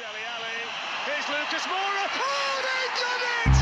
[0.00, 0.24] Deli.
[1.04, 2.08] Here's Lucas Moura.
[2.08, 3.59] Oh, they've done it!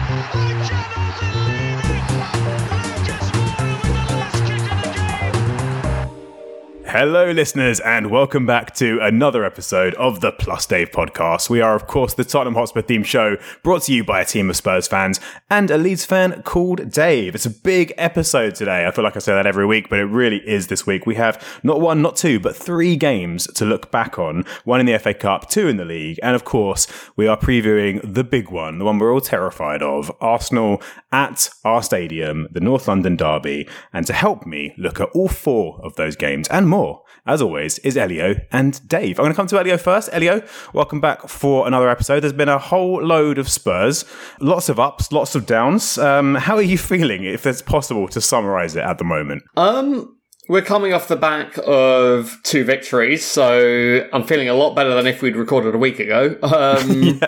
[6.91, 11.51] Hello, listeners, and welcome back to another episode of the Plus Dave podcast.
[11.51, 14.49] We are, of course, the Tottenham Hotspur themed show brought to you by a team
[14.49, 17.35] of Spurs fans and a Leeds fan called Dave.
[17.35, 18.87] It's a big episode today.
[18.87, 21.05] I feel like I say that every week, but it really is this week.
[21.05, 24.87] We have not one, not two, but three games to look back on one in
[24.87, 28.51] the FA Cup, two in the league, and of course, we are previewing the big
[28.51, 30.81] one, the one we're all terrified of Arsenal
[31.13, 33.69] at our stadium, the North London Derby.
[33.93, 36.78] And to help me look at all four of those games and more,
[37.27, 39.19] as always, is Elio and Dave.
[39.19, 40.09] I'm going to come to Elio first.
[40.13, 40.43] Elio,
[40.73, 42.21] welcome back for another episode.
[42.21, 44.05] There's been a whole load of Spurs,
[44.41, 45.99] lots of ups, lots of downs.
[45.99, 49.43] Um, how are you feeling, if it's possible to summarize it at the moment?
[49.57, 50.17] Um,
[50.49, 55.07] we're coming off the back of two victories, so I'm feeling a lot better than
[55.07, 56.37] if we'd recorded a week ago.
[56.43, 57.21] Um,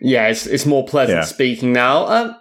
[0.00, 0.28] yeah.
[0.28, 1.24] it's, it's more pleasant Yeah.
[1.24, 2.06] speaking now.
[2.06, 2.36] Um,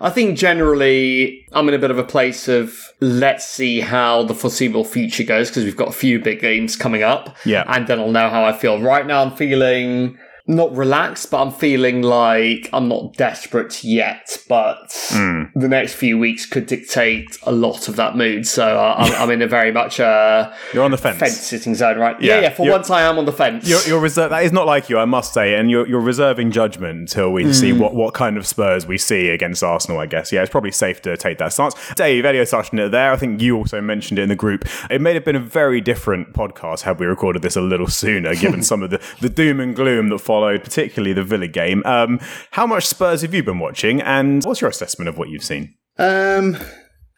[0.00, 4.34] I think generally I'm in a bit of a place of let's see how the
[4.34, 7.36] foreseeable future goes because we've got a few big games coming up.
[7.44, 7.64] Yeah.
[7.68, 8.80] And then I'll know how I feel.
[8.80, 14.38] Right now I'm feeling not relaxed, but I'm feeling like I'm not desperate yet.
[14.48, 15.44] But Hmm.
[15.54, 18.46] the next few weeks could dictate a lot of that mood.
[18.46, 21.18] So uh, I'm, I'm in a very much uh, You're on the fence.
[21.18, 22.20] fence sitting zone, right?
[22.20, 22.40] Yeah, Yeah.
[22.42, 22.50] yeah.
[22.50, 23.68] for You're- once, I am on the fence.
[23.68, 26.50] You're, you're reser- that is not like you, I must say, and you're, you're reserving
[26.50, 27.78] judgment until we see Hmm.
[27.80, 30.32] what, what kind of Spurs we see against Arsenal, I guess.
[30.32, 31.74] Yeah, it's probably safe to take that stance.
[31.94, 33.12] Dave, Elio touched there.
[33.12, 34.64] I think you also mentioned it in the group.
[34.90, 38.34] It may have been a very different podcast had we recorded this a little sooner,
[38.34, 41.82] given some of the, the doom and gloom that followed, particularly the Villa game.
[41.84, 42.20] Um,
[42.52, 45.74] how much Spurs have you been watching, and what's your assessment of what you've seen?
[45.98, 46.56] Um,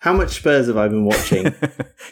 [0.00, 1.54] how much Spurs have I been watching?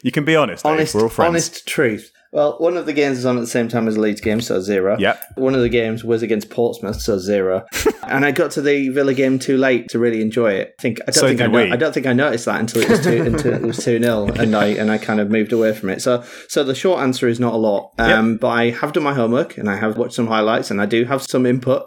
[0.03, 1.29] You can be honest, honest, We're all friends.
[1.31, 2.13] honest truth.
[2.33, 4.41] Well, one of the games is on at the same time as the Leeds game,
[4.41, 4.97] so zero.
[4.99, 5.23] Yep.
[5.37, 7.65] One of the games was against Portsmouth, so zero.
[8.03, 10.75] and I got to the Villa game too late to really enjoy it.
[10.79, 12.83] I think I don't So think I, no- I don't think I noticed that until
[12.83, 15.53] it was two until it was two 0 and I and I kind of moved
[15.53, 16.03] away from it.
[16.03, 17.93] So so the short answer is not a lot.
[17.99, 20.87] Um, but I have done my homework and I have watched some highlights and I
[20.87, 21.83] do have some input.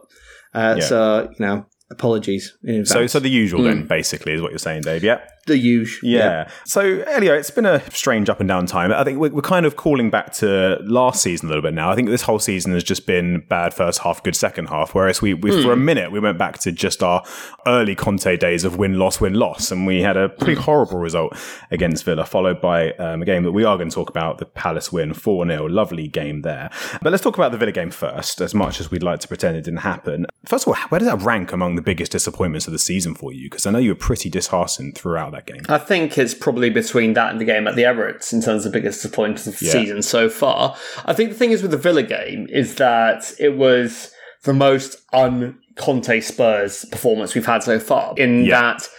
[0.56, 0.86] Uh, Yeah.
[0.86, 2.86] So you know, apologies in.
[2.86, 3.68] So, so the usual Hmm.
[3.68, 5.04] then, basically, is what you're saying, Dave.
[5.04, 5.20] Yeah.
[5.48, 6.10] The usual.
[6.10, 6.50] Yeah.
[6.66, 8.92] So, Elio, it's been a strange up and down time.
[8.92, 11.90] I think we're, we're kind of calling back to last season a little bit now.
[11.90, 14.94] I think this whole season has just been bad first half, good second half.
[14.94, 17.24] Whereas we, we for a minute, we went back to just our
[17.66, 19.72] early Conte days of win, loss, win, loss.
[19.72, 21.36] And we had a pretty horrible result
[21.72, 24.46] against Villa, followed by um, a game that we are going to talk about, the
[24.46, 25.66] Palace win, 4 0.
[25.66, 26.70] Lovely game there.
[27.02, 29.58] But let's talk about the Villa game first, as much as we'd like to pretend
[29.58, 30.28] it didn't happen.
[30.46, 33.34] First of all, where does that rank among the biggest disappointments of the season for
[33.34, 33.50] you?
[33.50, 35.62] Because I know you were pretty disheartened throughout that game.
[35.70, 38.72] I think it's probably between that and the game at the Emirates in terms of
[38.72, 39.72] the biggest disappointment of the Yeah.
[39.72, 40.76] season so far.
[41.06, 44.12] I think the thing is with the Villa game is that it was
[44.44, 48.14] the most un Conte Spurs performance we've had so far.
[48.18, 48.62] In Yeah.
[48.62, 48.90] that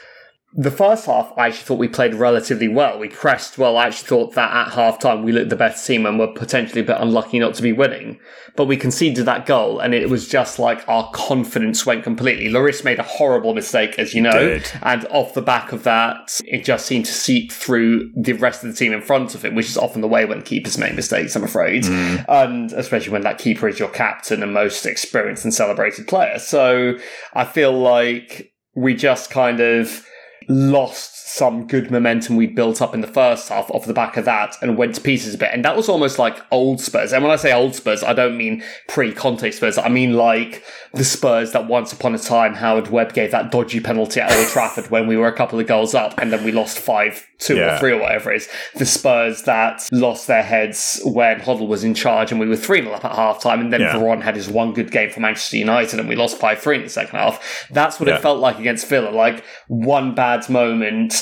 [0.55, 2.99] the first half, I actually thought we played relatively well.
[2.99, 3.79] We pressed well.
[3.79, 6.83] I actually thought that at half time we looked the best team and were potentially
[6.83, 8.21] a bit unlucky not to be winning.
[8.55, 12.51] But we conceded that goal and it was just like our confidence went completely.
[12.51, 14.61] Lloris made a horrible mistake, as you know.
[14.83, 18.71] And off the back of that, it just seemed to seep through the rest of
[18.71, 21.35] the team in front of him, which is often the way when keepers make mistakes,
[21.35, 21.85] I'm afraid.
[21.85, 22.25] Mm.
[22.29, 26.39] And especially when that keeper is your captain and most experienced and celebrated player.
[26.39, 26.99] So
[27.33, 30.07] I feel like we just kind of
[30.49, 34.27] lost some good momentum we'd built up in the first half off the back of
[34.27, 35.49] that and went to pieces a bit.
[35.51, 37.11] And that was almost like old Spurs.
[37.15, 39.79] And when I say old Spurs, I don't mean pre Conte Spurs.
[39.79, 40.63] I mean like
[40.93, 44.49] the Spurs that once upon a time Howard Webb gave that dodgy penalty at Old
[44.49, 47.57] Trafford when we were a couple of goals up and then we lost 5 2
[47.57, 47.77] Yeah.
[47.77, 48.49] or 3 or whatever it is.
[48.75, 52.83] The Spurs that lost their heads when Hoddle was in charge and we were 3
[52.83, 53.61] 0 up at half time.
[53.63, 53.95] And then Yeah.
[53.95, 56.83] Veron had his one good game for Manchester United and we lost 5 3 in
[56.83, 57.67] the second half.
[57.71, 58.17] That's what Yeah.
[58.17, 59.09] it felt like against Villa.
[59.09, 61.22] Like one bad moment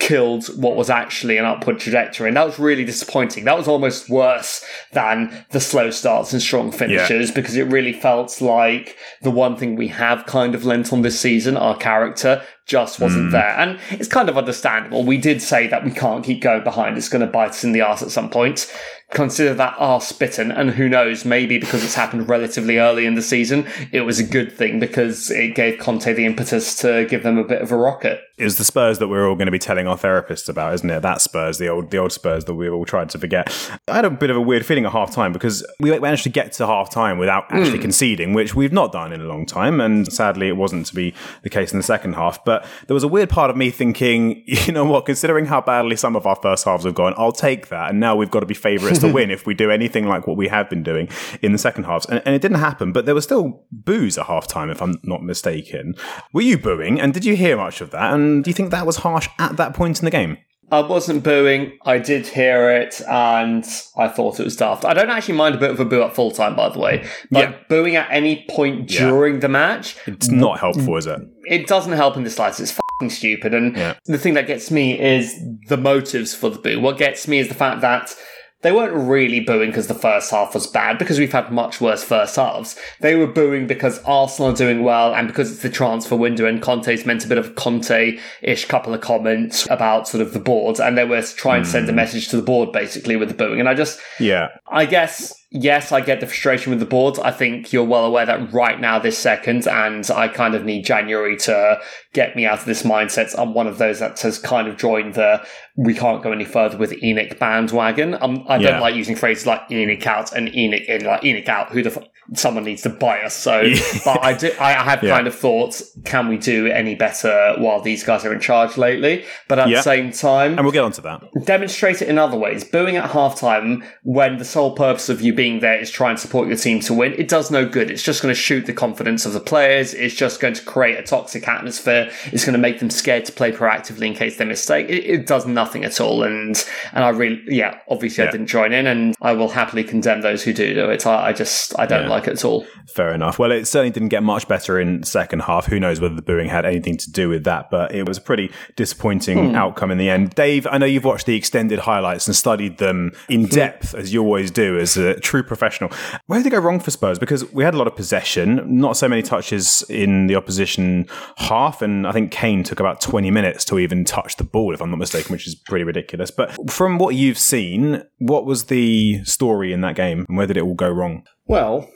[0.00, 2.26] killed what was actually an upward trajectory.
[2.26, 3.44] And that was really disappointing.
[3.44, 8.40] That was almost worse than the slow starts and strong finishes because it really felt
[8.40, 13.00] like the one thing we have kind of lent on this season, our character, just
[13.00, 13.32] wasn't mm.
[13.32, 13.50] there.
[13.58, 15.04] And it's kind of understandable.
[15.04, 16.96] We did say that we can't keep going behind.
[16.96, 18.72] It's going to bite us in the arse at some point.
[19.10, 23.22] Consider that arse bitten, and who knows, maybe because it's happened relatively early in the
[23.22, 27.36] season, it was a good thing because it gave Conte the impetus to give them
[27.36, 28.20] a bit of a rocket.
[28.38, 30.88] It was the Spurs that we're all going to be telling our therapists about, isn't
[30.88, 31.00] it?
[31.02, 33.52] That Spurs, the old, the old Spurs that we've all tried to forget.
[33.88, 36.28] I had a bit of a weird feeling at half time because we managed to
[36.28, 37.82] get to half time without actually hmm.
[37.82, 39.80] conceding, which we've not done in a long time.
[39.80, 42.44] And sadly, it wasn't to be the case in the second half.
[42.44, 45.96] But there was a weird part of me thinking, you know what, considering how badly
[45.96, 47.90] some of our first halves have gone, I'll take that.
[47.90, 50.36] And now we've got to be favourites to win if we do anything like what
[50.36, 51.08] we have been doing
[51.42, 52.06] in the second halves.
[52.06, 55.00] And, and it didn't happen, but there was still boos at half time, if I'm
[55.02, 55.94] not mistaken.
[56.32, 57.00] Were you booing?
[57.00, 58.14] And did you hear much of that?
[58.14, 60.38] And do you think that was harsh at that point in the game?
[60.72, 61.72] I wasn't booing.
[61.84, 63.64] I did hear it, and
[63.96, 64.84] I thought it was daft.
[64.84, 67.04] I don't actually mind a bit of a boo at full time, by the way.
[67.30, 67.54] But Yeah.
[67.68, 69.08] booing at any point Yeah.
[69.08, 71.18] during the match, It's not mm, helpful, is it?
[71.48, 72.60] it doesn't help in the slightest.
[72.60, 73.52] It's fucking stupid.
[73.52, 73.94] And Yeah.
[74.06, 75.34] the thing that gets me is
[75.68, 76.78] the motives for the boo.
[76.80, 78.14] What gets me is the fact that
[78.62, 82.04] they weren't really booing because the first half was bad, because we've had much worse
[82.04, 82.76] first halves.
[83.00, 86.60] They were booing because Arsenal are doing well and because it's the transfer window and
[86.60, 90.78] Conte's meant a bit of a Conte-ish couple of comments about sort of the board
[90.78, 91.96] and they were trying to send a hmm.
[91.96, 93.60] message to the board basically with the booing.
[93.60, 94.48] And I just, Yeah.
[94.70, 97.18] I guess, yes, I get the frustration with the boards.
[97.18, 100.84] I think you're well aware that right now, this second, and I kind of need
[100.84, 101.80] January to
[102.12, 103.34] get me out of this mindset.
[103.38, 105.44] I'm one of those that has kind of joined the
[105.76, 108.14] we can't go any further with ENIC bandwagon.
[108.20, 108.72] Um, I Yeah.
[108.72, 111.70] don't like using phrases like ENIC out and ENIC in, like ENIC out.
[111.70, 112.04] Who the f-
[112.34, 113.34] someone needs to buy us.
[113.34, 113.62] So,
[114.04, 114.52] but I do.
[114.60, 115.14] I have Yeah.
[115.16, 119.24] kind of thought, can we do any better while these guys are in charge lately?
[119.48, 119.76] But at Yeah.
[119.78, 121.22] the same time, And we'll get onto that.
[121.44, 122.62] demonstrate it in other ways.
[122.62, 126.48] Booing at halftime when the sole purpose of you being there is try and support
[126.48, 127.90] your team to win, it does no good.
[127.90, 129.94] It's just going to shoot the confidence of the players.
[129.94, 132.12] It's just going to create a toxic atmosphere.
[132.26, 134.90] It's going to make them scared to play proactively in case they mistake.
[134.90, 136.24] It, it does nothing at all.
[136.24, 138.28] And and I really, yeah, obviously Yeah.
[138.28, 141.06] I didn't join in, and I will happily condemn those who do do it.
[141.06, 142.10] I, I just I don't Yeah.
[142.10, 142.66] like it at all.
[142.94, 143.38] Fair enough.
[143.38, 145.64] Well, it certainly didn't get much better in second half.
[145.64, 148.20] Who knows whether the booing had anything to do with that, but it was a
[148.20, 149.54] pretty disappointing hmm.
[149.54, 150.34] outcome in the end.
[150.34, 153.54] Dave, I know you've watched the extended highlights and studied them in hmm.
[153.54, 155.92] depth, as you always do as a true professional.
[156.26, 157.20] Where did it go wrong for Spurs?
[157.20, 161.06] Because we had a lot of possession, not so many touches in the opposition
[161.36, 164.82] half, and I think Kane took about 20 minutes to even touch the ball, if
[164.82, 166.32] I'm not mistaken, which is pretty ridiculous.
[166.32, 170.56] But from what you've seen, what was the story in that game, and where did
[170.56, 171.22] it all go wrong?
[171.46, 171.88] Well,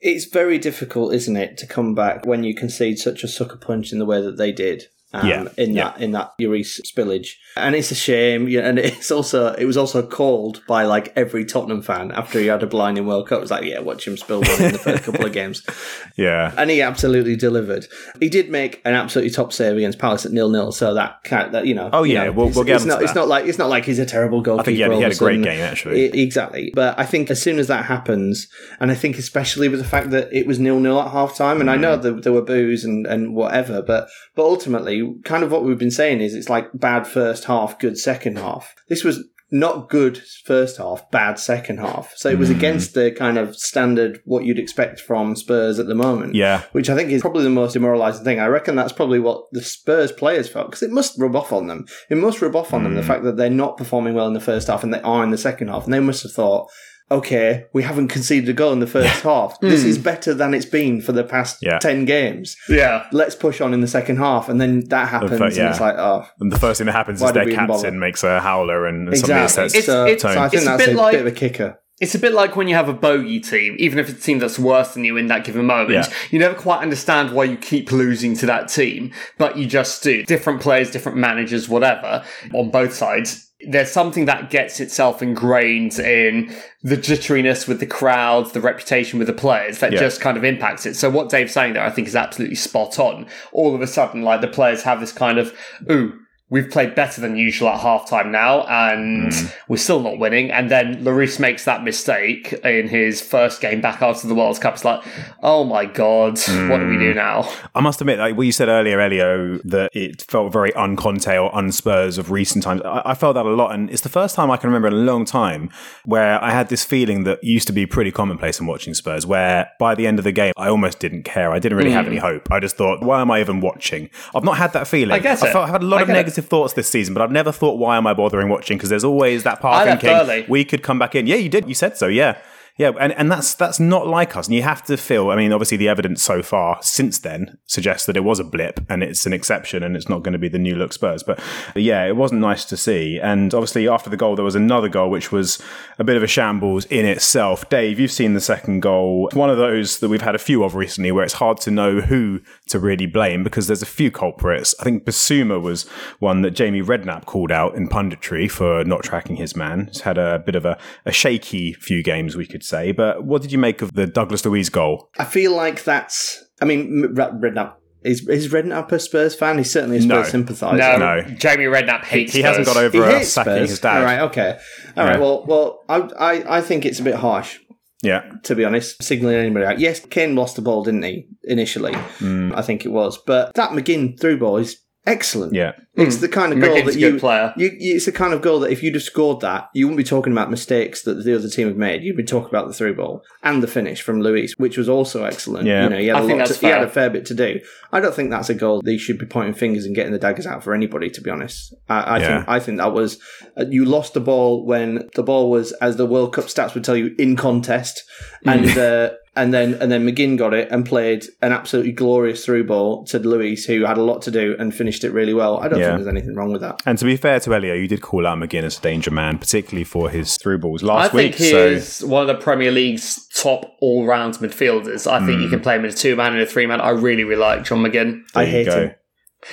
[0.00, 3.92] it's very difficult, isn't it, to come back when you concede such a sucker punch
[3.92, 4.84] in the way that they did.
[5.12, 5.90] Um, Yeah, in yeah.
[5.90, 8.48] that in that Lloris spillage, and it's a shame.
[8.48, 12.46] Yeah, and it's also it was also called by like every Tottenham fan after he
[12.46, 13.38] had a blinding World Cup.
[13.38, 15.64] It was like, yeah, watch him spill one in the first couple of games,
[16.16, 16.54] Yeah.
[16.56, 17.86] and he absolutely delivered.
[18.20, 21.66] He did make an absolutely top save against Palace at nil nil, so that that
[21.66, 21.90] you know.
[21.92, 23.02] Oh, you yeah, know, we'll- it's, we'll get it's not.
[23.02, 24.62] It's not like it's not like he's a terrible goalkeeper.
[24.62, 26.04] I think he had, he had a great game, actually.
[26.04, 26.70] I- exactly.
[26.72, 28.46] But I think as soon as that happens,
[28.78, 31.60] and I think especially with the fact that it was nil nil at half time,
[31.60, 32.02] and I know Mm.
[32.02, 35.90] that there were boos and, and whatever, but but ultimately, kind of what we've been
[35.90, 38.74] saying is it's like bad first half, good second half.
[38.88, 42.12] This was not good first half, bad second half.
[42.16, 42.56] So it was Mm.
[42.56, 46.36] against the kind of standard what you'd expect from Spurs at the moment.
[46.36, 46.62] yeah.
[46.70, 48.38] Which I think is probably the most demoralising thing.
[48.38, 51.66] I reckon that's probably what the Spurs players felt because it must rub off on
[51.66, 51.84] them.
[52.08, 52.84] It must rub off on Mm.
[52.84, 55.24] them the fact that they're not performing well in the first half and they are
[55.24, 55.84] in the second half.
[55.84, 56.68] And they must have thought,
[57.10, 59.58] okay, we haven't conceded a goal in the first half.
[59.60, 61.66] This is better than it's been for the past Hmm.
[61.66, 61.78] Yeah.
[61.78, 62.56] 10 games.
[62.68, 63.06] Yeah.
[63.12, 64.48] Let's push on in the second half.
[64.48, 65.38] And then that happens.
[65.38, 65.62] fact, yeah.
[65.62, 66.24] And it's like, oh.
[66.40, 67.82] And the first thing that happens is their we even bother?
[67.82, 69.28] captain makes a howler and Exactly.
[69.48, 71.20] somebody says, It's- so, it's- so I it's think a that's bit a like- bit
[71.22, 71.78] of a kicker.
[72.00, 74.38] It's a bit like when you have a bogey team, even if it's a team
[74.38, 75.90] that's worse than you in that given moment.
[75.90, 76.12] Yeah.
[76.30, 80.24] You never quite understand why you keep losing to that team, but you just do.
[80.24, 82.24] Different players, different managers, whatever,
[82.54, 83.48] on both sides.
[83.68, 89.28] There's something that gets itself ingrained in the jitteriness with the crowd, the reputation with
[89.28, 89.98] the players that Yeah.
[89.98, 90.96] just kind of impacts it.
[90.96, 93.26] So what Dave's saying there, I think is absolutely spot on.
[93.52, 95.52] All of a sudden, like the players have this kind of,
[95.90, 96.14] ooh,
[96.50, 99.54] we've played better than usual at halftime now, and mm.
[99.68, 100.50] we're still not winning.
[100.50, 104.74] And then Lloris makes that mistake in his first game back after the World Cup.
[104.74, 105.02] It's like,
[105.42, 106.38] oh my god,
[106.68, 107.14] what do we do mm.
[107.14, 107.50] now?
[107.74, 111.54] I must admit, like what you said earlier, Elio, that it felt very un-Conte or
[111.56, 112.82] un-Spurs of recent times.
[112.82, 114.94] I, I felt that a lot, and it's the first time I can remember in
[114.94, 115.70] a long time
[116.04, 119.70] where I had this feeling that used to be pretty commonplace in watching Spurs, where
[119.78, 121.52] by the end of the game, I almost didn't care.
[121.52, 122.08] I didn't really have mm.
[122.08, 122.50] any hope.
[122.50, 124.10] I just thought, why am I even watching?
[124.34, 125.12] I've not had that feeling.
[125.12, 126.39] I get I felt, I've had a lot I of it.
[126.40, 128.76] Negative thoughts this season, but I've never thought, why am I bothering watching?
[128.76, 131.26] Because there's always that part I thinking we could come back in.
[131.26, 131.68] Yeah, you did.
[131.68, 132.06] You said so.
[132.06, 132.38] Yeah.
[132.80, 134.46] Yeah, and, and that's that's not like us.
[134.46, 135.28] And you have to feel.
[135.28, 138.80] I mean, obviously, the evidence so far since then suggests that it was a blip
[138.88, 141.22] and it's an exception, and it's not going to be the new look Spurs.
[141.22, 141.38] But
[141.74, 143.20] yeah, it wasn't nice to see.
[143.22, 145.62] And obviously, after the goal, there was another goal which was
[145.98, 147.68] a bit of a shambles in itself.
[147.68, 149.28] Dave, you've seen the second goal.
[149.34, 152.00] One of those that we've had a few of recently, where it's hard to know
[152.00, 154.74] who to really blame because there's a few culprits.
[154.80, 155.86] I think Bissouma was
[156.18, 159.88] one that Jamie Redknapp called out in punditry for not tracking his man.
[159.88, 162.92] He's had a bit of a, a shaky few games, we could say.
[162.92, 165.08] But what did you make of the Douglas Luiz goal?
[165.18, 166.42] I feel like that's.
[166.62, 169.58] I mean, M- Redknapp Is, is Redknapp a Spurs fan?
[169.58, 170.22] He's certainly a Spurs No.
[170.24, 170.76] sympathiser.
[170.76, 171.22] No, No.
[171.36, 173.70] Jamie Redknapp hates He hasn't got over He uh, hates sacking Spurs.
[173.70, 173.98] his dad.
[173.98, 174.58] All right, okay.
[174.96, 175.18] All right, Yeah.
[175.20, 177.58] well, well, I, I, I think it's a bit harsh,
[178.02, 178.22] Yeah.
[178.44, 179.78] to be honest, signalling anybody out.
[179.80, 181.92] Yes, Kane lost the ball, didn't he, initially?
[181.92, 182.54] Mm.
[182.56, 183.18] I think it was.
[183.26, 185.54] But that McGinn through ball is excellent.
[185.54, 185.72] Yeah.
[185.94, 187.52] It's the kind of goal McGinn's that a you, good player.
[187.56, 187.96] you, you.
[187.96, 190.32] It's the kind of goal that if you'd have scored that, you wouldn't be talking
[190.32, 192.02] about mistakes that the other team have made.
[192.04, 195.24] You'd be talking about the through ball and the finish from Luiz, which was also
[195.24, 195.66] excellent.
[195.66, 195.84] Yeah.
[195.84, 197.34] you know, he had, I a think that's to, he had a fair bit to
[197.34, 197.60] do.
[197.92, 200.18] I don't think that's a goal that you should be pointing fingers and getting the
[200.18, 201.10] daggers out for anybody.
[201.10, 202.36] To be honest, I, I Yeah.
[202.36, 203.18] think I think that was
[203.58, 206.84] uh, you lost the ball when the ball was, as the World Cup stats would
[206.84, 208.04] tell you, in contest,
[208.46, 208.64] and.
[208.64, 209.10] Mm.
[209.10, 213.04] uh, and then and then McGinn got it and played an absolutely glorious through ball
[213.06, 215.58] to Luiz, who had a lot to do and finished it really well.
[215.58, 215.86] I don't Yeah.
[215.96, 216.80] think there's anything wrong with that.
[216.86, 219.38] And to be fair to Elio, you did call out McGinn as a danger man,
[219.38, 221.50] particularly for his through balls I last think week.
[221.50, 225.10] So he's one of the Premier League's top all-round midfielders.
[225.10, 225.50] I think you Mm.
[225.50, 226.80] can play him as a two-man and a three-man.
[226.80, 228.22] I really, really like John McGinn.
[228.34, 228.82] there I hate go.
[228.84, 228.90] him.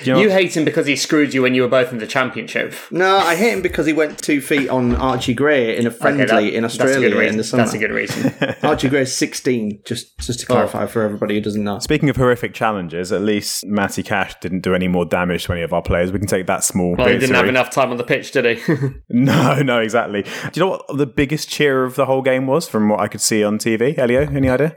[0.00, 1.98] Do you know You hate him because he screwed you when you were both in
[1.98, 2.74] the championship.
[2.90, 6.24] No, I hate him because he went two feet on Archie Gray in a friendly
[6.24, 7.32] Okay, that- in that's a good Australia reason.
[7.32, 7.62] in the summer.
[7.62, 8.34] That's a good reason.
[8.62, 10.54] Archie Gray's 16, just just to oh.
[10.54, 11.78] clarify for everybody who doesn't know.
[11.78, 15.62] Speaking of horrific challenges, at least Matty Cash didn't do any more damage to any
[15.62, 16.12] of our players.
[16.12, 18.58] We can take that small well, he didn't have enough time on the pitch, did
[18.58, 18.74] he?
[19.08, 20.22] No, no, exactly.
[20.22, 23.08] Do you know what the biggest cheer of the whole game was from what I
[23.08, 23.96] could see on TV?
[23.98, 24.76] Elio, any idea?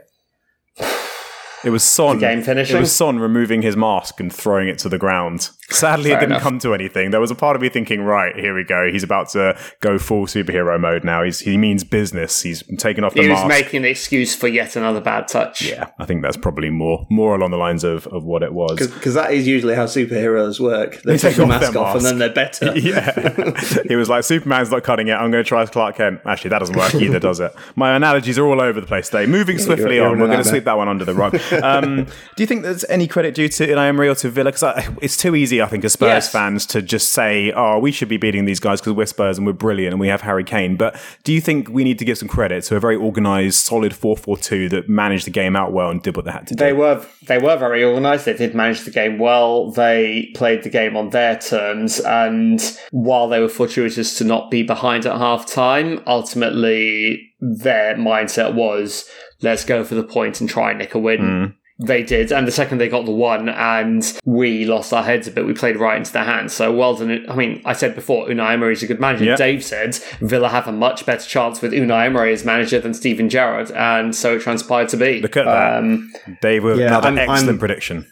[1.64, 2.18] It was Son.
[2.18, 2.76] game finishing?
[2.76, 5.50] It was Son removing his mask and throwing it to the ground.
[5.70, 6.42] Sadly, it didn't enough.
[6.42, 7.10] come to anything.
[7.10, 8.90] There was a part of me thinking, right, here we go.
[8.90, 11.22] He's about to go full superhero mode now.
[11.22, 12.42] He's, he means business.
[12.42, 15.62] He's taken off the he was making an excuse for yet another bad touch.
[15.62, 18.78] yeah, I think that's probably more more along the lines of, of what it was.
[18.78, 21.02] Because that is usually how superheroes work.
[21.02, 22.72] They, They take, take the off mask their off and then they're better.
[22.78, 23.82] yeah.
[23.86, 25.14] he was like, Superman's not cutting it.
[25.14, 26.20] I'm going to try as Clark Kent.
[26.26, 27.54] Actually, that doesn't work either, does it?
[27.76, 29.26] My analogies are all over the place today.
[29.26, 31.32] Moving swiftly you're on, we're going to sweep that one under the rug.
[31.52, 34.52] Um, do you think there's any credit due to Unai Emery or to Villa?
[34.52, 36.32] Because it's too easy, I think, as Spurs Yes.
[36.32, 39.46] fans to just say, oh, we should be beating these guys because we're Spurs and
[39.46, 40.76] we're brilliant and we have Harry Kane.
[40.76, 43.94] But do you think we need to give some credit to a very organised, solid
[43.94, 46.54] 4 4 2 that managed the game out well and did what they had to
[46.54, 46.64] do?
[46.64, 48.24] They were they were very organised.
[48.24, 49.70] They did manage the game well.
[49.70, 54.62] They played the game on their terms, and while they were fortuitous to not be
[54.62, 59.04] behind at half time, ultimately their mindset was
[59.42, 61.20] let's go for the point and try and nick a win.
[61.20, 61.54] Mm.
[61.84, 65.32] They did, and the second they got the one, and we lost our heads a
[65.32, 66.52] bit, we played right into their hands.
[66.52, 67.24] So well done.
[67.28, 69.24] I mean, I said before, Unai Emery is a good manager.
[69.24, 69.36] Yeah.
[69.36, 73.28] Dave said Villa have a much better chance with Unai Emery as manager than Steven
[73.28, 75.20] Gerrard, and so it transpired to be.
[75.22, 75.78] Look at that.
[75.78, 78.06] Um, Dave with Yeah, another I'm- excellent I'm- prediction.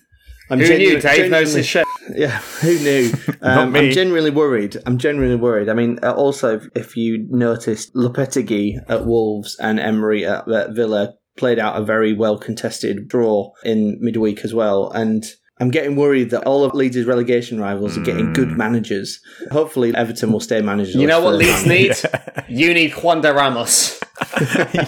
[0.52, 1.00] I'm Who genu- knew?
[1.00, 1.86] Dave knows his shit.
[2.16, 3.12] Yeah, who knew?
[3.42, 3.74] Um.
[3.76, 4.76] I'm genuinely worried.
[4.84, 5.68] I'm genuinely worried.
[5.68, 10.72] I mean, uh, also, if, if you noticed, Lopetegui at Wolves and Emery at, at
[10.74, 14.90] Villa played out a very well contested draw in midweek as well.
[14.92, 15.24] And
[15.58, 19.20] I'm getting worried that all of Leeds' relegation rivals are getting good managers.
[19.50, 20.94] Hopefully, Everton will stay managers.
[20.94, 21.66] You know what Leeds?
[21.66, 22.12] Leeds need?
[22.48, 24.00] You need Juande Ramos.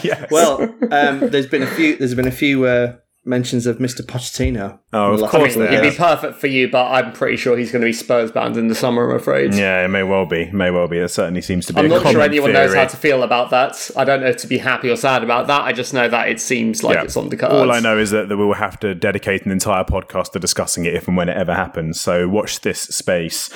[0.02, 0.28] yes.
[0.32, 1.96] Well, um, there's been a few.
[1.96, 4.02] There's been a few uh, mentions of Mr.
[4.02, 4.78] Pochettino.
[4.92, 7.70] Oh, of course of there It'd be perfect for you, but I'm pretty sure he's
[7.70, 9.08] going to be Spurs bound in the summer.
[9.10, 9.54] I'm afraid.
[9.54, 10.42] Yeah, it may well be.
[10.42, 10.98] It may well be.
[10.98, 11.80] It certainly seems to be.
[11.80, 13.90] I'm not sure anyone knows how to feel about that.
[13.96, 15.62] I don't know to be happy or sad about that.
[15.62, 17.04] I just know that it seems like Yeah.
[17.04, 17.54] it's on the cards.
[17.54, 20.84] All I know is that we will have to dedicate an entire podcast to discussing
[20.84, 22.00] it if and when it ever happens.
[22.00, 23.50] So watch this space.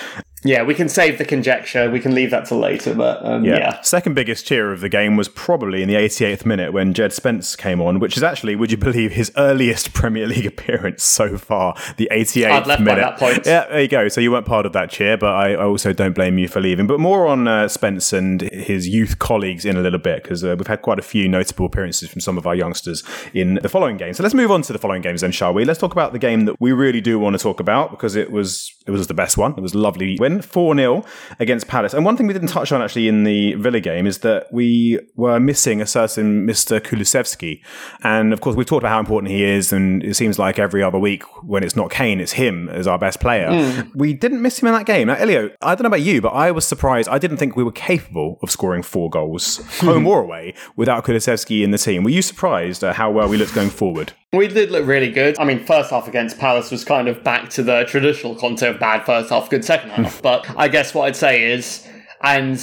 [0.46, 1.90] Yeah, we can save the conjecture.
[1.90, 2.94] We can leave that till later.
[2.94, 3.80] But um, yeah.
[3.82, 7.56] Second biggest cheer of the game was probably in the 88th minute when Jed Spence
[7.56, 11.74] came on, which is actually, would you believe, his earliest Premier League appearance so far.
[11.96, 13.00] The 88th I'd left by minute.
[13.00, 13.46] that point.
[13.46, 14.08] Yeah, there you go.
[14.08, 16.60] So you weren't part of that cheer, but I, I also don't blame you for
[16.60, 16.86] leaving.
[16.86, 20.54] But more on uh, Spence and his youth colleagues in a little bit because uh,
[20.58, 23.02] we've had quite a few notable appearances from some of our youngsters
[23.34, 24.14] in the following game.
[24.14, 25.64] So let's move on to the following games then, shall we?
[25.64, 28.30] Let's talk about the game that we really do want to talk about because it
[28.30, 29.52] was it was the best one.
[29.56, 31.04] It was a lovely win, four 0
[31.38, 31.94] against Palace.
[31.94, 34.98] And one thing we didn't touch on actually in the Villa game is that we
[35.14, 36.80] were missing a certain Mr.
[36.80, 37.60] Kulusevski.
[38.02, 40.82] And of course, we've talked about how important he is, and it seems like every
[40.82, 43.50] other week when it's not Kane, it's him as our best player.
[43.50, 43.88] Hmm.
[43.94, 45.08] We didn't miss him in that game.
[45.08, 47.08] Now, Elio, I don't know about you, but I was surprised.
[47.08, 51.62] I didn't think we were capable of scoring four goals, home or away, without Kulusevski
[51.62, 52.02] in the team.
[52.02, 54.12] Were you surprised at how well we looked going forward?
[54.36, 55.38] We did look really good.
[55.38, 58.80] I mean, first half against Palace was kind of back to the traditional concept of
[58.80, 60.16] bad first half, good second half.
[60.16, 60.22] Hmm.
[60.22, 61.86] but I guess what I'd say is,
[62.22, 62.58] and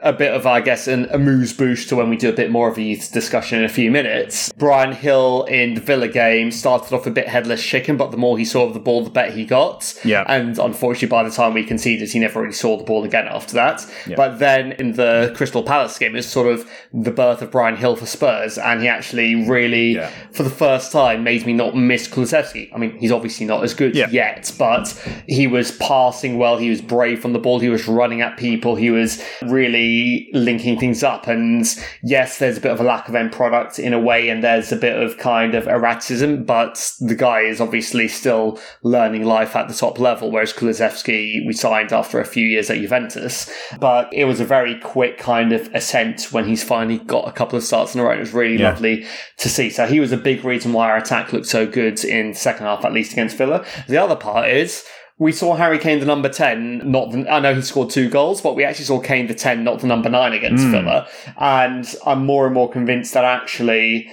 [0.00, 2.68] a bit of, I guess, an amuse bouche to when we do a bit more
[2.70, 4.52] of a youth discussion in a few minutes.
[4.52, 8.36] Bryan Gil in the Villa game started off a bit headless chicken, but the more
[8.36, 9.98] he saw of the ball, the better he got.
[10.04, 10.24] Yeah.
[10.28, 13.54] And unfortunately, by the time we conceded, he never really saw the ball again after
[13.54, 13.86] that.
[14.16, 17.96] But then in the Crystal Palace game, it's sort of the birth of Bryan Gil
[17.96, 20.10] for Spurs, and he actually really, Yeah.
[20.32, 22.68] for the first time, made me not miss Kulusevski.
[22.74, 24.08] I mean, he's obviously not as good Yeah.
[24.10, 24.92] yet, but
[25.26, 26.58] he was passing well.
[26.58, 27.60] He was brave on the ball.
[27.60, 28.76] He was running at people.
[28.76, 29.85] He was really
[30.32, 31.26] linking things up.
[31.26, 31.64] And
[32.02, 34.72] yes, there's a bit of a lack of end product in a way, and there's
[34.72, 39.68] a bit of kind of erraticism, but the guy is obviously still learning life at
[39.68, 43.50] the top level, whereas Kulusevski we signed after a few years at Juventus.
[43.80, 47.56] But it was a very quick kind of ascent when he's finally got a couple
[47.56, 48.12] of starts in a row.
[48.12, 48.70] It was really Yeah.
[48.70, 49.06] lovely
[49.38, 49.70] to see.
[49.70, 52.84] So he was a big reason why our attack looked so good in second half,
[52.84, 53.64] at least against Villa.
[53.88, 54.84] The other part is
[55.18, 58.42] we saw Harry Kane, the number 10, not the, I know he scored two goals,
[58.42, 60.72] but we actually saw Kane, the 10, not the number 9 against hmm.
[60.72, 61.08] Villa.
[61.38, 64.10] And I'm more and more convinced that actually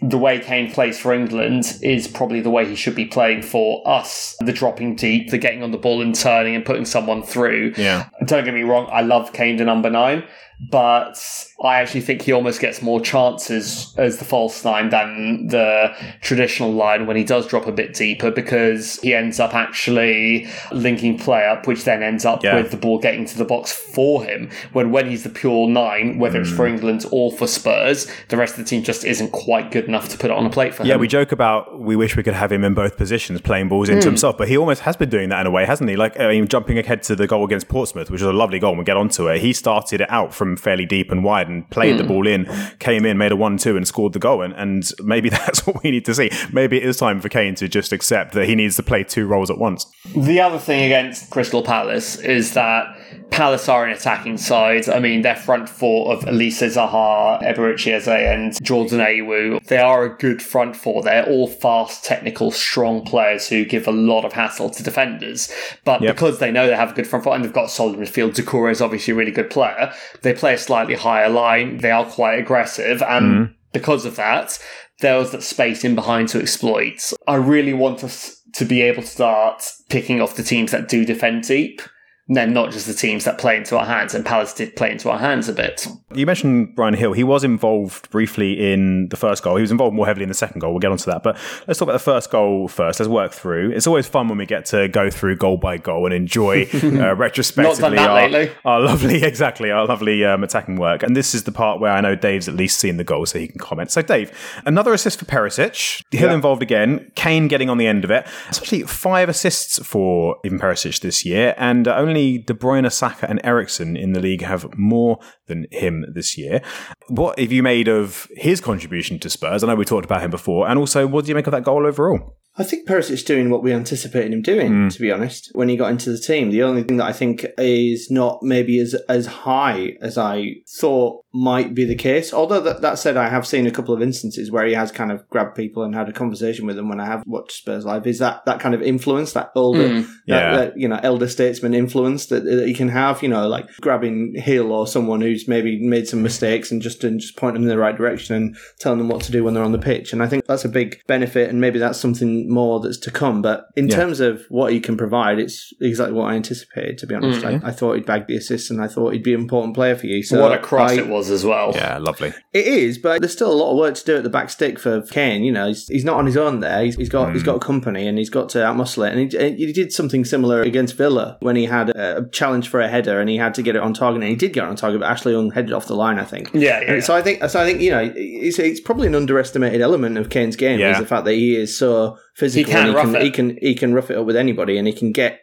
[0.00, 3.86] the way Kane plays for England is probably the way he should be playing for
[3.86, 4.36] us.
[4.40, 7.74] The dropping deep, the getting on the ball and turning and putting someone through.
[7.76, 8.08] Yeah.
[8.24, 10.24] Don't get me wrong, I love Kane to number nine,
[10.58, 11.18] but
[11.62, 16.72] I actually think he almost gets more chances as the false nine than the traditional
[16.72, 21.46] line when he does drop a bit deeper because he ends up actually linking play
[21.46, 22.56] up, which then ends up Yeah.
[22.56, 24.48] with the ball getting to the box for him.
[24.72, 26.56] When when he's the pure nine, whether it's Hmm.
[26.56, 30.08] for England or for Spurs, the rest of the team just isn't quite good enough
[30.10, 30.96] to put it on a plate for Yeah, him.
[30.96, 33.88] Yeah, we joke about we wish we could have him in both positions, playing balls
[33.88, 33.96] Hmm.
[33.96, 35.96] into himself, but he almost has been doing that in a way, hasn't he?
[35.96, 38.70] Like, I mean, jumping ahead to the goal against Portsmouth, which was a lovely goal,
[38.70, 39.40] and we'll get onto it.
[39.40, 42.08] He started it out from fairly deep and wide and played the Hmm.
[42.08, 42.46] ball in,
[42.78, 44.42] came in, made a 1 2 and scored the goal.
[44.42, 46.30] And, and maybe that's what we need to see.
[46.52, 49.26] Maybe it is time for Kane to just accept that he needs to play two
[49.26, 49.86] roles at once.
[50.14, 52.96] The other thing against Crystal Palace is that
[53.30, 54.88] Palace are an attacking side.
[54.88, 60.04] I mean, their front four of Olise Zaha, Eberechi Eze, and Jordan Ayew, they are
[60.04, 61.02] a good front four.
[61.02, 65.50] They're all fast, technical, strong players who give a lot of hassle to defenders.
[65.84, 66.14] But Yep.
[66.14, 68.34] because they know they have a good front four and they've got a solid midfield,
[68.34, 69.92] Doucouré is obviously a really good player.
[70.22, 71.78] They play a slightly higher line.
[71.78, 73.02] They are quite aggressive.
[73.02, 73.52] And hmm.
[73.72, 74.58] because of that,
[75.00, 77.12] there was that space in behind to exploit.
[77.26, 81.04] I really want us to be able to start picking off the teams that do
[81.04, 81.82] defend deep.
[82.28, 84.90] And then not just the teams that play into our hands, and Palace did play
[84.90, 85.86] into our hands a bit.
[86.12, 87.12] You mentioned Bryan Gil.
[87.12, 89.54] He was involved briefly in the first goal.
[89.56, 90.72] He was involved more heavily in the second goal.
[90.72, 91.22] We'll get onto that.
[91.22, 92.98] But let's talk about the first goal first.
[92.98, 93.70] Let's work through.
[93.70, 97.14] It's always fun when we get to go through goal by goal and enjoy uh,
[97.14, 101.04] retrospectively our, our lovely, exactly, our lovely um, attacking work.
[101.04, 103.38] And this is the part where I know Dave's at least seen the goal, so
[103.38, 103.92] he can comment.
[103.92, 104.32] So, Dave,
[104.66, 106.02] another assist for Perisic.
[106.10, 107.12] Gil involved again.
[107.14, 108.26] Kane getting on the end of it.
[108.48, 113.28] It's actually five assists for even Perisic this year, and uh, only De Bruyne, Saka,
[113.28, 116.62] and Eriksen in the league have more than him this year.
[117.08, 119.62] What have you made of his contribution to Spurs?
[119.62, 121.64] I know we talked about him before, and also what do you make of that
[121.64, 122.36] goal overall?
[122.58, 124.92] I think Perisic's doing what we anticipated him doing, mm.
[124.92, 126.50] to be honest, when he got into the team.
[126.50, 131.24] The only thing that I think is not maybe as as high as I thought
[131.34, 132.32] might be the case.
[132.32, 135.12] Although that, that said, I have seen a couple of instances where he has kind
[135.12, 138.06] of grabbed people and had a conversation with them when I have watched Spurs live.
[138.06, 140.06] Is that that kind of influence, that older, mm.
[140.06, 140.56] that, Yeah.
[140.56, 143.22] that, you know, elder statesman influence that, that he can have?
[143.22, 147.20] You know, like grabbing Gil or someone who's maybe made some mistakes and just and
[147.20, 149.62] just pointing them in the right direction and telling them what to do when they're
[149.62, 150.14] on the pitch.
[150.14, 153.42] And I think that's a big benefit, and maybe that's something more that's to come.
[153.42, 153.96] But in Yeah.
[153.96, 156.98] terms of what he can provide, it's exactly what I anticipated.
[156.98, 157.64] To be honest, mm-hmm.
[157.64, 159.96] I, I thought he'd bag the assist, and I thought he'd be an important player
[159.96, 160.22] for you.
[160.22, 161.72] So what a cross I- it was as well.
[161.74, 162.32] Yeah, lovely.
[162.52, 164.78] it is, but there's still a lot of work to do at the back stick
[164.78, 165.44] for Kane.
[165.44, 166.84] You know, he's, he's not on his own there.
[166.84, 167.46] He's, he's got he's mm.
[167.46, 169.16] got company and he's got to outmuscle it.
[169.16, 172.80] And he, he did something similar against Villa when he had a, a challenge for
[172.80, 174.22] a header and he had to get it on target.
[174.22, 176.24] And he did get it on target, but Ashley Young headed off the line, I
[176.24, 176.50] think.
[176.52, 177.60] Yeah, yeah, And So I think so.
[177.60, 180.92] I think you know, it's, it's probably an underestimated element of Kane's game Yeah.
[180.92, 182.66] is the fact that he is so physical.
[182.66, 183.22] He can and rough he can it.
[183.24, 185.40] he can he can rough it up with anybody, and he can get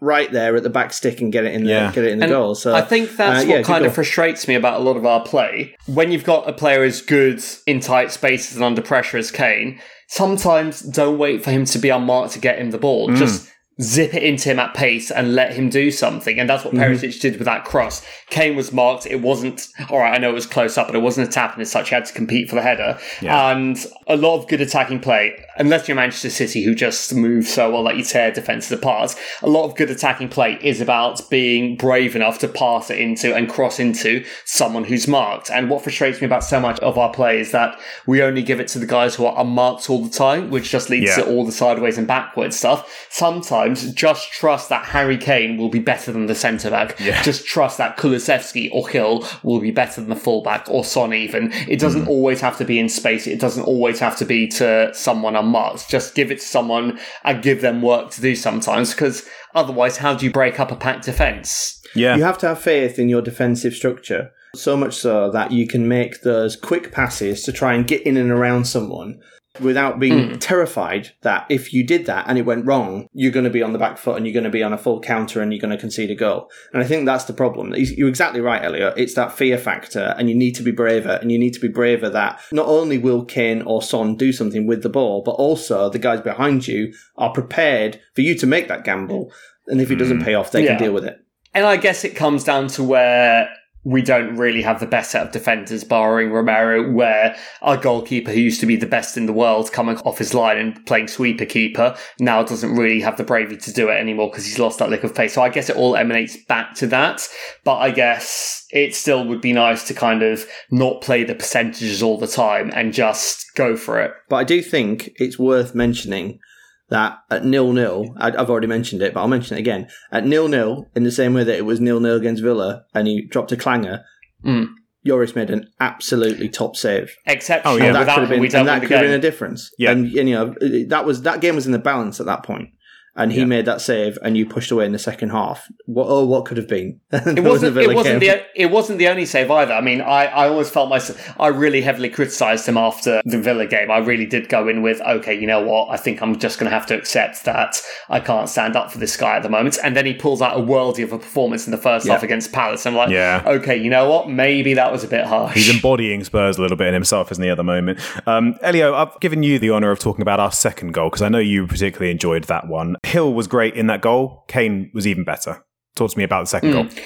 [0.00, 1.90] right there at the back stick and get it in the Yeah.
[1.92, 2.54] get it in the And goal.
[2.54, 4.96] So I think that's uh, yeah, what kind good of frustrates me about a lot
[4.96, 5.74] of our play.
[5.86, 9.80] When you've got a player as good in tight spaces and under pressure as Kane,
[10.08, 13.08] sometimes don't wait for him to be unmarked to get him the ball.
[13.08, 13.16] Mm.
[13.16, 13.50] Just
[13.82, 16.38] zip it into him at pace and let him do something.
[16.38, 16.82] And that's what Mm-hmm.
[17.06, 18.04] Perisic did with that cross.
[18.30, 19.06] Kane was marked.
[19.06, 21.52] It wasn't, all right, I know it was close up, but it wasn't a tap
[21.52, 22.98] and as such, he had to compete for the header.
[23.20, 23.50] Yeah.
[23.50, 27.70] And a lot of good attacking play, unless you're Manchester City who just move so
[27.70, 31.76] well that you tear defences apart, a lot of good attacking play is about being
[31.76, 35.50] brave enough to pass it into and cross into someone who's marked.
[35.50, 38.58] And what frustrates me about so much of our play is that we only give
[38.60, 41.24] it to the guys who are unmarked all the time, which just leads Yeah.
[41.24, 43.06] to all the sideways and backwards stuff.
[43.10, 46.98] Sometimes sometimes just trust that Harry Kane will be better than the centre back.
[47.00, 47.22] Yeah.
[47.22, 51.50] Just trust that Kulusevski or Gil will be better than the fullback or Son even.
[51.68, 52.08] It doesn't Mm.
[52.08, 53.26] always have to be in space.
[53.26, 55.88] It doesn't always have to be to someone unmarked.
[55.88, 59.24] Just give it to someone and give them work to do sometimes because
[59.54, 61.80] otherwise how do you break up a packed defence?
[61.94, 62.16] Yeah.
[62.16, 65.88] You have to have faith in your defensive structure, so much so that you can
[65.88, 69.18] make those quick passes to try and get in and around someone
[69.60, 70.38] without being hmm.
[70.38, 73.72] terrified that if you did that and it went wrong, you're going to be on
[73.72, 75.70] the back foot and you're going to be on a full counter and you're going
[75.70, 76.50] to concede a goal.
[76.72, 77.74] And I think that's the problem.
[77.76, 78.88] You're exactly right, Elio.
[78.96, 81.68] It's that fear factor and you need to be braver and you need to be
[81.68, 85.88] braver that not only will Kane or Son do something with the ball, but also
[85.88, 89.32] the guys behind you are prepared for you to make that gamble.
[89.66, 90.24] And if it doesn't hmm.
[90.24, 90.76] pay off, they Yeah.
[90.76, 91.18] can deal with it.
[91.54, 93.48] And I guess it comes down to where
[93.86, 98.40] we don't really have the best set of defenders, barring Romero, where our goalkeeper, who
[98.40, 101.44] used to be the best in the world, coming off his line and playing sweeper
[101.44, 104.90] keeper, now doesn't really have the bravery to do it anymore because he's lost that
[104.90, 105.34] lick of pace.
[105.34, 107.28] So I guess it all emanates back to that.
[107.62, 112.02] But I guess it still would be nice to kind of not play the percentages
[112.02, 114.10] all the time and just go for it.
[114.28, 116.40] But I do think it's worth mentioning
[116.88, 119.88] that at nil nil, I've already mentioned it, but I'll mention it again.
[120.12, 123.06] At nil nil, in the same way that it was nil nil against Villa, and
[123.08, 124.04] he dropped a clanger,
[124.44, 124.68] Mm.
[125.06, 127.14] Lloris made an absolutely top save.
[127.26, 127.74] Exceptional.
[127.74, 127.92] Oh, yeah.
[127.92, 129.70] that Without could have been, we and that the could have been a difference.
[129.78, 129.92] Yeah.
[129.92, 130.54] and, and, you know
[130.88, 132.70] that was that game was in the balance at that point,
[133.16, 133.44] and he Yeah.
[133.46, 135.66] made that save, and you pushed away in the second half.
[135.86, 137.00] What oh, what could have been?
[137.12, 137.76] It wasn't.
[137.76, 138.42] It wasn't the.
[138.54, 139.72] It wasn't the only save either.
[139.72, 141.34] I mean, I, I always felt myself.
[141.38, 143.90] I really heavily criticised him after the Villa game.
[143.90, 145.88] I really did go in with, okay, you know what?
[145.90, 148.98] I think I'm just going to have to accept that I can't stand up for
[148.98, 149.78] this guy at the moment.
[149.82, 152.12] And then he pulls out a worldie of a performance in the first Yeah.
[152.14, 152.86] half against Palace.
[152.86, 153.42] I'm like, Yeah.
[153.46, 154.28] okay, you know what?
[154.30, 155.54] Maybe that was a bit harsh.
[155.54, 157.98] He's embodying Spurs a little bit in himself, isn't he, at the moment?
[158.26, 161.28] Um, Elio, I've given you the honour of talking about our second goal because I
[161.28, 162.96] know you particularly enjoyed that one.
[163.12, 164.44] Gil was great in that goal.
[164.48, 165.64] Kane was even better.
[165.94, 166.84] Talk to me about the second goal.
[166.84, 166.98] Hmm.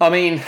[0.00, 0.42] I mean,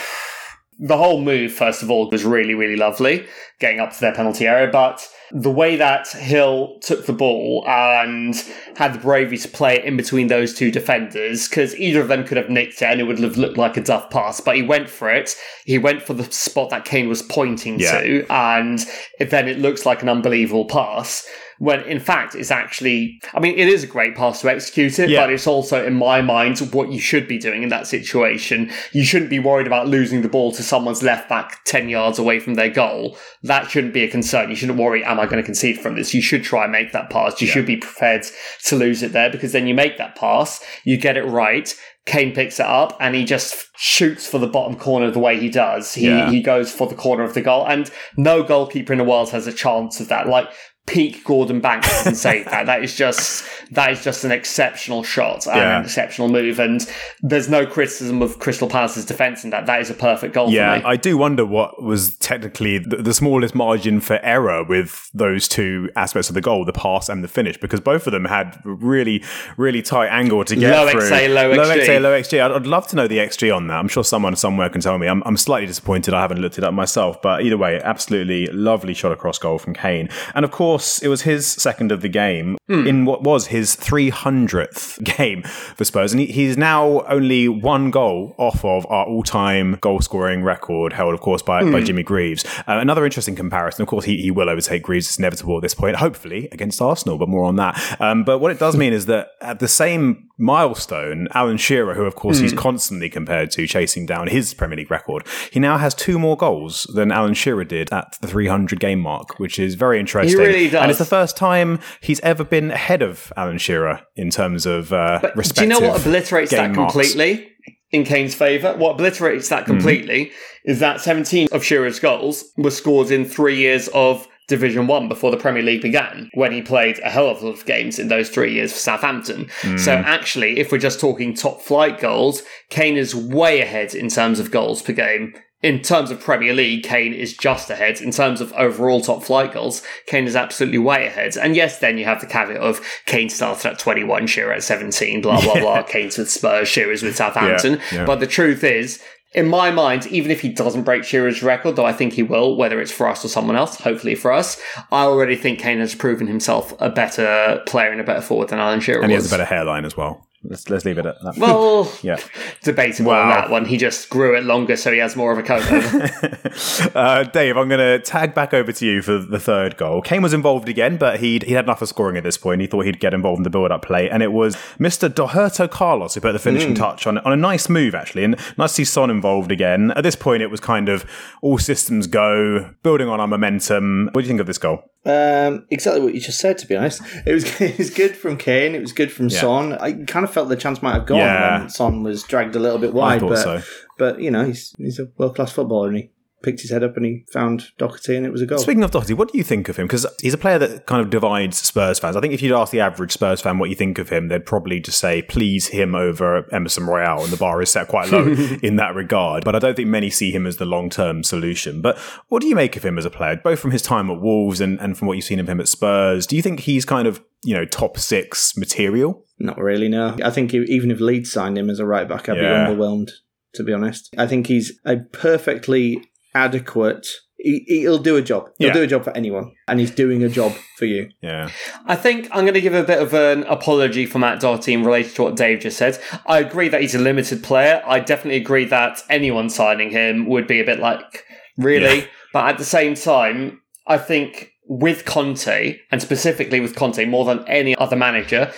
[0.79, 3.27] the whole move, first of all, was really, really lovely,
[3.61, 4.71] getting up to their penalty area.
[4.71, 8.35] But the way that Gil took the ball and
[8.77, 12.25] had the bravery to play it in between those two defenders, because either of them
[12.25, 14.63] could have nicked it and it would have looked like a duff pass, but he
[14.63, 15.37] went for it.
[15.65, 18.01] He went for the spot that Kane was pointing Yeah.
[18.01, 18.85] to, and
[19.21, 21.27] then it looks like an unbelievable pass.
[21.59, 25.09] When in fact it's actually, I mean, it is a great pass to execute it,
[25.09, 25.21] Yeah.
[25.25, 28.71] but it's also, in my mind, what you should be doing in that situation.
[28.93, 32.41] You shouldn't be worried about losing the ball to someone's left back 10 yards away
[32.41, 33.17] from their goal.
[33.43, 34.51] That shouldn't be a concern.
[34.51, 36.13] You shouldn't worry, am I going to concede from this?
[36.15, 37.41] You should try and make that pass.
[37.41, 38.25] You should be prepared
[38.67, 41.73] to lose it there because then you make that pass, you get it right.
[42.07, 45.49] Kane picks it up and he just shoots for the bottom corner the way he
[45.49, 45.95] does.
[45.95, 46.31] He, Yeah.
[46.31, 49.47] he goes for the corner of the goal and no goalkeeper in the world has
[49.47, 50.29] a chance of that.
[50.29, 50.49] Like,
[50.87, 52.67] peak Gordon Banks and say that.
[52.67, 55.79] That is just that is just an exceptional shot and Yeah.
[55.79, 56.59] an exceptional move.
[56.61, 56.87] And
[57.23, 59.67] there's no criticism of Crystal Palace's defence in that.
[59.67, 60.85] That is a perfect goal Yeah, for me.
[60.93, 65.89] I do wonder what was technically the, the smallest margin for error with those two
[65.97, 69.25] aspects of the goal, the pass and the finish, because both of them had really,
[69.57, 71.01] really tight angle to get Low through.
[71.01, 71.87] XA, low low XG.
[71.87, 72.41] XA, low XG.
[72.45, 73.79] I'd, I'd love to know the XG on that.
[73.79, 75.07] I'm sure someone somewhere can tell me.
[75.07, 78.93] I'm, I'm slightly disappointed I haven't looked it up myself, but either way, absolutely lovely
[78.93, 80.11] shot across goal from Kane.
[80.35, 82.87] And of course, it was his second of the game Hmm.
[82.87, 85.43] in what was his 300th game
[85.77, 90.95] for Spurs, and he, he's now only one goal off of our all-time goal-scoring record,
[90.95, 91.85] held, of course, by, by Hmm.
[91.85, 92.45] Jimmy Greaves.
[92.67, 93.83] Uh, another interesting comparison.
[93.83, 95.07] Of course, he, he will overtake Greaves.
[95.09, 97.97] It's inevitable at this point, hopefully against Arsenal, but more on that.
[98.01, 102.05] Um, but what it does mean is that at the same milestone, Alan Shearer, who
[102.05, 102.45] of course Hmm.
[102.45, 106.37] he's constantly compared to, chasing down his Premier League record, he now has two more
[106.37, 110.39] goals than Alan Shearer did at the 300 game mark, which is very interesting.
[110.39, 110.83] really does.
[110.83, 114.93] And it's the first time he's ever been ahead of Alan Shearer in terms of
[114.93, 116.93] uh, Do you know what obliterates that marks.
[116.93, 117.49] completely
[117.91, 118.75] in Kane's favour?
[118.77, 120.33] What obliterates that completely
[120.65, 125.31] is that 17 of Shearer's goals were scored in three years of Division 1 before
[125.31, 128.09] the Premier League began, when he played a hell of a lot of games in
[128.09, 129.49] those three years for Southampton.
[129.79, 134.39] So actually, if we're just talking top flight goals, Kane is way ahead in terms
[134.39, 135.33] of goals per game.
[135.65, 138.01] In terms of Premier League, Kane is just ahead.
[138.01, 141.37] In terms of overall top flight goals, Kane is absolutely way ahead.
[141.39, 145.23] And yes, then you have the caveat of Kane started at 21, Shearer at 17,
[145.23, 145.83] blah, blah, blah.
[145.89, 147.75] Kane's with Spurs, Shearer's with Southampton.
[147.75, 148.05] Yeah, yeah.
[148.05, 149.03] But the truth is,
[149.35, 152.57] in my mind, even if he doesn't break Shearer's record, though I think he will,
[152.57, 154.61] whether it's for us or someone else, hopefully for us,
[154.93, 158.59] I already think Kane has proven himself a better player and a better forward than
[158.61, 159.25] Alan Shearer And he was.
[159.25, 160.29] has a better hairline as well.
[160.45, 161.37] Let's let's leave it at that.
[161.39, 162.19] Well, yeah.
[162.63, 163.23] debatable Wow.
[163.23, 163.65] on that one.
[163.65, 165.71] He just grew it longer, so he has more of a coat.
[165.71, 166.11] over.
[166.95, 170.01] Uh, Dave, I'm going to tag back over to you for the third goal.
[170.03, 172.61] Kane was involved again, but he'd, he had enough of scoring at this point.
[172.61, 175.13] He thought he'd get involved in the build up play, and it was Mr.
[175.13, 178.25] Doherto Carlos who put the finishing touch on, on a nice move, actually.
[178.25, 179.91] And nice to see Son involved again.
[179.93, 181.05] At this point, it was kind of
[181.43, 184.07] all systems go, building on our momentum.
[184.13, 184.91] What do you think of this goal?
[185.07, 186.57] Um, exactly what you just said.
[186.59, 188.75] To be honest, it was it was good from Kane.
[188.75, 189.41] It was good from Yeah.
[189.41, 189.73] Son.
[189.75, 191.59] I kind of felt the chance might have gone Yeah.
[191.61, 193.21] when Son was dragged a little bit wide.
[193.21, 193.63] thought but so.
[193.99, 196.11] but you know he's he's a world class footballer and he
[196.43, 198.59] picked his head up and he found Doherty and it was a goal.
[198.59, 199.87] Speaking of Doherty, what do you think of him?
[199.87, 202.17] Because he's a player that kind of divides Spurs fans.
[202.17, 204.45] I think if you'd ask the average Spurs fan what you think of him, they'd
[204.45, 208.27] probably just say, please him over Emerson Royal, and the bar is set quite low
[208.63, 209.43] in that regard.
[209.43, 211.81] But I don't think many see him as the long term solution.
[211.81, 211.97] But
[212.29, 214.61] what do you make of him as a player, both from his time at Wolves
[214.61, 216.27] and, and from what you've seen of him at Spurs?
[216.27, 219.24] Do you think he's kind of, you know, top six material?
[219.39, 219.89] Not really.
[219.89, 222.67] No, I think even if Leeds signed him as a right back, I'd Yeah.
[222.69, 223.11] be underwhelmed.
[223.55, 226.03] To be honest, I think he's a perfectly
[226.35, 227.07] adequate.
[227.37, 228.49] He, he'll do a job.
[228.59, 228.75] He'll Yeah.
[228.75, 231.11] do a job for anyone, and he's doing a job for you.
[231.23, 231.51] Yeah.
[231.87, 234.83] I think I'm going to give a bit of an apology for Matt Doherty in
[234.83, 235.99] relation to what Dave just said.
[236.27, 237.83] I agree that he's a limited player.
[237.87, 241.25] I definitely agree that anyone signing him would be a bit like,
[241.57, 241.99] really?
[241.99, 242.05] Yeah.
[242.33, 247.45] But at the same time, I think with Conte, and specifically with Conte more than
[247.47, 248.51] any other manager,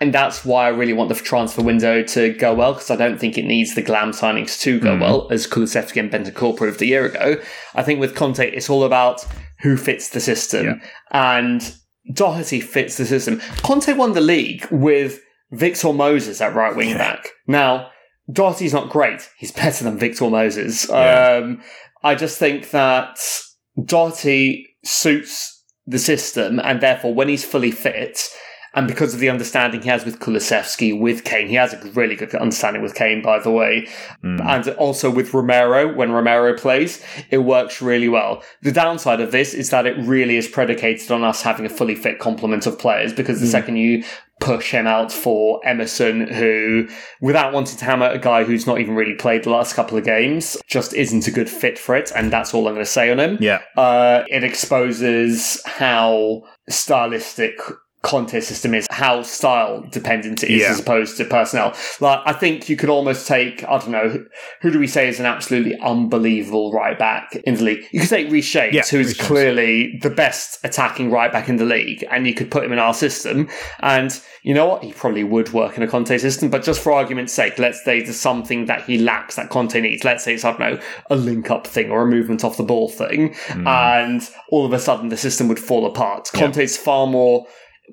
[0.00, 3.18] and that's why I really want the transfer window to go well, because I don't
[3.18, 6.86] think it needs the glam signings to go well, as Kulusevski and Bentancur proved a
[6.86, 7.36] year ago.
[7.74, 9.26] I think with Conte, it's all about
[9.60, 10.80] who fits the system.
[11.10, 11.76] And
[12.14, 13.40] Doherty fits the system.
[13.62, 15.20] Conte won the league with
[15.52, 17.28] Victor Moses at right wing back.
[17.46, 17.90] Now,
[18.32, 19.28] Doherty's not great.
[19.36, 20.88] He's better than Victor Moses.
[20.88, 21.40] Yeah.
[21.42, 21.62] Um,
[22.02, 23.18] I just think that
[23.84, 28.18] Doherty suits the system, and therefore, when he's fully fit,
[28.74, 32.16] and because of the understanding he has with Kulusevski, with Kane, he has a really
[32.16, 33.88] good understanding with Kane, by the way,
[34.22, 38.42] and also with Romero, when Romero plays, it works really well.
[38.62, 41.94] The downside of this is that it really is predicated on us having a fully
[41.94, 44.04] fit complement of players, because the second you
[44.40, 46.88] push him out for Emerson, who,
[47.20, 50.04] without wanting to hammer a guy who's not even really played the last couple of
[50.04, 53.10] games, just isn't a good fit for it, and that's all I'm going to say
[53.10, 53.36] on him.
[53.40, 53.60] Yeah.
[53.76, 57.60] Uh, it exposes how stylistic
[58.02, 60.70] Conte system is, how style dependent it is Yeah.
[60.70, 61.74] as opposed to personnel.
[62.00, 64.24] Like, I think you could almost take, I don't know,
[64.62, 67.84] who do we say is an absolutely unbelievable right back in the league?
[67.92, 71.64] You could take James, Yeah, who is clearly the best attacking right back in the
[71.66, 73.48] league, and you could put him in our system.
[73.80, 74.82] And you know what?
[74.82, 78.00] He probably would work in a Conte system, but just for argument's sake, let's say
[78.02, 80.04] there's something that he lacks that Conte needs.
[80.04, 82.62] Let's say it's, I don't know, a link up thing or a movement off the
[82.62, 83.34] ball thing.
[83.48, 83.66] Hmm.
[83.66, 86.30] And all of a sudden the system would fall apart.
[86.32, 87.46] Conte's far more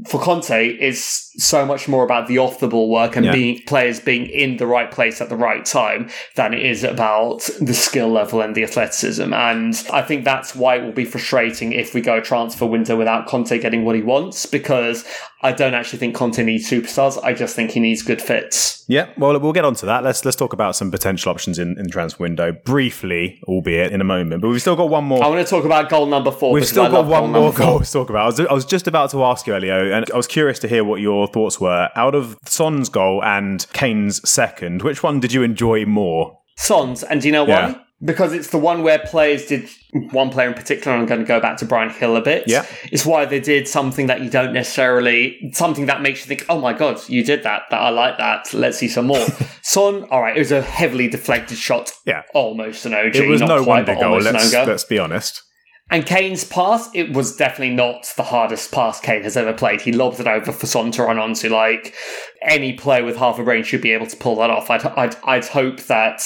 [0.06, 3.32] for Conte is so much more about the off the ball work and Yeah.
[3.32, 7.47] being players being in the right place at the right time than it is about
[7.62, 9.32] the skill level and the athleticism.
[9.34, 12.95] And I think that's why it will be frustrating if we go a transfer window
[12.95, 15.06] without Conte getting what he wants because
[15.43, 17.23] I don't actually think Conte needs superstars.
[17.23, 18.84] I just think he needs good fits.
[18.89, 20.04] Yeah, well, we'll get on to that.
[20.04, 24.00] Let's let's talk about some potential options in, in the transfer window briefly, albeit in
[24.00, 24.41] a moment.
[24.41, 25.23] But we've still got one more.
[25.23, 26.54] I want to talk about goal number four.
[26.54, 28.21] We've still got one more goal to talk about.
[28.23, 30.67] I was, I was just about to ask you, Elio, and I was curious to
[30.69, 31.90] hear what your thoughts were.
[31.96, 36.40] Out of Son's goal and Kane's second, which one did you enjoy more?
[36.58, 37.70] Sons, and do you know why?
[37.70, 37.82] Yeah.
[38.04, 39.68] Because it's the one where players did
[40.12, 40.94] one player in particular.
[40.94, 42.44] and I'm going to go back to Bryan Gil a bit.
[42.46, 42.63] Yeah.
[42.92, 46.62] it's why they did something that you don't necessarily something that makes you think, oh
[46.62, 47.63] my god, you did that.
[47.72, 48.54] That I like that.
[48.54, 49.26] Let's see some more.
[49.63, 51.92] Son, all right, it was a heavily deflected shot.
[52.06, 52.22] Yeah.
[52.36, 53.16] almost an OG.
[53.16, 54.20] It was not no quite, wonder goal.
[54.20, 55.42] Let's, let's be honest.
[55.89, 59.82] And Kane's pass, it was definitely not the hardest pass Kane has ever played.
[59.82, 61.50] He lobbed it over for Son to run onto.
[61.50, 61.95] Like
[62.41, 64.69] any player with half a brain should be able to pull that off.
[64.69, 66.21] I'd I'd, I'd hope that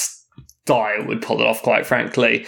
[0.66, 1.62] Dier would pull it off.
[1.62, 2.46] Quite frankly.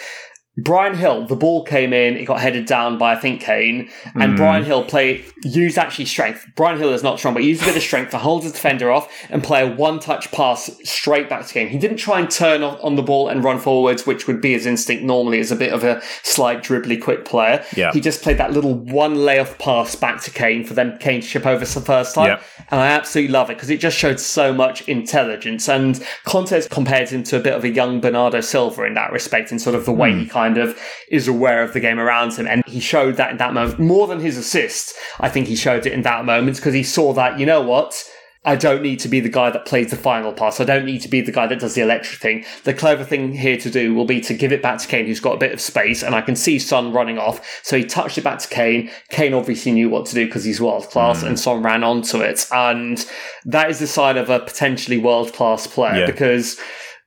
[0.57, 4.37] Bryan Gil, the ball came in, it got headed down by I think Kane, and
[4.37, 6.47] Bryan Gil played used actually strength.
[6.55, 8.53] Bryan Gil is not strong, but he used a bit of strength to hold his
[8.53, 11.69] defender off and play a one-touch pass straight back to Kane.
[11.69, 14.53] He didn't try and turn on, on the ball and run forwards, which would be
[14.53, 17.65] his instinct normally as a bit of a slight dribbly quick player.
[17.77, 17.93] Yeah.
[17.93, 21.27] He just played that little one layoff pass back to Kane for them Kane to
[21.27, 22.29] chip over for the first time.
[22.29, 22.43] Yeah.
[22.71, 25.69] And I absolutely love it because it just showed so much intelligence.
[25.69, 29.51] And Conte's compared him to a bit of a young Bernardo Silva in that respect,
[29.51, 30.21] in sort of the way Hmm.
[30.21, 30.79] he kind of
[31.09, 32.47] is aware of the game around him.
[32.47, 34.95] And he showed that in that moment more than his assist.
[35.21, 38.05] I think he showed it in that moment because he saw that, you know what?
[38.47, 40.61] I don't need to be the guy that plays the final pass.
[40.61, 42.45] I don't need to be the guy that does the electric thing.
[42.65, 45.21] The clever thing here to do will be to give it back to Kane, who's
[45.21, 47.63] got a bit of space, and I can see Son running off.
[47.63, 48.91] So he touched it back to Kane.
[49.09, 51.29] Kane obviously knew what to do because he's world class, mm.
[51.29, 52.47] and Son ran onto it.
[52.53, 53.05] And
[53.47, 56.07] that is the sign of a potentially world class player Yeah.
[56.07, 56.61] because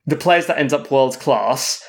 [0.07, 1.83] the players that end up world class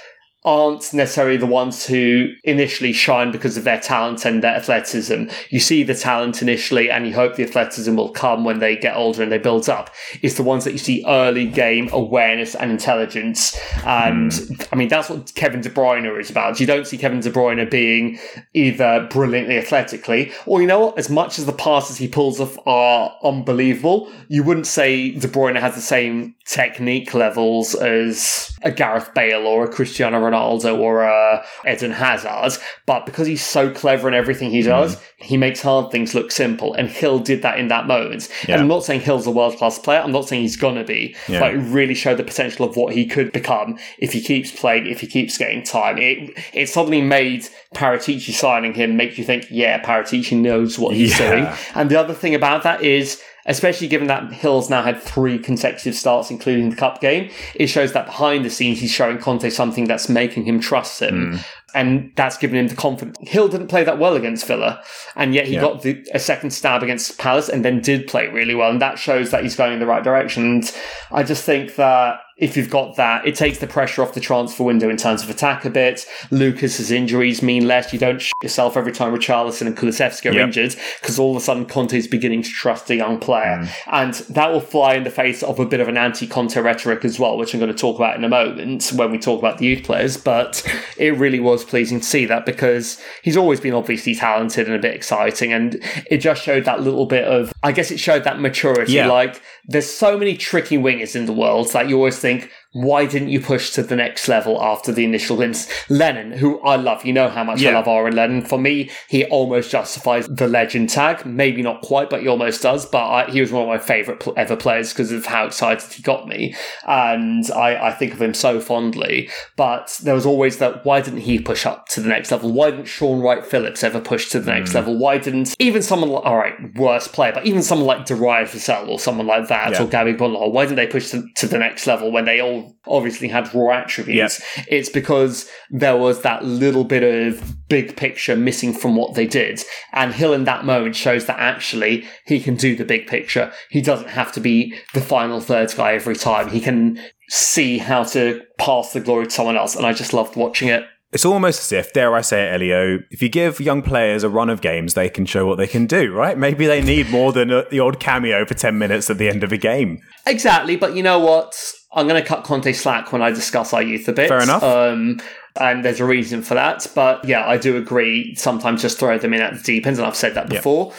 [0.49, 5.25] aren't necessarily the ones who initially shine because of their talent and their athleticism.
[5.51, 8.97] You see the talent initially and you hope the athleticism will come when they get
[8.97, 9.91] older and they build up.
[10.23, 13.61] It's the ones that you see early game awareness and intelligence.
[13.85, 14.33] And
[14.73, 16.59] I mean, that's what Kevin De Bruyne is about.
[16.61, 18.19] You don't see Kevin De Bruyne being
[18.55, 22.57] either brilliantly athletically or, you know what, as much as the passes he pulls off
[22.65, 29.13] are unbelievable, you wouldn't say De Bruyne has the same technique levels as a Gareth
[29.13, 34.15] Bale or a Cristiano Ronaldo or a Eden Hazard, but because he's so clever in
[34.15, 35.25] everything he does, mm-hmm.
[35.25, 36.75] he makes hard things look simple.
[36.75, 38.29] And Gil did that in that moment.
[38.47, 38.55] Yeah.
[38.55, 40.01] And I'm not saying Gil's a world class player.
[40.01, 41.41] I'm not saying he's gonna be, Yeah.
[41.41, 44.87] but it really showed the potential of what he could become if he keeps playing,
[44.87, 45.99] if he keeps getting time.
[45.99, 51.19] It it suddenly made Paratici signing him make you think, yeah, Paratici knows what he's
[51.19, 51.31] Yeah.
[51.31, 51.49] doing.
[51.75, 55.97] And the other thing about that is, especially given that Gil's now had three consecutive
[55.97, 59.87] starts, including the cup game, it shows that behind the scenes he's showing Conte something
[59.87, 61.33] that's making him trust him.
[61.33, 61.39] Hmm.
[61.75, 63.19] And that's given him the confidence.
[63.31, 64.83] Gil didn't play that well against Villa,
[65.17, 65.61] and yet he Yeah.
[65.61, 68.71] got the, a second stab against Palace and then did play really well.
[68.71, 70.45] And that shows that he's going in the right direction.
[70.45, 70.75] And
[71.11, 74.63] I just think that if you've got that, it takes the pressure off the transfer
[74.63, 76.07] window in terms of attack a bit.
[76.31, 77.93] Lucas's injuries mean less.
[77.93, 80.45] You don't sh- yourself every time Richarlison and Kulusevski are Yep.
[80.47, 83.59] injured because all of a sudden Conte is beginning to trust a young player.
[83.61, 83.69] Mm.
[83.91, 87.19] And that will fly in the face of a bit of an anti-Conte rhetoric as
[87.19, 89.67] well, which I'm going to talk about in a moment when we talk about the
[89.67, 90.17] youth players.
[90.17, 90.63] But
[90.97, 94.79] it really was pleasing to see that because he's always been obviously talented and a
[94.79, 95.53] bit exciting.
[95.53, 98.93] And it just showed that little bit of, I guess it showed that maturity.
[98.93, 99.09] Yeah.
[99.09, 103.07] Like there's so many tricky wingers in the world that you always think, think why
[103.07, 105.69] didn't you push to the next level after the initial wins?
[105.89, 108.43] Lennon, who I love, you know how much I love Aaron Lennon.
[108.43, 111.25] For me, he almost justifies the legend tag.
[111.25, 112.85] Maybe not quite, but he almost does.
[112.85, 115.91] But I, he was one of my favourite pl- ever players because of how excited
[115.93, 116.55] he got me.
[116.87, 119.31] And I, I think of him so fondly.
[119.57, 122.53] But there was always that, why didn't he push up to the next level?
[122.53, 124.77] Why didn't Shaun Wright Phillips ever push to the next hmm.
[124.77, 124.99] level?
[124.99, 128.89] Why didn't even someone, like, all right, worst player, but even someone like Darius Vassell
[128.89, 129.83] or someone like that Yeah.
[129.83, 132.58] or Gabby Agbonlahor, why didn't they push to, to the next level when they all
[132.87, 134.43] obviously had raw attributes?
[134.69, 139.63] It's because there was that little bit of big picture missing from what they did.
[139.93, 143.53] And Gil in that moment shows that actually he can do the big picture.
[143.71, 146.49] He doesn't have to be the final third guy every time.
[146.49, 149.77] He can see how to pass the glory to someone else.
[149.77, 150.85] And I just loved watching it.
[151.11, 154.29] It's almost as if, dare I say it, Elio, if you give young players a
[154.29, 156.37] run of games, they can show what they can do, right?
[156.37, 159.51] Maybe they need more than the odd cameo for 10 minutes at the end of
[159.51, 160.01] a game.
[160.27, 161.55] Exactly, but you know what?
[161.93, 164.29] I'm going to cut Conte slack when I discuss our youth a bit.
[164.29, 164.63] Fair enough.
[164.63, 165.21] Um,
[165.59, 166.87] and there's a reason for that.
[166.95, 168.35] But yeah, I do agree.
[168.35, 170.93] Sometimes just throw them in at the deep end, and I've said that before.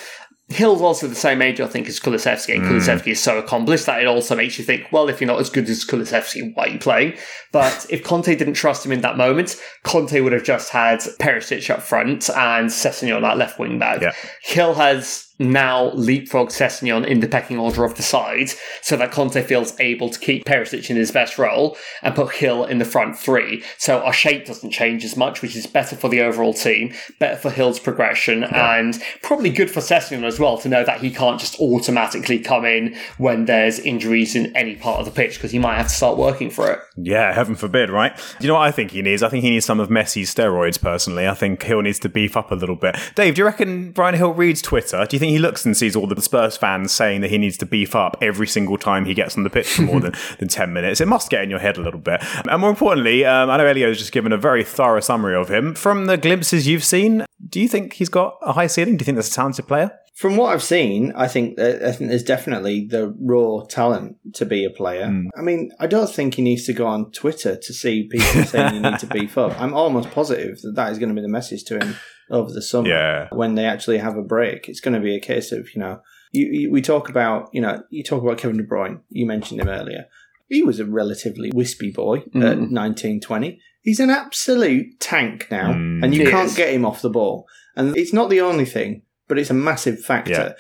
[0.50, 4.02] Gil's also the same age, I think, as Kulusevski, and Kulusevski is so accomplished that
[4.02, 6.70] it also makes you think, well, if you're not as good as Kulusevski, why are
[6.70, 7.18] you playing?
[7.52, 11.70] But if Conte didn't trust him in that moment, Conte would have just had Perisic
[11.70, 14.02] up front and Sessegnon that left wing back.
[14.02, 14.14] Yeah.
[14.52, 19.42] Gil has now leapfrog Sessegnon in the pecking order of the side, so that Conte
[19.44, 23.18] feels able to keep Perisic in his best role and put Gil in the front
[23.18, 23.64] three.
[23.78, 27.38] So our shape doesn't change as much, which is better for the overall team, better
[27.38, 31.40] for Gil's progression, and probably good for Sessegnon as well to know that he can't
[31.40, 35.60] just automatically come in when there's injuries in any part of the pitch because he
[35.60, 36.80] might have to start working for it.
[36.98, 38.16] Yeah, heaven forbid, right?
[38.16, 39.24] Do you know what I think he needs?
[39.24, 41.28] I think he needs some of Messi's steroids, personally.
[41.28, 42.98] I think Gil needs to beef up a little bit.
[43.16, 45.06] Dave, do you reckon Bryan Gil reads Twitter?
[45.06, 47.58] Do you think he looks and sees all the Spurs fans saying that he needs
[47.58, 50.48] to beef up every single time he gets on the pitch for more than, than
[50.48, 51.02] 10 minutes?
[51.02, 52.22] It must get in your head a little bit.
[52.50, 55.76] And more importantly, um, I know Elio's just given a very thorough summary of him.
[55.76, 58.98] From the glimpses you've seen, do you think he's got a high ceiling?
[58.98, 59.92] Do you think that's a talented player?
[60.16, 64.46] From what I've seen, I think that, I think there's definitely the raw talent to
[64.46, 65.08] be a player.
[65.08, 65.28] Hmm.
[65.38, 68.76] I mean, I don't think he needs to go on Twitter to see people saying
[68.76, 69.60] you need to beef up.
[69.62, 71.96] I'm almost positive that that is going to be the message to him
[72.30, 73.28] over the summer Yeah.
[73.32, 74.68] when they actually have a break.
[74.70, 77.62] It's going to be a case of you know, you, you, we talk about you
[77.62, 79.02] know, you talk about Kevin De Bruyne.
[79.10, 80.06] You mentioned him earlier.
[80.48, 82.72] He was a relatively wispy boy at Mm.
[82.72, 83.60] 19, 20.
[83.82, 86.04] He's an absolute tank now, Mm.
[86.04, 86.58] and you can't is.
[86.58, 87.48] get him off the ball.
[87.76, 90.32] And it's not the only thing, but it's a massive factor.
[90.32, 90.54] Yeah.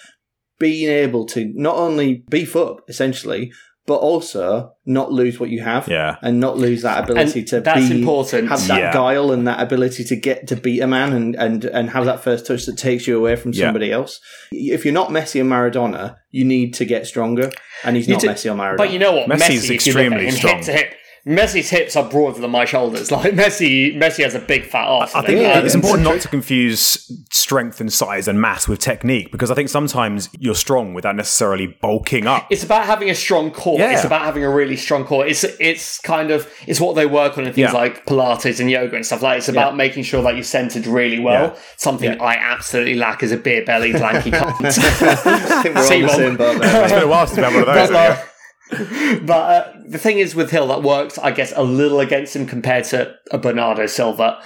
[0.59, 3.51] Being able to not only beef up, essentially,
[3.89, 5.87] but also not lose what you have.
[5.87, 6.17] Yeah.
[6.21, 8.47] And not lose that ability And to that's be, important.
[8.49, 8.93] Have that Yeah.
[8.93, 12.23] guile and that ability to get to beat a man and, and, and have that
[12.23, 13.65] first touch that takes you away from Yeah.
[13.65, 14.19] somebody else.
[14.51, 17.49] If you're not Messi and Maradona, you need to get stronger.
[17.83, 18.77] And he's not do- Messi or Maradona.
[18.77, 19.27] But you know what?
[19.27, 20.55] Messi's Messi, if you look extremely strong.
[20.57, 20.93] hip to hip.
[21.25, 23.11] Messi's hips are broader than my shoulders.
[23.19, 25.13] Like Messi, Messi has a big fat ass.
[25.15, 29.31] I think Yeah, it's important not to confuse strength and size and mass with technique
[29.31, 32.47] because I think sometimes you're strong without necessarily bulking up.
[32.49, 33.77] It's about having a strong core.
[33.79, 33.93] Yeah.
[33.93, 35.25] It's about having a really strong core.
[35.27, 37.71] It's it's kind of it's what they work on in things Yeah.
[37.73, 39.39] like Pilates and yoga and stuff like.
[39.39, 41.53] It's about making sure that you're centered really well.
[41.53, 41.59] Yeah.
[41.77, 44.55] Something I absolutely lack is a beer bellied lanky cunt.
[44.63, 46.61] I think we're all in the same boat.
[46.63, 48.25] It's been a while since we've had one of those.
[49.25, 52.45] But, uh, the thing is with Gil that works, I guess, a little against him
[52.45, 54.39] compared to a Bernardo Silva.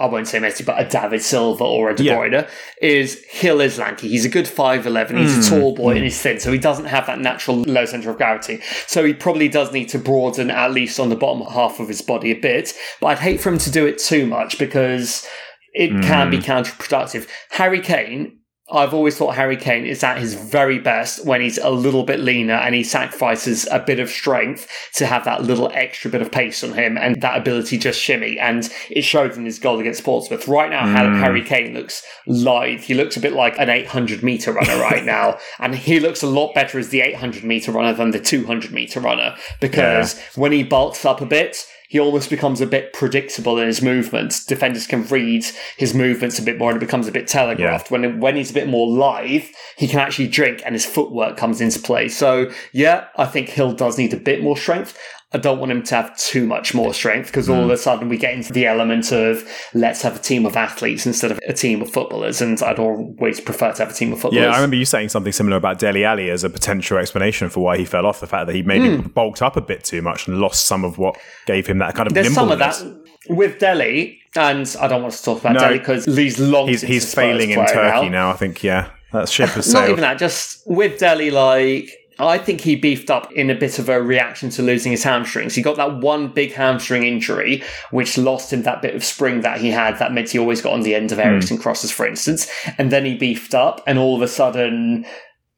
[0.00, 2.16] I won't say Messi, but a David Silva or a De Yeah.
[2.16, 2.48] Bruyne
[2.82, 4.08] is Gil is lanky.
[4.08, 5.16] He's a good five eleven.
[5.18, 5.54] He's Hmm.
[5.56, 8.16] a tall boy and he's thin, so he doesn't have that natural low center of
[8.16, 8.60] gravity.
[8.86, 12.02] So he probably does need to broaden at least on the bottom half of his
[12.02, 12.74] body a bit.
[13.00, 15.26] But I'd hate for him to do it too much because
[15.74, 16.30] it can Hmm.
[16.30, 17.28] be counterproductive.
[17.50, 18.38] Harry Kane
[18.72, 22.20] I've always thought Harry Kane is at his very best when he's a little bit
[22.20, 26.32] leaner and he sacrifices a bit of strength to have that little extra bit of
[26.32, 28.38] pace on him and that ability just shimmy.
[28.38, 30.48] And it showed in his goal against Portsmouth.
[30.48, 31.20] Right now, Har- mm.
[31.20, 32.80] Harry Kane looks lithe.
[32.80, 35.38] He looks a bit like an 800 meter runner right now.
[35.58, 38.98] And he looks a lot better as the 800 meter runner than the 200 meter
[38.98, 43.66] runner because when he bulks up a bit, he almost becomes a bit predictable in
[43.66, 44.44] his movements.
[44.44, 45.44] Defenders can read
[45.76, 47.90] his movements a bit more and it becomes a bit telegraphed.
[47.90, 51.60] When when he's a bit more live, he can actually drink and his footwork comes
[51.60, 52.08] into play.
[52.08, 54.98] So yeah, I think Gil does need a bit more strength.
[55.34, 58.08] I don't want him to have too much more strength because all of a sudden
[58.08, 61.52] we get into the element of let's have a team of athletes instead of a
[61.52, 64.44] team of footballers, and I'd always prefer to have a team of footballers.
[64.44, 67.60] Yeah, I remember you saying something similar about Dele Alli as a potential explanation for
[67.64, 68.20] why he fell off.
[68.20, 69.08] The fact that he maybe Hmm.
[69.08, 72.06] bulked up a bit too much and lost some of what gave him that kind
[72.06, 72.80] of There's some of that
[73.28, 75.60] with Dele, and I don't want to talk about No.
[75.60, 76.68] Dele because he's long.
[76.68, 78.28] He's he's failing in Turkey now.
[78.28, 78.30] now.
[78.30, 78.62] I think.
[78.62, 83.10] Yeah, that ship has Not even that, just with Dele, like, I think he beefed
[83.10, 85.54] up in a bit of a reaction to losing his hamstrings.
[85.54, 89.60] He got that one big hamstring injury, which lost him that bit of spring that
[89.60, 91.24] he had, that meant he always got on the end of hmm.
[91.24, 92.50] Eriksen crosses, for instance.
[92.78, 95.06] And then he beefed up, and all of a sudden,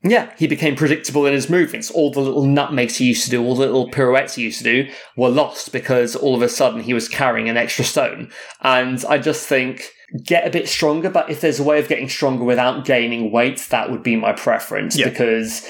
[0.02, 1.90] yeah, he became predictable in his movements.
[1.90, 4.64] All the little nutmegs he used to do, all the little pirouettes he used to
[4.64, 8.30] do, were lost because all of a sudden he was carrying an extra stone.
[8.62, 9.90] And I just think
[10.24, 13.66] get a bit stronger, but if there's a way of getting stronger without gaining weight,
[13.70, 15.08] that would be my preference Yeah.
[15.08, 15.68] because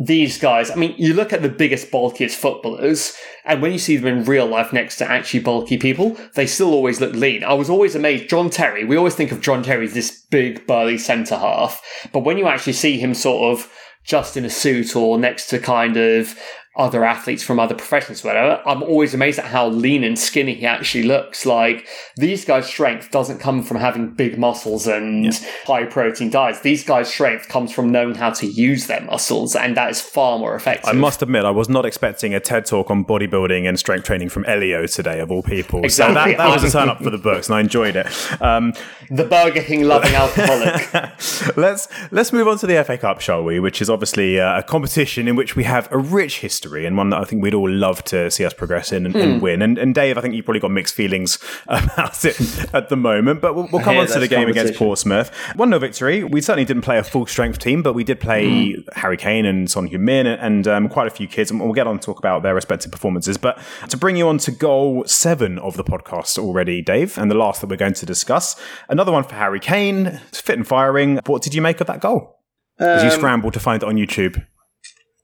[0.00, 3.96] these guys, I mean, you look at the biggest, bulkiest footballers, and when you see
[3.96, 7.42] them in real life next to actually bulky people, they still always look lean.
[7.42, 8.28] I was always amazed.
[8.28, 11.82] John Terry, we always think of John Terry as this big, burly centre half,
[12.12, 13.72] but when you actually see him sort of
[14.04, 16.38] just in a suit or next to kind of
[16.78, 20.64] other athletes from other professions, whatever, I'm always amazed at how lean and skinny he
[20.64, 21.44] actually looks.
[21.44, 26.60] Like, these guys' strength doesn't come from having big muscles and high protein diets.
[26.60, 30.38] These guys' strength comes from knowing how to use their muscles, and that is far
[30.38, 30.88] more effective.
[30.88, 34.28] I must admit, I was not expecting a TED talk on bodybuilding and strength training
[34.28, 35.84] from Elio today, of all people.
[35.84, 36.14] Exactly.
[36.14, 38.06] So that, that was a turn up for the books, and I enjoyed it.
[38.40, 38.72] Um,
[39.10, 41.56] the Burger King loving alcoholic.
[41.56, 43.58] let's let's move on to the FA Cup, shall we?
[43.58, 47.10] Which is obviously uh, a competition in which we have a rich history and one
[47.10, 49.20] that I think we'd all love to see us progress in and, Hmm.
[49.20, 49.62] and win.
[49.62, 51.38] And, and Dave, I think you've probably got mixed feelings
[51.68, 52.38] about it
[52.74, 53.40] at the moment.
[53.40, 54.74] But we'll, we'll come on to the game against.
[54.74, 55.30] Portsmouth.
[55.56, 56.24] One 0 victory.
[56.24, 58.80] We certainly didn't play a full strength team, but we did play Hmm.
[58.94, 61.50] Harry Kane and Son Heung-min and, and um, quite a few kids.
[61.50, 63.36] And we'll get on to talk about their respective performances.
[63.38, 63.58] But
[63.88, 67.60] to bring you on to goal seven of the podcast already, Dave, and the last
[67.60, 68.56] that we're going to discuss,
[68.88, 71.20] another one for Harry Kane, fit and firing.
[71.26, 72.36] What did you make of that goal?
[72.78, 74.44] As you Um, scrambled to find it on YouTube.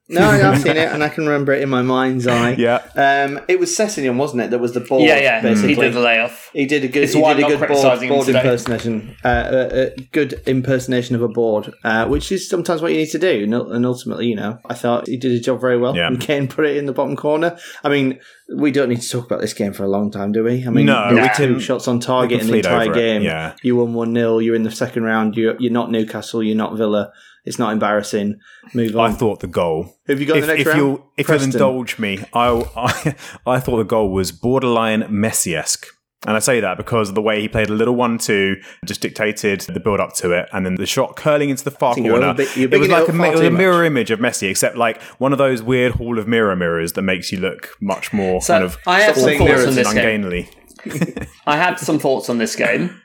[0.06, 2.52] No, I've seen it and I can remember it in my mind's eye.
[2.58, 2.76] Yeah.
[2.94, 4.50] Um, it was Sessegnon, wasn't it?
[4.50, 5.00] That was the ball.
[5.00, 5.40] yeah, yeah.
[5.40, 6.50] Basically, He did the layoff.
[6.52, 7.04] He did a good.
[7.04, 9.16] It's He did a I'm good board, board impersonation.
[9.24, 13.10] Uh, a, a good impersonation of a board, uh, which is sometimes what you need
[13.10, 13.42] to do.
[13.72, 15.96] And ultimately, you know, I thought he did his job very well.
[15.96, 16.06] Yeah.
[16.08, 17.58] And Kane put it in the bottom corner.
[17.82, 18.20] I mean,
[18.56, 20.66] we don't need to talk about this game for a long time, do we?
[20.66, 23.22] I mean, No, we had two can- shots on target in the entire game.
[23.22, 23.54] yeah.
[23.62, 25.34] You won one 0 You're in the second round.
[25.36, 26.42] You're you're not Newcastle.
[26.42, 27.10] You're not Villa.
[27.44, 28.38] It's not embarrassing.
[28.72, 29.10] Move on.
[29.10, 29.94] I thought the goal.
[30.08, 30.78] Have you got if, the next if round?
[30.78, 31.50] you'll if Preston.
[31.52, 33.14] you'll indulge me, I, I
[33.46, 35.86] I thought the goal was borderline Messi esque.
[36.26, 39.60] And I say that because of the way he played a little one-two, just dictated
[39.60, 42.28] the build-up to it, and then the shot curling into the far corner.
[42.28, 43.50] a bit- it was bigging it like a, up mi- far it was too a
[43.50, 43.58] much.
[43.58, 47.02] mirror image of Messi, except like one of those weird Hall of Mirror mirrors that
[47.02, 49.76] makes you look much more So, kind of I have some thoughts mirrors on and
[49.76, 50.24] this game.
[50.24, 50.48] ungainly.
[51.46, 52.98] I have some thoughts on this game,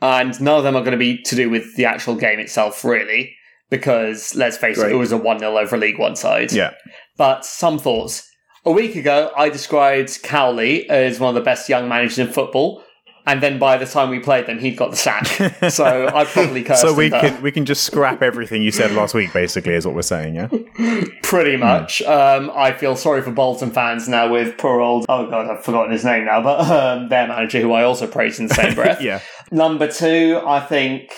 [0.00, 2.82] and none of them are going to be to do with the actual game itself,
[2.82, 3.34] really.
[3.70, 4.92] Because let's face it, Great.
[4.92, 6.52] it was a 1 0 over League One side.
[6.52, 6.72] Yeah.
[7.16, 8.28] But some thoughts.
[8.66, 12.82] A week ago, I described Cowley as one of the best young managers in football.
[13.26, 15.26] And then by the time we played them, he'd got the sack.
[15.70, 19.14] so I probably cursed So we can we can just scrap everything you said last
[19.14, 20.48] week, basically, is what we're saying, yeah?
[21.22, 22.02] Pretty much.
[22.02, 25.90] Um, I feel sorry for Bolton fans now with poor old, oh god, I've forgotten
[25.90, 29.00] his name now, but um, their manager, who I also praised in the same breath.
[29.00, 29.20] Yeah.
[29.50, 31.10] Number two, I think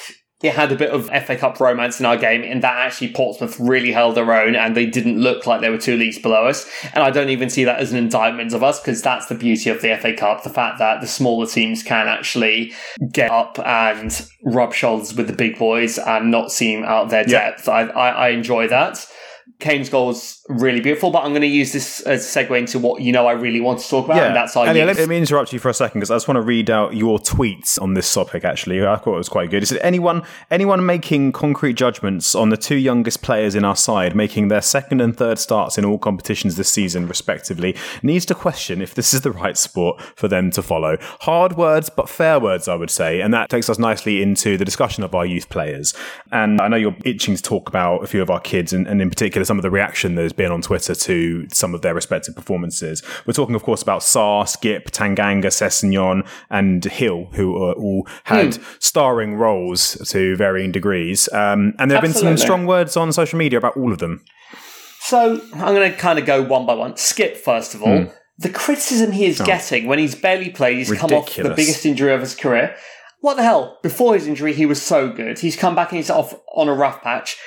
[0.43, 3.59] it had a bit of FA Cup romance in our game in that actually Portsmouth
[3.59, 6.71] really held their own and they didn't look like they were two leagues below us.
[6.93, 9.71] And I don't even see that as an indictment of us because that's the beauty
[9.71, 12.75] of the FA Cup, the fact that the smaller teams can actually
[13.13, 17.23] get up and rub shoulders with the big boys and not seem out of their
[17.23, 17.51] Yeah.
[17.51, 17.69] depth.
[17.69, 19.07] I, I, I enjoy that.
[19.59, 22.79] Kane's goal was really beautiful, but I'm going to use this as a segue into
[22.79, 24.97] what you know I really want to talk about, and that's our Elio, youth.
[24.97, 26.95] let, let me interrupt you for a second because I just want to read out
[26.95, 28.45] your tweets on this topic.
[28.45, 29.63] Actually, I thought it was quite good.
[29.63, 34.15] Is it anyone anyone making concrete judgments on the two youngest players in our side,
[34.15, 38.83] making their second and third starts in all competitions this season, respectively, needs to question
[38.83, 40.99] if this is the right sport for them to follow?
[41.21, 44.67] Hard words, but fair words, I would say, and that takes us nicely into the
[44.67, 45.95] discussion of our youth players.
[46.31, 49.01] And I know you're itching to talk about a few of our kids, and, and
[49.01, 52.35] in particular some of the reaction there's been on Twitter to some of their respective
[52.35, 53.03] performances.
[53.27, 58.59] We're talking, of course, about Sarr, Skipp, Tanganga, Sessegnon, and Hill, who are all had
[58.79, 61.29] starring roles to varying degrees.
[61.33, 64.25] Um, and there have been some strong words on social media about all of them.
[65.01, 66.95] So I'm going to kind of go one by one.
[66.95, 68.13] Skipp, first of all.
[68.39, 72.13] The criticism he is getting when he's barely played, he's come off the biggest injury
[72.13, 72.77] of his career.
[73.21, 73.79] What the hell?
[73.83, 75.39] Before his injury, he was so good.
[75.39, 77.39] He's come back and he's off on a rough patch.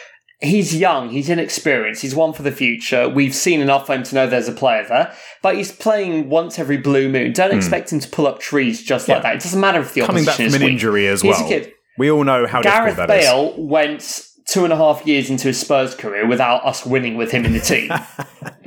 [0.41, 3.09] He's young, he's inexperienced, he's one for the future.
[3.09, 6.57] We've seen enough for him to know there's a player there, but he's playing once
[6.57, 7.33] every blue moon.
[7.33, 7.57] Don't hmm.
[7.57, 9.35] expect him to pull up trees just like that.
[9.35, 10.71] It doesn't matter if the Coming back from is an weak.
[10.71, 11.45] injury as He's well.
[11.45, 11.73] a kid.
[11.97, 13.25] We all know how Gareth difficult that is.
[13.25, 17.31] Bale went two and a half years into his Spurs career without us winning with
[17.31, 17.91] him in the team.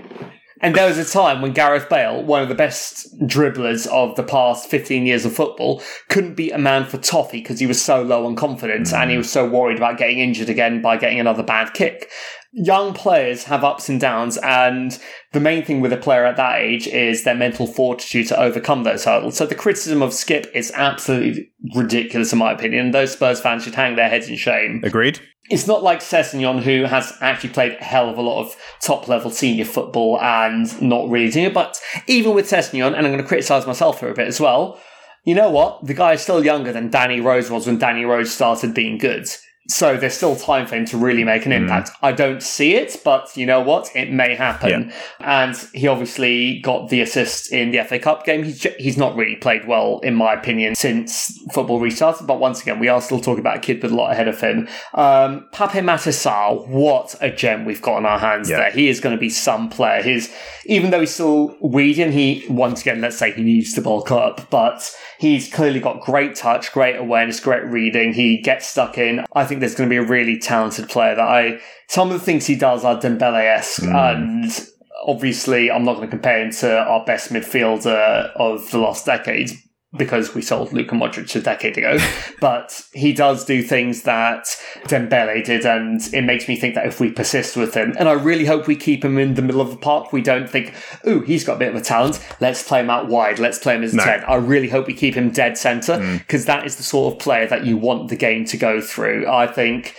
[0.62, 4.22] and there was a time when Gareth Bale, one of the best dribblers of the
[4.22, 8.00] past 15 years of football, couldn't beat a man for toffee because he was so
[8.00, 9.18] low on confidence and he mm.
[9.18, 12.08] was so worried about getting injured again by getting another bad kick.
[12.54, 14.98] Young players have ups and downs, and
[15.32, 18.82] the main thing with a player at that age is their mental fortitude to overcome
[18.82, 19.38] those hurdles.
[19.38, 22.90] So the criticism of Skipp is absolutely ridiculous, in my opinion.
[22.90, 24.82] Those Spurs fans should hang their heads in shame.
[24.84, 25.18] Agreed?
[25.48, 29.08] It's not like Sessegnon, who has actually played a hell of a lot of top
[29.08, 31.54] level senior football and not really doing it.
[31.54, 34.78] But even with Sessegnon, and I'm going to criticise myself for a bit as well,
[35.24, 35.86] you know what?
[35.86, 39.26] The guy is still younger than Danny Rose was when Danny Rose started being good.
[39.68, 41.90] So there's still time for him to really make an impact.
[42.02, 43.94] I don't see it, but you know what?
[43.94, 44.92] It may happen.
[45.20, 48.42] And he obviously got the assist in the FA Cup game.
[48.42, 52.26] He's, he's not really played well, in my opinion, since football restarted.
[52.26, 54.40] But once again, we are still talking about a kid with a lot ahead of
[54.40, 54.68] him.
[54.94, 58.56] Um, Pape Matar Sarr, what a gem we've got on our hands Yeah.
[58.58, 58.70] there.
[58.72, 60.02] He is going to be some player.
[60.02, 60.34] His,
[60.66, 64.50] even though he's still weeding, he, once again, let's say he needs to bulk up,
[64.50, 68.12] but he's clearly got great touch, great awareness, great reading.
[68.12, 69.24] He gets stuck in.
[69.32, 72.24] I think there's going to be a really talented player that I, some of the
[72.24, 73.94] things he does are Dembele-esque hmm.
[73.94, 74.68] and
[75.06, 79.50] obviously I'm not going to compare him to our best midfielder of the last decade
[79.94, 81.98] because we sold Luka Modric a decade ago.
[82.40, 84.44] but he does do things that
[84.84, 88.12] Dembele did, and it makes me think that if we persist with him, and I
[88.12, 90.74] really hope we keep him in the middle of the park, we don't think,
[91.06, 93.74] ooh, he's got a bit of a talent, let's play him out wide, let's play
[93.74, 94.04] him as a No.
[94.04, 94.24] 10.
[94.24, 96.46] I really hope we keep him dead centre, because mm.
[96.46, 99.26] that is the sort of player that you want the game to go through.
[99.28, 99.94] I think,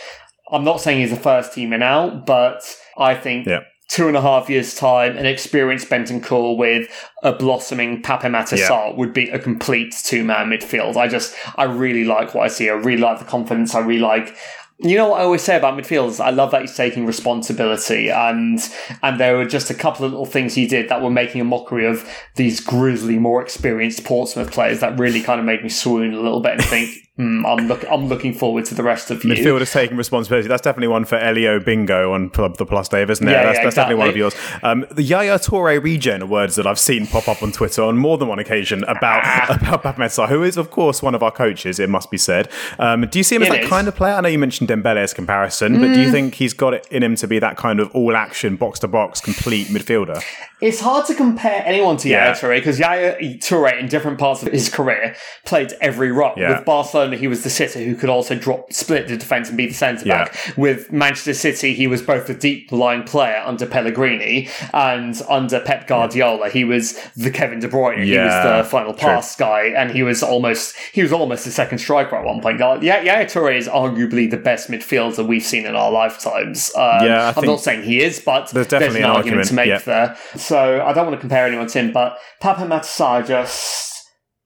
[0.51, 2.63] I'm not saying he's a first teamer now, but
[2.97, 3.61] I think Yeah.
[3.93, 6.89] Two and a half years' time, an experienced Bentancur with
[7.21, 10.95] a blossoming Pape Matar Sarr would be a complete two man midfield.
[10.95, 12.71] I just, I really like what I see.
[12.71, 13.75] I really like the confidence.
[13.75, 14.35] I really like.
[14.79, 16.19] You know what I always say about midfielders?
[16.19, 18.59] I love that he's taking responsibility, and
[19.03, 21.45] and there were just a couple of little things he did that were making a
[21.45, 26.15] mockery of these grizzly, more experienced Portsmouth players that really kind of made me swoon
[26.15, 29.23] a little bit and think, hmm, I'm look, I'm looking forward to the rest of
[29.23, 29.33] you.
[29.33, 30.47] Midfielders taking responsibility.
[30.47, 33.31] That's definitely one for Elio Bingo on the Plus Dave, isn't it?
[33.31, 34.35] Yeah, that's yeah, that's definitely one of yours.
[34.63, 37.97] Um, the Yaya Toure regen are words that I've seen pop up on Twitter on
[37.97, 39.23] more than one occasion about
[39.61, 41.79] about Pape Mensah, who is of course one of our coaches.
[41.79, 42.49] It must be said.
[42.79, 43.65] Um, do you see him as It that is.
[43.67, 43.69] Mm.
[43.69, 44.13] kind of player?
[44.15, 47.15] I know you mentioned Dembele's comparison, but do you think he's got it in him
[47.17, 50.23] to be that kind of all action, box to box, complete midfielder?
[50.61, 52.27] It's hard to compare anyone to Yeah.
[52.27, 56.33] Yaya Toure because Yaya Toure, in different parts of his career, played every role.
[56.37, 59.57] With Barcelona, Barcelona, he was the sitter who could also drop, split the defence and
[59.57, 60.35] be the centre back.
[60.57, 65.87] With Manchester City, he was both the deep lying player under Pellegrini and under Pep
[65.87, 68.03] Guardiola, he was the Kevin De Bruyne.
[68.03, 71.79] He was the final pass guy, and he was almost he was almost the second
[71.79, 72.59] striker at one point.
[72.59, 76.71] Yeah, Yaya Toure is arguably the best midfielder we've seen in our lifetimes.
[76.75, 79.45] Um, Yeah, I I'm not saying he is, but there's there's, definitely an an argument,
[79.45, 79.79] argument, to make yeah.
[79.79, 80.17] there.
[80.37, 83.92] So I don't want to compare anyone to him, but Papa Matar Sarr just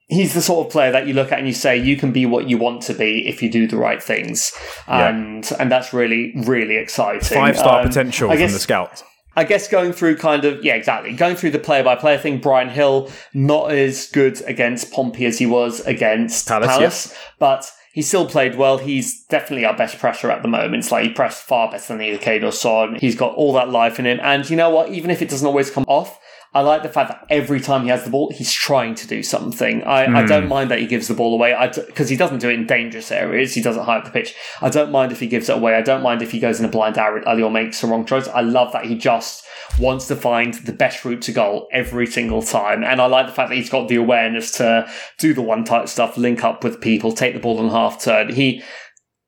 [0.07, 2.25] he's the sort of player that you look at and you say you can be
[2.25, 4.51] what you want to be if you do the right things,
[4.87, 5.09] Yeah.
[5.09, 7.37] and and that's really really exciting.
[7.37, 9.03] Five star Um, potential I from guess- the scout.
[9.35, 11.13] I guess going through kind of yeah, exactly.
[11.13, 15.37] Going through the player by player thing, Bryan Gil not as good against Pompey as
[15.37, 18.79] he was against Palace, Palace, but he still played well.
[18.79, 20.77] He's definitely our best pressure at the moment.
[20.83, 22.95] It's like he pressed far better than either Kane or Son.
[22.99, 24.89] He's got all that life in him, and you know what?
[24.89, 26.19] Even if it doesn't always come off.
[26.53, 29.21] I like the fact that every time he has the ball, he's trying to do
[29.21, 29.83] something.
[29.83, 30.27] I, I Hmm.
[30.27, 31.53] don't mind that he gives the ball away
[31.87, 33.53] because he doesn't do it in dangerous areas.
[33.53, 34.33] He doesn't high up the pitch.
[34.61, 35.75] I don't mind if he gives it away.
[35.75, 38.27] I don't mind if he goes in a blind alley or makes the wrong choice.
[38.29, 39.43] I love that he just
[39.79, 42.83] wants to find the best route to goal every single time.
[42.83, 44.89] And I like the fact that he's got the awareness to
[45.19, 48.33] do the one touch stuff, link up with people, take the ball on half turn.
[48.33, 48.63] He,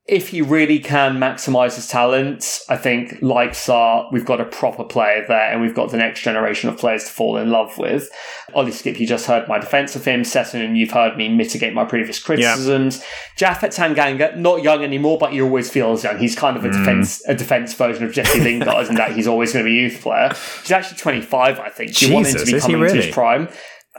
[0.10, 4.84] if he really can maximize his talents, I think like Sarr, we've got a proper
[4.84, 8.10] player there and we've got the next generation of players to fall in love with.
[8.56, 10.24] Ollie Skipp, you just heard my defense of him.
[10.24, 13.04] Sesson, you've heard me mitigate my previous criticisms.
[13.38, 16.18] Japhet Tanganga, not young anymore, but he always feels young.
[16.18, 16.70] He's kind of Mm.
[16.70, 19.78] a defense a defense version of Jesse Lingard, and that he's always going to be
[19.78, 20.34] a youth player.
[20.64, 22.02] He's actually 25, I think.
[22.02, 23.48] You want him to be coming to his prime.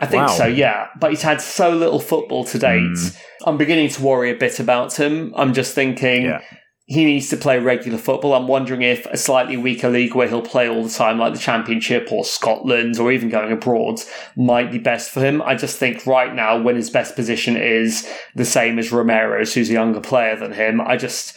[0.00, 0.34] I think Wow.
[0.34, 0.88] So, yeah.
[0.98, 2.80] But he's had so little football to date.
[2.80, 3.16] Mm.
[3.46, 5.32] I'm beginning to worry a bit about him.
[5.36, 6.40] I'm just thinking Yeah.
[6.86, 8.32] he needs to play regular football.
[8.34, 11.38] I'm wondering if a slightly weaker league where he'll play all the time, like the
[11.38, 14.00] Championship or Scotland or even going abroad,
[14.36, 15.42] might be best for him.
[15.42, 19.70] I just think right now, when his best position is the same as Romero's, who's
[19.70, 21.36] a younger player than him, I just,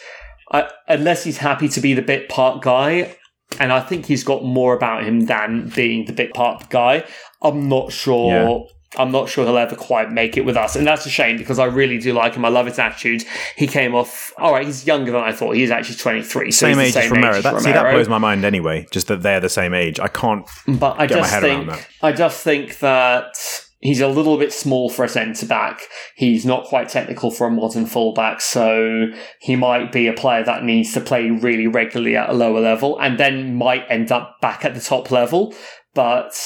[0.52, 3.18] I, unless he's happy to be the bit part guy,
[3.60, 7.06] and I think he's got more about him than being the bit part guy,
[7.44, 8.32] I'm not sure.
[8.32, 8.60] Yeah.
[8.96, 10.76] I'm not sure he'll ever quite make it with us.
[10.76, 12.46] And that's a shame because I really do like him.
[12.46, 13.24] I love his attitude.
[13.56, 15.56] He came off, all right, he's younger than I thought.
[15.56, 16.52] He's actually 23.
[16.52, 17.42] So Same age as Romero.
[17.42, 18.86] That, see, that blows my mind anyway.
[18.92, 20.00] Just that they're the same age.
[20.00, 20.48] I can't.
[20.68, 21.88] But I get my just head around think, that.
[22.04, 23.36] I just think that
[23.80, 25.82] he's a little bit small for a centre back.
[26.16, 28.42] He's not quite technical for a modern fullback.
[28.42, 29.08] So
[29.40, 33.00] he might be a player that needs to play really regularly at a lower level
[33.00, 35.54] and then might end up back at the top level.
[35.96, 36.40] But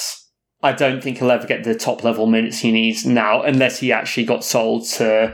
[0.67, 3.93] I don't think he'll ever get the top level minutes he needs now unless he
[3.93, 5.33] actually got sold to,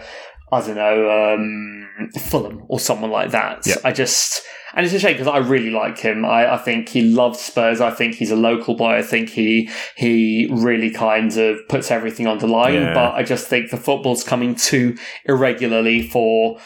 [0.51, 3.65] I don't know, um, Fulham or someone like that.
[3.65, 3.77] Yeah.
[3.83, 4.43] I just,
[4.75, 6.23] and it's a shame because I really like him.
[6.23, 7.81] I, I think he loves Spurs.
[7.81, 8.95] I think he's a local boy.
[8.95, 12.75] I think he he really kind of puts everything on the line.
[12.75, 12.93] Yeah.
[12.93, 16.59] But I just think the football's coming too irregularly for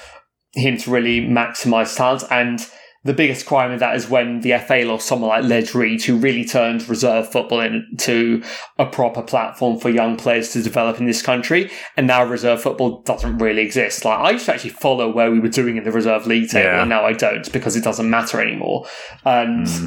[0.53, 2.23] him to really maximise talent.
[2.31, 2.59] And
[3.07, 6.17] the biggest crime of that is when the FA lost someone like Les Reed, who
[6.17, 8.43] really turned reserve football into
[8.77, 11.71] a proper platform for young players to develop in this country.
[11.95, 14.03] And now reserve football doesn't really exist.
[14.03, 16.69] Like I used to actually follow where we were doing in the reserve league table,
[16.69, 16.81] Yeah.
[16.81, 18.85] and now I don't because it doesn't matter anymore.
[19.23, 19.85] And hmm.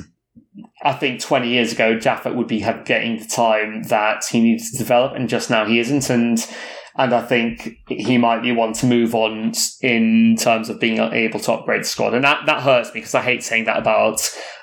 [0.83, 4.79] I think 20 years ago, Japhet would be getting the time that he needed to
[4.79, 6.09] develop, and just now he isn't.
[6.09, 6.39] And
[6.97, 11.41] and I think he might be one to move on in terms of being able
[11.41, 12.15] to upgrade the squad.
[12.15, 14.21] And that, that hurts me because I hate saying that about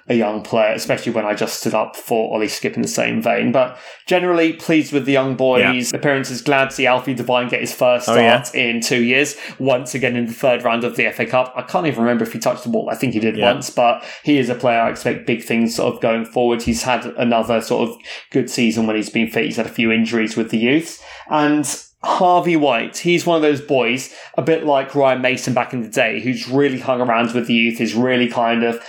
[0.10, 3.22] a young player, especially when I just stood up for Ollie Skipp in the same
[3.22, 3.52] vein.
[3.52, 6.42] But generally, pleased with the young boys' appearances.
[6.42, 8.62] Glad to see Alfie Devine get his first Oh, start yeah.
[8.62, 11.52] in two years, once again in the third round of the FA Cup.
[11.58, 12.90] I can't even remember if he touched the ball.
[12.90, 13.52] I think he did Yeah.
[13.52, 16.62] once, but he is a player I expect big things sort of going forward.
[16.62, 17.98] He's had another sort of
[18.32, 19.44] good season when he's been fit.
[19.44, 21.04] He's had a few injuries with the youth.
[21.30, 21.66] And
[22.04, 25.90] Harvey White, he's one of those boys, a bit like Ryan Mason back in the
[25.90, 28.82] day, who's really hung around with the youth, is really kind of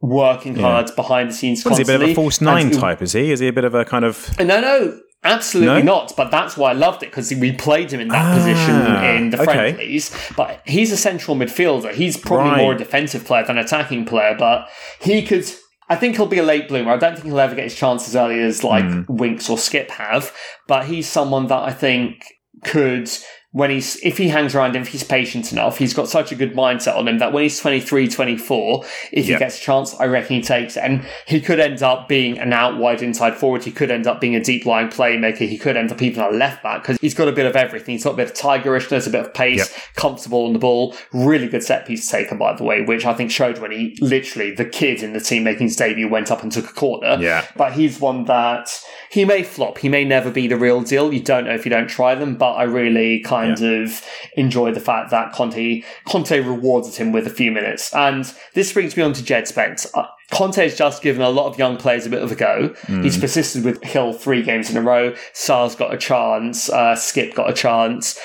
[0.00, 2.14] working hard behind the scenes What is he, a bit of a constantly.
[2.14, 3.02] false nine And- type?
[3.02, 3.30] Is he?
[3.32, 4.36] Is he a bit of a kind of?
[4.38, 5.94] no, no, absolutely No?
[5.94, 6.12] not.
[6.16, 9.30] But that's why I loved it because we played him in that Ah, position in
[9.30, 9.52] the okay.
[9.72, 10.10] friendlies.
[10.36, 11.92] But he's a central midfielder.
[11.94, 12.58] He's probably Right.
[12.62, 14.34] more a defensive player than attacking player.
[14.38, 14.68] But
[15.00, 15.44] he could.
[15.88, 16.92] I think he'll be a late bloomer.
[16.92, 19.02] I don't think he'll ever get his chance as early as like Hmm.
[19.08, 20.32] Winks or Skipp have.
[20.66, 22.24] But he's someone that I think
[22.66, 23.08] could.
[23.56, 26.34] When he's, if he hangs around him, if he's patient enough, he's got such a
[26.34, 29.36] good mindset on him that when he's 23, 24, if Yeah.
[29.36, 30.80] he gets a chance, I reckon he takes it.
[30.84, 33.64] And he could end up being an out wide inside forward.
[33.64, 35.48] He could end up being a deep lying playmaker.
[35.48, 37.92] He could end up even a left back because he's got a bit of everything.
[37.94, 39.68] He's got a bit of tigerishness, a bit of pace, Yep.
[39.96, 40.94] comfortable on the ball.
[41.14, 44.50] Really good set piece taker, by the way, which I think showed when he literally,
[44.50, 47.16] the kid in the team making his debut went up and took a corner.
[47.18, 47.46] Yeah.
[47.56, 48.68] But he's one that
[49.08, 49.78] he may flop.
[49.78, 51.10] He may never be the real deal.
[51.14, 54.02] You don't know if you don't try them, but I really kind kind of
[54.36, 57.94] enjoy the fact that Conte Conte rewarded him with a few minutes.
[57.94, 59.86] And this brings me on to Jed Spence.
[59.94, 62.74] Uh, Conte has just given a lot of young players a bit of a go.
[62.86, 65.14] He's persisted with Gil three games in a row.
[65.32, 66.68] Sarr's got a chance.
[66.68, 68.18] Uh, Skipp got a chance.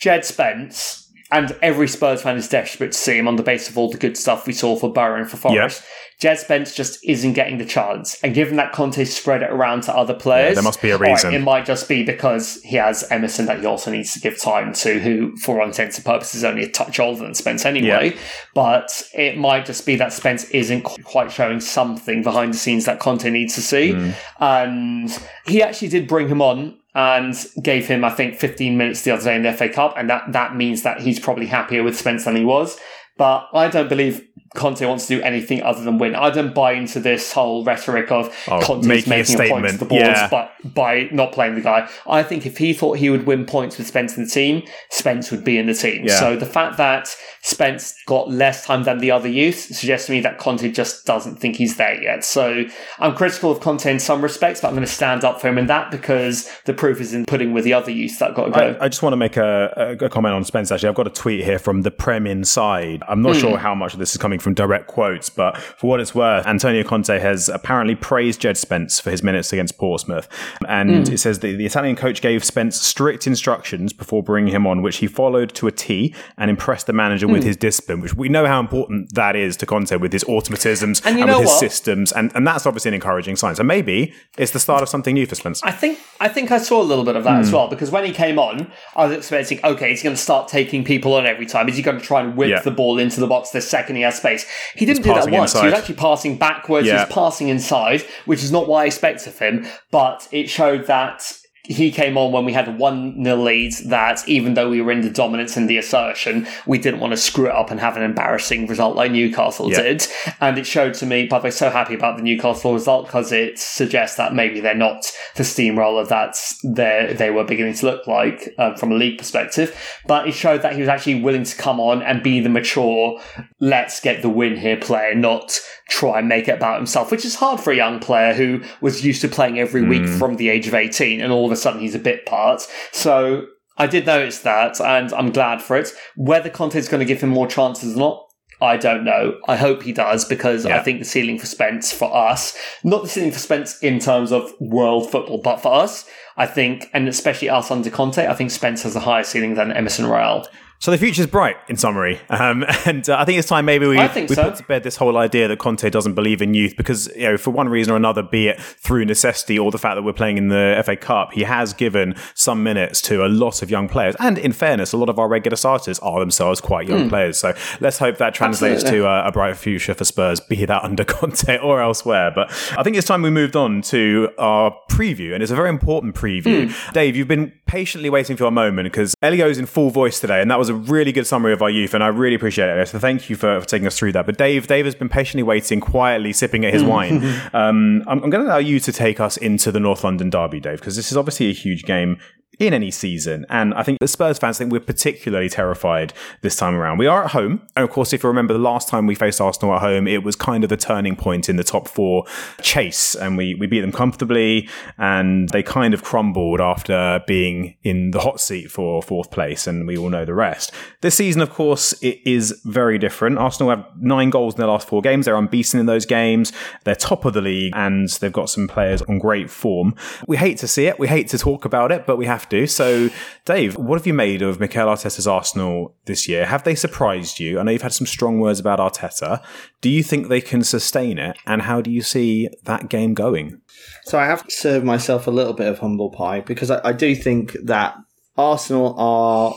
[0.00, 3.78] Jed Spence and every Spurs fan is desperate to see him on the basis of
[3.78, 5.82] all the good stuff we saw for Borough and for Forest.
[6.20, 8.22] Jed Spence just isn't getting the chance.
[8.22, 11.00] And given that Conte spread it around to other players, there must be a all
[11.00, 11.32] right, reason.
[11.32, 14.74] it might just be because he has Emerson that he also needs to give time
[14.74, 18.14] to, who, for all intents and purposes, is only a touch older than Spence anyway.
[18.54, 23.00] But it might just be that Spence isn't quite showing something behind the scenes that
[23.00, 23.92] Conte needs to see.
[23.92, 24.10] Hmm.
[24.40, 29.12] And he actually did bring him on and gave him, I think, 15 minutes the
[29.12, 29.94] other day in the FA Cup.
[29.96, 32.78] And that, that means that he's probably happier with Spence than he was.
[33.16, 36.16] But I don't believe Conte wants to do anything other than win.
[36.16, 39.68] I don't buy into this whole rhetoric of Oh, Conte's making a making, a, point
[39.68, 40.28] to the boards, Yeah.
[40.28, 41.88] but by not playing the guy.
[42.08, 45.30] I think if he thought he would win points with Spence in the team, Spence
[45.30, 46.04] would be in the team.
[46.04, 46.18] Yeah.
[46.18, 50.20] So the fact that Spence got less time than the other youth suggests to me
[50.20, 52.24] that Conte just doesn't think he's there yet.
[52.24, 52.64] So
[52.98, 55.58] I'm critical of Conte in some respects, but I'm going to stand up for him
[55.58, 58.50] in that because the proof is in pudding with the other youth that got to
[58.50, 58.78] go.
[58.80, 60.72] I, I just want to make a, a, a comment on Spence.
[60.72, 63.04] Actually, I've got a tweet here from the Prem Inside.
[63.08, 63.40] I'm not hmm.
[63.40, 66.46] sure how much of this is coming from direct quotes, but for what it's worth,
[66.46, 70.28] Antonio Conte has apparently praised Jed Spence for his minutes against Portsmouth,
[70.68, 74.82] and it says that the Italian coach gave Spence strict instructions before bringing him on,
[74.82, 78.00] which he followed to a T and impressed the manager with his discipline.
[78.00, 81.36] Which we know how important that is to Conte with his automatisms And you with
[81.38, 81.58] his what?
[81.60, 83.54] systems, and, and that's obviously an encouraging sign.
[83.54, 85.62] So maybe it's the start of something new for Spence.
[85.62, 87.40] I think I think I saw a little bit of that Hmm.
[87.40, 90.48] as well because when he came on, I was expecting, okay, he's going to start
[90.48, 91.68] taking people on every time.
[91.68, 92.60] Is he going to try and whip Yeah.
[92.60, 94.29] the ball into the box the second he has space?
[94.74, 95.52] He didn't do that once.
[95.58, 96.86] He was actually passing backwards.
[96.86, 96.92] Yeah.
[96.92, 99.66] He was passing inside, which is not what I expect of him.
[99.90, 104.26] But it showed that he came on when we had a 1 0 lead that
[104.28, 107.46] even though we were in the dominance and the assertion, we didn't want to screw
[107.46, 109.82] it up and have an embarrassing result like Newcastle Yeah.
[109.82, 110.06] did.
[110.40, 113.30] And it showed to me, by the way, so happy about the Newcastle result because
[113.30, 118.06] it suggests that maybe they're not the steamroller that they they were beginning to look
[118.06, 119.76] like uh, from a league perspective.
[120.06, 123.20] But it showed that he was actually willing to come on and be the mature,
[123.60, 125.58] let's get the win here player, not
[125.88, 129.04] try and make it about himself, which is hard for a young player who was
[129.04, 131.80] used to playing every week from the age of 18 and all of a sudden
[131.80, 132.66] he's a bit part.
[132.92, 133.46] So
[133.76, 135.88] I did notice that and I'm glad for it.
[136.16, 138.26] Whether Conte's going to give him more chances or not,
[138.62, 139.38] I don't know.
[139.48, 140.78] I hope he does because Yeah.
[140.78, 144.32] I think the ceiling for Spence for us, not the ceiling for Spence in terms
[144.32, 146.04] of world football, but for us,
[146.36, 149.72] I think, and especially us under Conte, I think Spence has a higher ceiling than
[149.72, 150.46] Emerson Royal.
[150.80, 153.98] So the future's bright, in summary, um, and uh, I think it's time maybe we,
[153.98, 154.44] we so.
[154.44, 157.36] put to bed this whole idea that Conte doesn't believe in youth because, you know,
[157.36, 160.38] for one reason or another, be it through necessity or the fact that we're playing
[160.38, 164.16] in the FA Cup, he has given some minutes to a lot of young players.
[164.20, 167.38] And in fairness, a lot of our regular starters are themselves quite young players.
[167.38, 168.82] So let's hope that translates.
[168.82, 169.00] Absolutely.
[169.00, 172.32] to a, a bright future for Spurs, be that under Conte or elsewhere.
[172.34, 175.68] But I think it's time we moved on to our preview, and it's a very
[175.68, 176.70] important preview.
[176.72, 176.92] Hmm.
[176.92, 180.50] Dave, you've been patiently waiting for a moment because Elio's in full voice today, and
[180.50, 182.88] that was a really good summary of our youth, and I really appreciate it.
[182.88, 184.24] So thank you for, for taking us through that.
[184.24, 187.20] But Dave, Dave has been patiently waiting, quietly sipping at his wine.
[187.52, 190.60] Um, I'm, I'm going to allow you to take us into the North London derby,
[190.60, 192.18] Dave, because this is obviously a huge game
[192.60, 193.46] in any season.
[193.48, 196.98] And I think the Spurs fans think we're particularly terrified this time around.
[196.98, 197.62] We are at home.
[197.74, 200.22] And of course, if you remember the last time we faced Arsenal at home, it
[200.22, 202.26] was kind of the turning point in the top four
[202.60, 203.14] chase.
[203.14, 208.20] And we, we beat them comfortably and they kind of crumbled after being in the
[208.20, 209.66] hot seat for fourth place.
[209.66, 210.70] And we all know the rest.
[211.00, 213.38] This season, of course, it is very different.
[213.38, 215.24] Arsenal have nine goals in their last four games.
[215.24, 216.52] They're unbeaten in those games.
[216.84, 219.94] They're top of the league and they've got some players on great form.
[220.28, 220.98] We hate to see it.
[220.98, 222.66] We hate to talk about it, but we have to.
[222.66, 223.10] So,
[223.44, 226.46] Dave, what have you made of Mikel Arteta's Arsenal this year?
[226.46, 227.58] Have they surprised you?
[227.58, 229.42] I know you've had some strong words about Arteta.
[229.80, 231.36] Do you think they can sustain it?
[231.46, 233.60] And how do you see that game going?
[234.04, 236.92] So I have to serve myself a little bit of humble pie because I, I
[236.92, 237.96] do think that
[238.36, 239.54] Arsenal are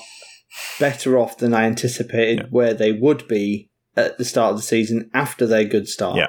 [0.80, 5.10] better off than I anticipated where they would be at the start of the season
[5.14, 6.18] after their good start.
[6.18, 6.28] Yeah.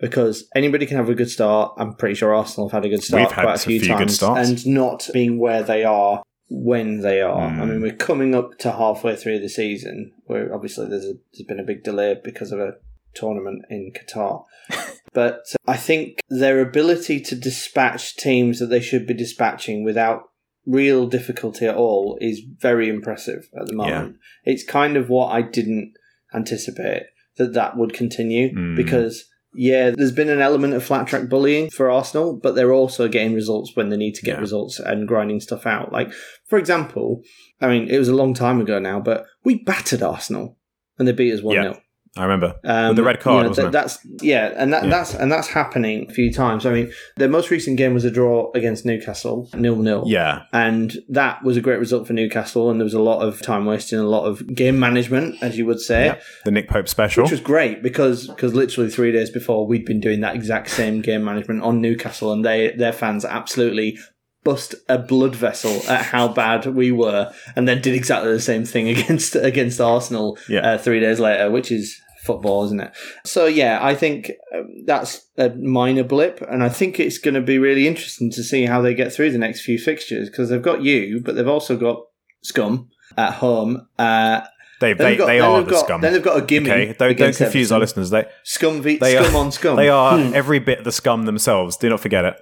[0.00, 1.74] Because anybody can have a good start.
[1.78, 3.88] I'm pretty sure Arsenal have had a good start We've quite a a few, few
[3.88, 7.50] times, and not being where they are when they are.
[7.50, 7.62] Hmm.
[7.62, 11.46] I mean, we're coming up to halfway through the season, where obviously there's, a, there's
[11.46, 12.74] been a big delay because of a
[13.14, 14.44] tournament in Qatar.
[15.12, 20.24] but I think their ability to dispatch teams that they should be dispatching without
[20.66, 24.16] real difficulty at all is very impressive at the moment.
[24.44, 25.94] It's kind of what I didn't
[26.34, 27.04] anticipate
[27.36, 28.76] that that would continue Mm.
[28.76, 33.08] because Yeah, there's been an element of flat track bullying for Arsenal, but they're also
[33.08, 34.40] getting results when they need to get Yeah.
[34.40, 35.92] results and grinding stuff out.
[35.92, 36.12] Like,
[36.46, 37.22] for example,
[37.60, 40.58] I mean, it was a long time ago now, but we battered Arsenal
[40.98, 41.80] and they beat us 1 0.
[42.16, 42.54] I remember.
[42.64, 43.72] Um, With the red card, you know, it?
[43.72, 44.90] That's yeah, and that, Yeah.
[44.90, 46.64] that's and that's happening a few times.
[46.64, 50.04] I mean, their most recent game was a draw against Newcastle, nil nil.
[50.06, 50.42] Yeah.
[50.52, 52.70] and that was a great result for Newcastle.
[52.70, 55.66] And there was a lot of time wasting, a lot of game management, as you
[55.66, 56.18] would say, Yeah.
[56.44, 57.24] The Nick Pope special.
[57.24, 61.00] which was great because because literally three days before we'd been doing that exact same
[61.00, 63.98] game management on Newcastle, and they their fans absolutely
[64.44, 68.64] bust a blood vessel at how bad we were, and then did exactly the same
[68.64, 70.60] thing against against Arsenal Yeah.
[70.74, 72.92] uh, three days later, which is football, isn't it?
[73.24, 77.40] So yeah, I think um, that's a minor blip, and I think it's going to
[77.42, 80.62] be really interesting to see how they get through the next few fixtures because they've
[80.62, 82.00] got you, but they've also got
[82.42, 83.86] Scum at home.
[83.98, 84.42] Uh,
[84.80, 86.00] they they, got- they are the got, scum.
[86.00, 86.70] Then they've got a gimme.
[86.70, 88.10] Okay, don't, don't confuse our listeners.
[88.10, 89.76] They Scum v they scum are, on scum.
[89.84, 91.76] They are every bit the scum themselves.
[91.76, 92.36] Do not forget it.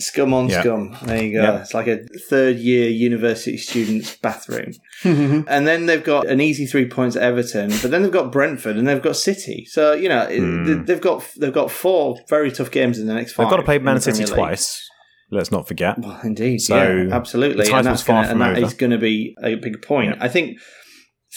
[0.00, 0.60] Scum on Yeah.
[0.62, 0.96] scum.
[1.02, 1.42] There you go.
[1.42, 1.60] Yeah.
[1.60, 4.72] It's like a third year university student's bathroom.
[5.04, 8.76] and then they've got an easy three points at Everton, but then they've got Brentford
[8.76, 9.64] and they've got City.
[9.66, 10.84] So you know it- hmm.
[10.84, 13.46] they've got they've got four very tough games in the next five.
[13.46, 14.88] They've got to play Man City twice.
[15.32, 15.96] Let's not forget.
[15.98, 18.98] Well, indeed, So, yeah, absolutely, and that's far gonna, from and that is going to
[18.98, 20.16] be a big point.
[20.20, 20.58] I think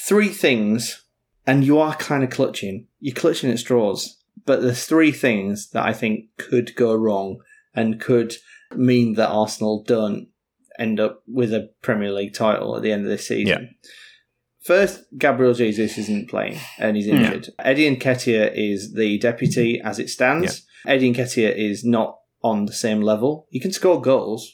[0.07, 1.05] three things,
[1.45, 2.88] and you are kind of clutching.
[2.99, 7.38] You're clutching at straws, but there's three things that I think could go wrong
[7.76, 8.34] and could
[8.78, 10.28] mean that Arsenal don't
[10.80, 13.76] end up with a Premier League title at the end of this season.
[14.63, 17.17] First, Gabriel Jesus isn't playing and he's hmm.
[17.17, 17.49] injured.
[17.59, 20.65] Eddie Nketiah is the deputy as it stands.
[20.88, 23.47] Eddie Nketiah is not on the same level.
[23.49, 24.53] He can score goals,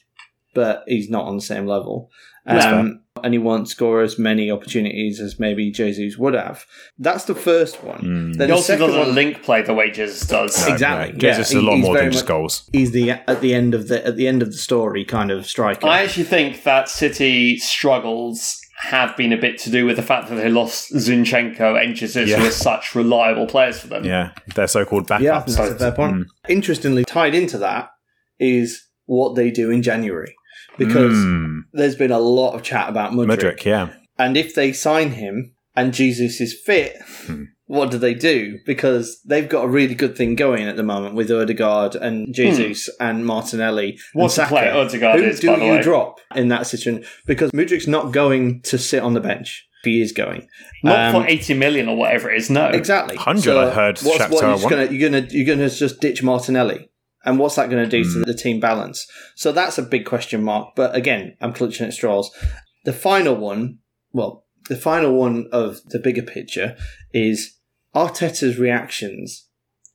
[0.54, 2.10] but he's not on the same level.
[2.50, 6.66] That's Um, and he won't score as many opportunities as maybe Jesus would have.
[6.98, 8.00] That's the first one.
[8.00, 8.34] Mm.
[8.38, 10.58] Then He the also second doesn't one, link play the way Jesus does.
[10.66, 11.20] No, exactly, no.
[11.20, 11.58] Jesus yeah.
[11.58, 12.70] is a lot he's more than just much- goals.
[12.72, 15.46] he's the at the end of the at the end of the story kind of
[15.46, 15.86] striker.
[15.88, 20.30] I actually think that City struggles have been a bit to do with the fact
[20.30, 22.38] that they lost Zinchenko and Jesus, Yeah.
[22.40, 24.06] who are such reliable players for them.
[24.06, 25.22] Yeah, they're so-called backups.
[25.22, 26.16] Yeah, I think that's a fair point.
[26.16, 26.26] Mm.
[26.48, 27.90] Interestingly, tied into that
[28.40, 30.34] is what they do in January,
[30.80, 31.62] because Mm.
[31.74, 33.90] there's been a lot of chat about Mudryk, Mudryk, yeah.
[34.18, 36.96] and if they sign him and Jesus is fit,
[37.28, 37.44] Hmm.
[37.68, 38.58] what do they do?
[38.66, 42.90] Because they've got a really good thing going at the moment with Odegaard and Jesus
[43.00, 43.90] and Martinelli.
[43.92, 44.50] and What a Saka.
[44.50, 45.82] player Odegaard Who is, do by the you way.
[45.84, 47.06] drop in that situation?
[47.28, 49.66] Because Mudryk's not going to sit on the bench.
[49.84, 50.46] He is going.
[50.84, 52.66] Not Um, for 80 million or whatever it is, no.
[52.68, 53.16] Exactly.
[53.16, 54.70] 100 I heard What's, what, you're, just want.
[54.72, 56.89] gonna, you're gonna you're gonna just ditch Martinelli,
[57.26, 58.20] and what's that going to do Hmm.
[58.24, 59.08] to the team balance?
[59.36, 60.76] So that's a big question mark.
[60.76, 62.30] But again, I'm clutching at straws.
[62.86, 63.80] The final one,
[64.14, 66.76] well, the final one of the bigger picture
[67.14, 67.58] is
[67.96, 69.48] Arteta's reactions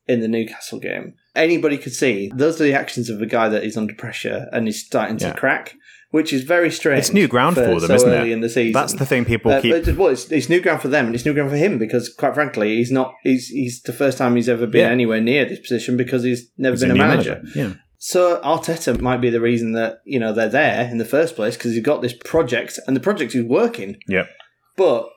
[0.07, 1.13] in the Newcastle game.
[1.35, 4.67] Anybody could see those are the actions of a guy that is under pressure and
[4.67, 5.75] is starting to crack,
[6.15, 6.99] which is very strange.
[6.99, 8.35] It's new ground for them, so isn't early it?
[8.35, 9.97] In the season, That's the thing people uh, keep.
[9.97, 12.33] well, it's, it's new ground for them, and it's new ground for him because, quite
[12.33, 13.13] frankly, he's not.
[13.23, 14.91] He's he's the first time he's ever been Yeah.
[14.91, 17.43] anywhere near this position because he's never He's been a new manager.
[17.53, 17.73] Yeah.
[17.97, 21.57] So Arteta might be the reason that you know they're there in the first place
[21.57, 23.97] because he's got this project, and the project is working.
[24.07, 24.29] Yep.
[24.77, 25.09] But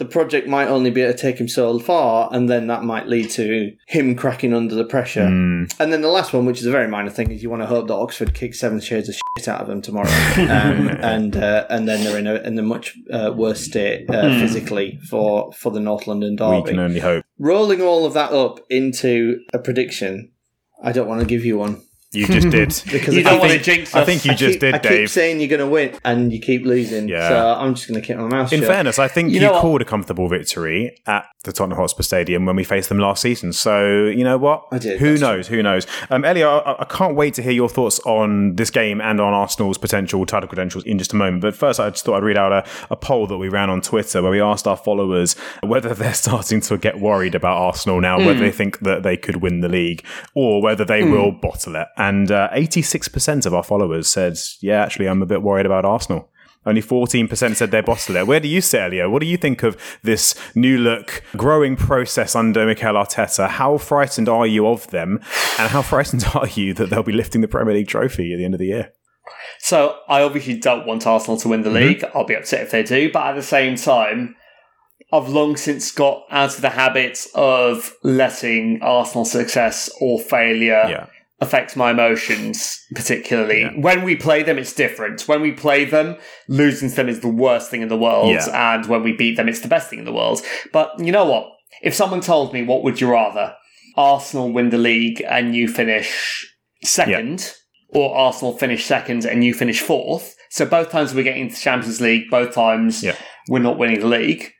[0.00, 3.06] the project might only be able to take him so far, and then that might
[3.06, 5.26] lead to him cracking under the pressure.
[5.26, 5.70] Mm.
[5.78, 7.66] And then the last one, which is a very minor thing, is you want to
[7.66, 11.66] hope that Oxford kick seven shades of shit out of them tomorrow, um, and uh,
[11.68, 15.70] and then they're in a in a much uh, worse state uh, physically for for
[15.70, 16.54] the North London Hmm.
[16.54, 17.26] We can only hope.
[17.38, 20.32] Rolling all of that up into a prediction,
[20.82, 21.82] I don't want to give you one
[22.12, 22.68] You just did.
[22.92, 24.74] because You I don't want to think- jinx I think you I just keep, did,
[24.74, 27.08] I keep saying you're going to win, and you keep losing.
[27.08, 27.28] Yeah.
[27.28, 28.68] So I'm just going to keep my mouth In shut.
[28.68, 29.60] fairness, I think You you, know what?
[29.62, 33.52] called a comfortable victory at the Tottenham Hotspur Stadium when we faced them last season.
[33.52, 34.64] So you know what?
[34.72, 35.46] I did, Who that's knows?
[35.48, 35.86] Who knows?
[36.10, 39.32] Um, Elio, I, I can't wait to hear your thoughts on this game and on
[39.32, 41.42] Arsenal's potential title credentials in just a moment.
[41.42, 43.80] But first, I just thought I'd read out a, a poll that we ran on
[43.80, 48.18] Twitter where we asked our followers whether they're starting to get worried about Arsenal now,
[48.18, 50.04] whether they think that they could win the league
[50.34, 51.86] or whether they will bottle it.
[52.00, 56.28] And uh, 86% of our followers said, "Yeah, actually, I'm a bit worried about Arsenal."
[56.66, 58.26] Only 14% said they bottle it.
[58.26, 59.08] Where do you sit, Elio?
[59.08, 63.48] What do you think of this new look, growing process under Mikel Arteta?
[63.48, 65.20] How frightened are you of them?
[65.58, 68.44] And how frightened are you that they'll be lifting the Premier League trophy at the
[68.44, 68.92] end of the year?
[69.58, 71.88] So I obviously don't want Arsenal to win the Mm-hmm.
[71.88, 72.04] league.
[72.14, 74.36] I'll be upset if they do, but at the same time,
[75.12, 81.06] I've long since got out of the habit of letting Arsenal success or failure Yeah.
[81.40, 83.60] Affect my emotions particularly.
[83.62, 83.70] Yeah.
[83.76, 85.22] When we play them, it's different.
[85.28, 86.16] When we play them,
[86.48, 88.74] losing to them is the worst thing in the world, Yeah.
[88.74, 90.42] and when we beat them, it's the best thing in the world.
[90.72, 91.46] But you know what?
[91.82, 93.54] If someone told me, what would you rather?
[93.96, 96.46] Arsenal win the league and you finish
[96.84, 97.54] second,
[97.88, 100.36] or Arsenal finish second and you finish fourth.
[100.50, 103.16] So both times we get into the Champions League, both times Yeah.
[103.48, 104.52] we're not winning the league.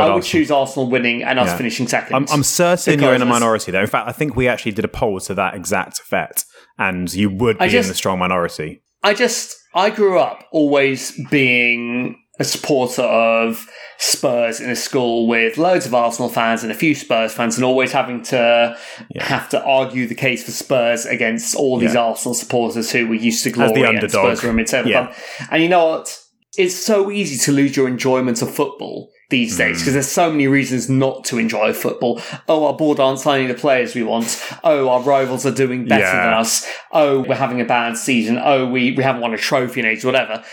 [0.00, 1.56] But I would Arsenal- choose Arsenal winning and us Yeah.
[1.56, 2.14] finishing second.
[2.16, 3.82] I'm, I'm certain you're in a minority there.
[3.82, 6.44] In fact, I think we actually did a poll to that exact effect,
[6.78, 8.82] and you would be just- in the strong minority.
[9.02, 13.66] I just I grew up always being a supporter of
[13.98, 17.64] Spurs in a school with loads of Arsenal fans and a few Spurs fans, and
[17.64, 18.76] always having to
[19.20, 22.00] have to argue the case for Spurs against all these Yeah.
[22.00, 24.10] Arsenal supporters who were used to glory the and underdog.
[24.36, 25.06] Spurs were a mid-table Yeah.
[25.06, 25.16] club.
[25.50, 26.18] And you know what?
[26.56, 29.80] It's so easy to lose your enjoyment of football these days hmm.
[29.80, 32.20] because there's so many reasons not to enjoy football.
[32.48, 34.42] Oh, our board aren't signing the players we want.
[34.62, 36.24] Oh, our rivals are doing better Yeah.
[36.24, 36.66] than us.
[36.92, 38.38] Oh, we're having a bad season.
[38.42, 40.44] Oh, we, we haven't won a trophy in ages, whatever.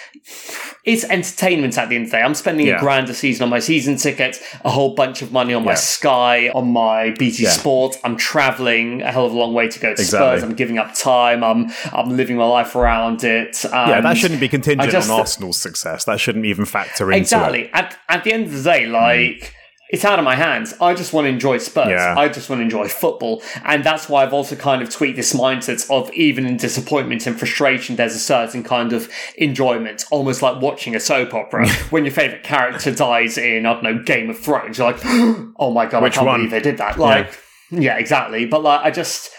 [0.88, 2.24] It's entertainment at the end of the day.
[2.24, 2.78] I'm spending Yeah.
[2.78, 5.74] a grand a season on my season tickets, a whole bunch of money on my
[5.76, 7.50] Sky, on my BT Yeah.
[7.50, 7.98] Sport.
[8.06, 10.38] I'm traveling a hell of a long way to go to Exactly.
[10.40, 10.44] Spurs.
[10.44, 11.44] I'm giving up time.
[11.44, 13.64] I'm I'm living my life around it.
[13.66, 16.06] Yeah, that shouldn't be contingent just- on Arsenal's success.
[16.06, 17.62] That shouldn't even factor into Exactly.
[17.64, 17.70] it.
[17.74, 18.94] At, at the end of the day, hmm.
[18.94, 19.54] like,
[19.90, 20.74] it's out of my hands.
[20.82, 21.90] I just want to enjoy Spurs.
[21.90, 22.16] Yeah.
[22.18, 23.42] I just want to enjoy football.
[23.64, 27.38] And that's why I've also kind of tweaked this mindset of even in disappointment and
[27.38, 31.70] frustration, there's a certain kind of enjoyment, almost like watching a soap opera.
[31.90, 35.72] when your favourite character dies in, I don't know, Game of Thrones, you're like, oh
[35.72, 36.40] my God, Which I can't one?
[36.40, 37.00] believe they did that.
[37.00, 37.40] Like,
[37.72, 38.46] yeah, exactly.
[38.46, 39.32] But like, I just,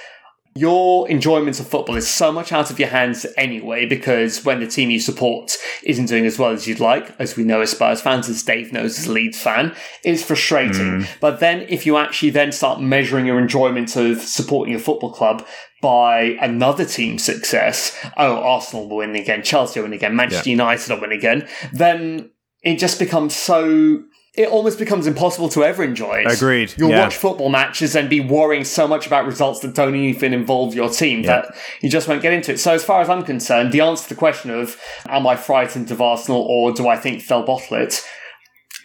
[0.59, 4.67] your enjoyment of football is so much out of your hands anyway because when the
[4.67, 8.01] team you support isn't doing as well as you'd like, as we know as Spurs
[8.01, 11.03] fans, as Dave knows as a Leeds fan, it's frustrating.
[11.03, 11.09] Mm.
[11.21, 15.47] But then if you actually then start measuring your enjoyment of supporting your football club
[15.81, 20.91] by another team's success, oh, Arsenal will win again, Chelsea will win again, Manchester United
[20.91, 22.31] will win again, then
[22.63, 24.03] it just becomes so
[24.35, 26.33] it almost becomes impossible to ever enjoy it.
[26.33, 27.01] Agreed, You'll yeah.
[27.05, 30.89] watch football matches and be worrying so much about results that don't even involve your
[30.91, 32.59] team that you just won't get into it.
[32.59, 35.91] So, as far as I'm concerned, the answer to the question of am I frightened
[35.91, 38.01] of Arsenal or do I think they'll bottle it?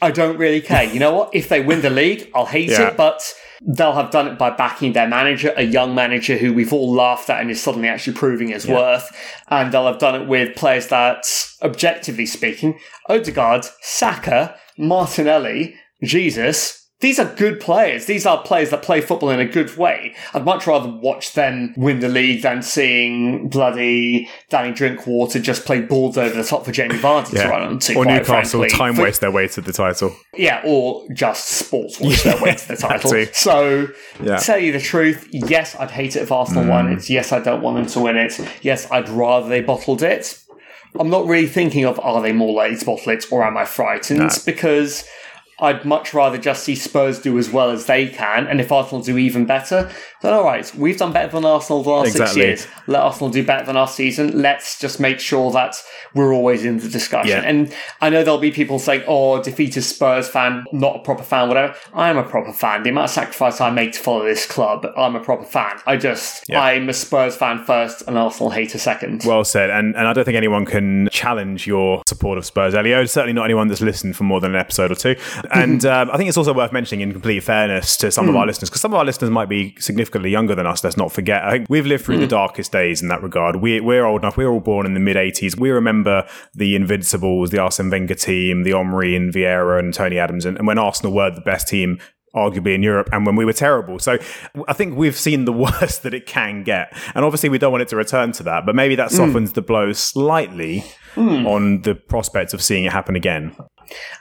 [0.02, 0.84] I don't really care.
[0.84, 1.34] You know what?
[1.34, 2.90] If they win the league, I'll hate Yeah.
[2.90, 3.22] it, but
[3.66, 7.30] they'll have done it by backing their manager, a young manager who we've all laughed
[7.30, 9.16] at and is suddenly actually proving his worth.
[9.48, 11.26] And they'll have done it with players that,
[11.62, 18.06] objectively speaking, Odegaard, Saka, Martinelli, Jesus, these are good players.
[18.06, 20.16] These are players that play football in a good way.
[20.34, 25.82] I'd much rather watch them win the league than seeing bloody Danny Drinkwater just play
[25.82, 27.98] balls over the top for Jamie Vardy to run onto.
[27.98, 28.78] Or Newcastle frankly.
[28.78, 30.16] time For- waste their way to the title.
[30.34, 33.26] yeah, or just sportswash their way to the title.
[33.34, 33.90] So,
[34.24, 34.38] Yeah.
[34.38, 37.00] tell you the truth, yes, I'd hate it if Arsenal won mm.
[37.00, 37.10] it.
[37.10, 38.40] Yes, I don't want them to win it.
[38.62, 40.40] Yes, I'd rather they bottled it.
[40.98, 43.66] I'm not really thinking of are they more likely to bottle it or am I
[43.66, 44.32] frightened?
[44.46, 45.04] Because
[45.60, 49.04] I'd much rather just see Spurs do as well as they can, and if Arsenal
[49.04, 49.92] do even better,
[50.24, 52.68] then all right, we've done better than Arsenal the last six years.
[52.88, 54.42] Let Arsenal do better than our season.
[54.42, 55.76] Let's just make sure that
[56.14, 57.30] we're always in the discussion.
[57.44, 57.50] Yeah.
[57.50, 61.48] And I know there'll be people saying, "Oh, defeated Spurs fan, not a proper fan,
[61.48, 62.84] whatever." I am a proper fan.
[62.84, 65.80] The amount of sacrifice I make to follow this club, I'm a proper fan.
[65.86, 66.62] I just, Yeah.
[66.62, 69.24] I'm a Spurs fan first, and Arsenal hater second.
[69.26, 69.70] Well said.
[69.70, 73.06] And and I don't think anyone can challenge your support of Spurs, Elio.
[73.06, 75.16] Certainly not anyone that's listened for more than an episode or two.
[75.54, 78.46] And um, I think it's also worth mentioning, in complete fairness to some of our
[78.46, 79.76] listeners, because some of our listeners might be
[80.14, 80.84] significantly younger than us.
[80.84, 81.44] Let's not forget.
[81.44, 82.30] I think we've lived through the hmm.
[82.30, 83.58] darkest days in that regard.
[83.58, 84.38] We, we're old enough.
[84.38, 85.58] We were all born in the mid 80s.
[85.58, 90.46] We remember the Invincibles, the Arsene Wenger team, the Omri and Vieira and Tony Adams,
[90.46, 92.00] and, and when Arsenal were the best team
[92.36, 94.00] arguably in Europe and when we were terrible.
[94.00, 94.18] So
[94.68, 96.92] I think we've seen the worst that it can get.
[97.14, 99.18] And obviously we don't want it to return to that, but maybe that hmm.
[99.18, 100.84] softens the blow slightly
[101.14, 101.46] hmm.
[101.46, 103.56] on the prospect of seeing it happen again.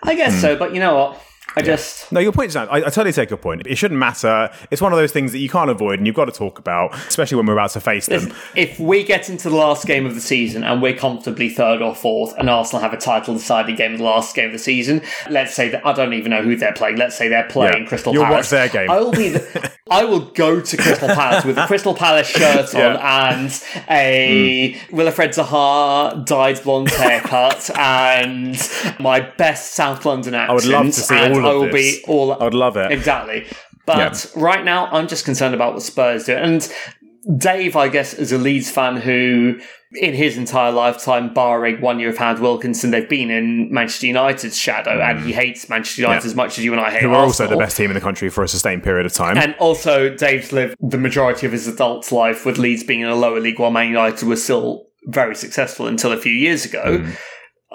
[0.02, 0.40] I guess Hmm.
[0.40, 1.22] so, but you know what?
[1.56, 2.10] I just.
[2.12, 3.66] No, your point is, I, I totally take your point.
[3.66, 4.50] It shouldn't matter.
[4.70, 6.94] It's one of those things that you can't avoid and you've got to talk about,
[6.94, 8.32] especially when we're about to face them.
[8.56, 11.94] If we get into the last game of the season and we're comfortably third or
[11.94, 15.02] fourth, and Arsenal have a title deciding game in the last game of the season,
[15.30, 16.96] let's say that I don't even know who they're playing.
[16.96, 17.88] Let's say they're playing Yeah.
[17.88, 18.46] Crystal You'll Palace.
[18.46, 18.90] watch their game.
[18.90, 19.28] I will be.
[19.30, 23.34] The, I will go to Crystal Palace with a Crystal Palace shirt on Yeah.
[23.34, 24.78] and a mm.
[24.90, 28.56] Wilfried Zaha dyed blonde haircut and
[28.98, 30.54] my best South London accent.
[30.54, 31.98] would love to see and all I will this.
[31.98, 32.32] be all.
[32.32, 32.90] I would love it.
[32.92, 33.46] Exactly.
[33.86, 36.34] But right now, I'm just concerned about what Spurs do.
[36.36, 36.72] And
[37.36, 39.60] Dave, I guess, is a Leeds fan who,
[39.94, 44.56] in his entire lifetime, barring one year of Howard Wilkinson, they've been in Manchester United's
[44.56, 46.24] shadow, and he hates Manchester United Mm.
[46.24, 46.30] Yeah.
[46.30, 48.00] as much as you and I hate Who are also the best team in the
[48.00, 49.36] country for a sustained period of time.
[49.36, 53.16] And also, Dave's lived the majority of his adult life with Leeds being in a
[53.16, 56.98] lower league while Man United was still very successful until a few years ago.
[56.98, 57.16] Mm.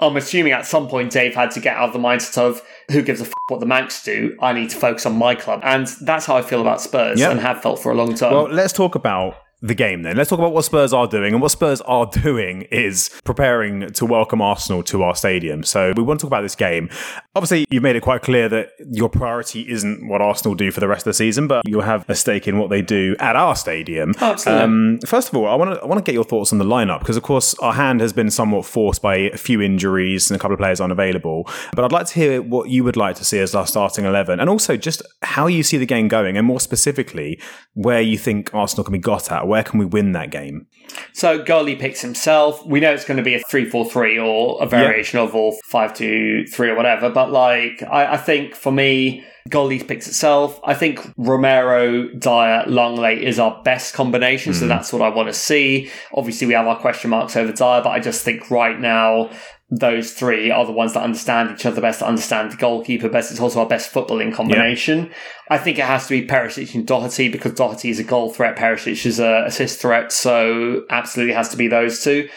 [0.00, 3.02] I'm assuming at some point Dave had to get out of the mindset of who
[3.02, 4.36] gives a f- what the Manx do.
[4.40, 7.30] I need to focus on my club, and that's how I feel about Spurs Yep.
[7.32, 8.32] and have felt for a long time.
[8.32, 10.16] Well, let's talk about the game then.
[10.16, 11.32] Let's talk about what Spurs are doing.
[11.32, 15.64] And what Spurs are doing is preparing to welcome Arsenal to our stadium.
[15.64, 16.88] So we want to talk about this game.
[17.34, 20.88] Obviously, you've made it quite clear that your priority isn't what Arsenal do for the
[20.88, 23.56] rest of the season, but you'll have a stake in what they do at our
[23.56, 24.14] stadium.
[24.20, 24.62] Absolutely.
[24.62, 26.64] Um, first of all, I want to I want to get your thoughts on the
[26.64, 30.36] lineup because, of course, our hand has been somewhat forced by a few injuries and
[30.36, 31.48] a couple of players unavailable.
[31.74, 34.38] But I'd like to hear what you would like to see as our starting eleven,
[34.38, 37.40] and also just how you see the game going, and more specifically,
[37.74, 39.47] where you think Arsenal can be got at.
[39.48, 40.66] Where can we win that game?
[41.12, 42.64] So goalie picks himself.
[42.64, 46.74] We know it's going to be a 3-4-3 or a variation of or 5-2-3 or
[46.74, 47.10] whatever.
[47.10, 50.60] But like, I, I think for me, goalie picks itself.
[50.64, 54.54] I think Romero, Dier, Lenglet is our best combination.
[54.54, 54.68] So hmm.
[54.68, 55.90] that's what I want to see.
[56.14, 59.30] Obviously, we have our question marks over Dier, but I just think right now,
[59.70, 63.30] those three are the ones that understand each other best, that understand the goalkeeper best.
[63.30, 65.10] It's also our best footballing combination.
[65.50, 68.56] I think it has to be Perisic and Doherty because Doherty is a goal threat,
[68.56, 72.28] Perisic is a assist threat, so absolutely has to be those two.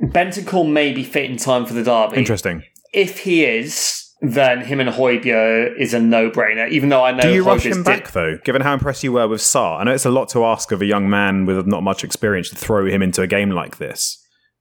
[0.00, 2.16] Bentancur may be fit in time for the derby.
[2.18, 2.62] Interesting.
[2.92, 6.68] If he is, then him and Højbjerg is a no-brainer.
[6.70, 8.38] Even though I know Do you rush Højbjerg's him did- back though?
[8.44, 10.80] Given how impressed you were with Sarr, I know it's a lot to ask of
[10.80, 14.17] a young man with not much experience to throw him into a game like this.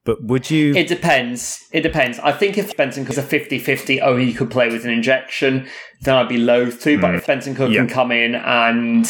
[0.07, 0.73] But would you?
[0.73, 1.67] It depends.
[1.73, 2.17] It depends.
[2.19, 5.67] I think if Bentancur's a 50-50, oh, he could play with an injection,
[6.01, 6.97] then I'd be loath to.
[6.99, 7.71] But if Bentancur Hmm.
[7.73, 7.79] Yeah.
[7.81, 9.05] can come in and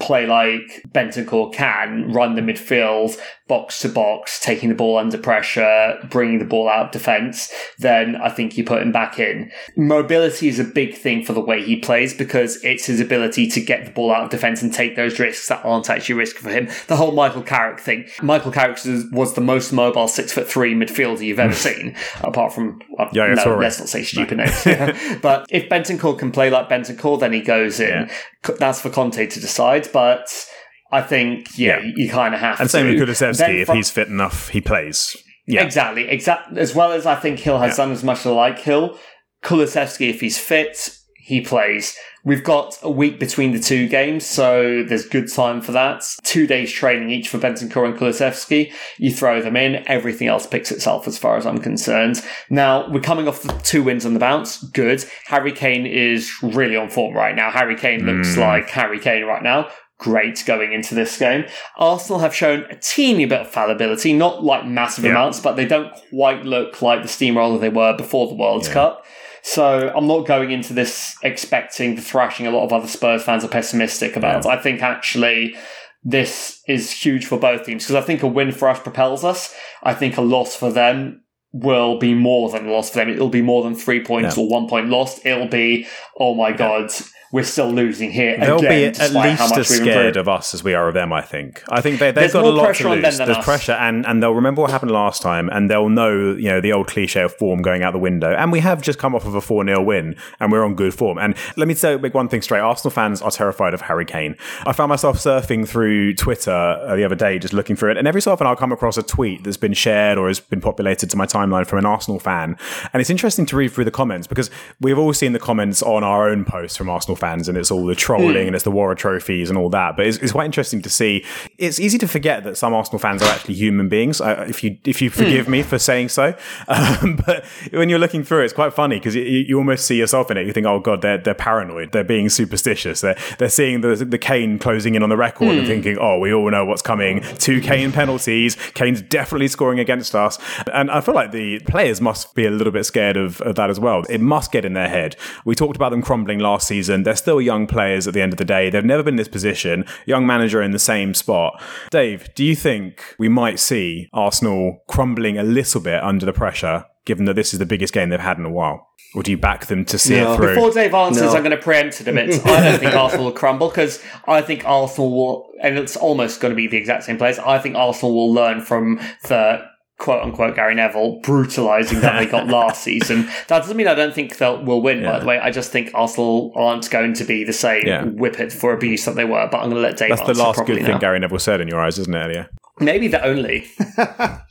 [0.00, 3.16] play like Bentancur can, run the midfield,
[3.52, 8.16] box to box, taking the ball under pressure, bringing the ball out of defence, then
[8.16, 9.52] I think you put him back in.
[9.76, 13.60] Mobility is a big thing for the way he plays because it's his ability to
[13.60, 16.48] get the ball out of defence and take those risks that aren't actually risk for
[16.48, 16.70] him.
[16.86, 18.08] The whole Michael Carrick thing.
[18.22, 22.80] Michael Carrick was- the most mobile six foot three midfielder you've ever seen, apart from
[22.98, 24.64] uh, Yaya no, let's not say stupid names.
[25.22, 27.88] but if Benton Bentancur can play like Benton Bentancur, then he goes in.
[27.88, 28.54] Yeah.
[28.58, 29.88] That's for Conte to decide.
[29.92, 30.46] But
[30.92, 31.92] I think yeah, Yeah.
[31.96, 32.72] you, kind of have and to.
[32.72, 33.38] same with Kulusevski.
[33.38, 35.16] Then If from- he's fit enough, he plays.
[35.46, 35.62] Yeah.
[35.64, 36.56] Exactly, exact.
[36.56, 37.84] As well as I think Gil has Yeah.
[37.84, 38.98] done as much as I like Gil.
[39.42, 41.96] Kulusevski, if he's fit, he plays.
[42.24, 46.04] We've got a week between the two games, so there's good time for that.
[46.22, 48.72] Two days training each for Bentancur and Kulusevski.
[48.98, 52.24] You throw them in, everything else picks itself as far as I'm concerned.
[52.48, 54.62] Now, we're coming off the two wins on the bounce.
[54.62, 55.04] Good.
[55.26, 57.50] Harry Kane is really on form right now.
[57.50, 58.40] Harry Kane looks hmm.
[58.40, 59.68] like Harry Kane right now
[60.02, 61.44] great going into this game.
[61.76, 65.12] Arsenal have shown a teeny bit of fallibility, not like massive Yeah.
[65.12, 69.04] amounts, but they don't quite look like the steamroller they were before the World Cup.
[69.44, 73.44] So I'm not going into this expecting the thrashing a lot of other Spurs fans
[73.44, 74.46] are pessimistic about.
[74.46, 75.56] I think actually
[76.04, 79.54] this is huge for both teams because I think a win for us propels us.
[79.82, 81.22] I think a loss for them
[81.52, 83.10] will be more than a loss for them.
[83.10, 84.42] It'll be more than three points Yeah.
[84.44, 85.24] or one point lost.
[85.26, 85.86] It'll be,
[86.18, 86.90] oh my god,
[87.32, 88.38] we're still losing here.
[88.38, 91.14] They'll again, be at least as scared of us as we are of them.
[91.14, 91.64] I think.
[91.70, 93.16] I think they, they've There's got a lot pressure to on them lose.
[93.16, 93.44] There's us.
[93.44, 96.74] pressure, and and they'll remember what happened last time, and they'll know you know the
[96.74, 98.34] old cliche of form going out the window.
[98.34, 100.92] And we have just come off of a four 0 win, and we're on good
[100.92, 101.16] form.
[101.16, 104.36] And let me say make one thing straight: Arsenal fans are terrified of Harry Kane.
[104.66, 108.06] I found myself surfing through Twitter uh, the other day, just looking through it, and
[108.06, 111.08] every so often I'll come across a tweet that's been shared or has been populated
[111.08, 112.58] to my timeline from an Arsenal fan,
[112.92, 114.50] and it's interesting to read through the comments because
[114.82, 117.86] we've all seen the comments on our own posts from Arsenal fans, and it's all
[117.86, 119.96] the trolling and it's the war of trophies and all that.
[119.96, 121.24] But it's, it's quite interesting to see.
[121.56, 124.20] It's easy to forget that some Arsenal fans are actually human beings.
[124.20, 126.34] Uh, if you if you forgive me for saying so,
[126.68, 129.96] um, but when you're looking through, it, it's quite funny because you, you almost see
[129.96, 130.46] yourself in it.
[130.46, 131.92] You think, oh god, they're they're paranoid.
[131.92, 133.00] They're being superstitious.
[133.00, 136.32] They're they're seeing the the Kane closing in on the record and thinking, oh, we
[136.32, 137.22] all know what's coming.
[137.38, 138.56] Two Kane penalties.
[138.74, 140.38] Kane's definitely scoring against us.
[140.72, 143.70] And I feel like the players must be a little bit scared of, of that
[143.70, 144.02] as well.
[144.08, 145.16] It must get in their head.
[145.44, 147.02] We talked about them crumbling last season.
[147.02, 148.70] They're still young players at the end of the day.
[148.70, 149.84] They've never been in this position.
[150.06, 151.60] Young manager in the same spot.
[151.90, 156.84] Dave, do you think we might see Arsenal crumbling a little bit under the pressure,
[157.04, 158.88] given that this is the biggest game they've had in a while?
[159.14, 160.32] Or do you back them to see No.
[160.32, 160.54] it through?
[160.54, 161.34] Before Dave answers, No.
[161.36, 162.46] I'm going to preempt it a bit.
[162.46, 166.50] I don't think Arsenal will crumble because I think Arsenal will, and it's almost going
[166.50, 167.38] to be the exact same place.
[167.38, 169.62] I think Arsenal will learn from the
[169.98, 173.26] quote unquote Gary Neville brutalising that they got last season.
[173.48, 175.38] That doesn't mean I don't think they'll will win, by the way.
[175.38, 178.04] I just think Arsenal aren't going to be the same Yeah.
[178.04, 179.46] whippet for abuse that they were.
[179.50, 180.98] But I'm going to let Dave That's the last properly good thing.
[180.98, 182.46] Gary Neville said in your eyes, isn't it, Elio?
[182.80, 183.66] Maybe the only.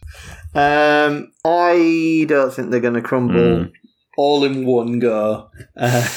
[0.54, 3.72] Um, I don't think they're going to crumble Mm.
[4.18, 5.50] all in one go.
[5.78, 6.08] Uh,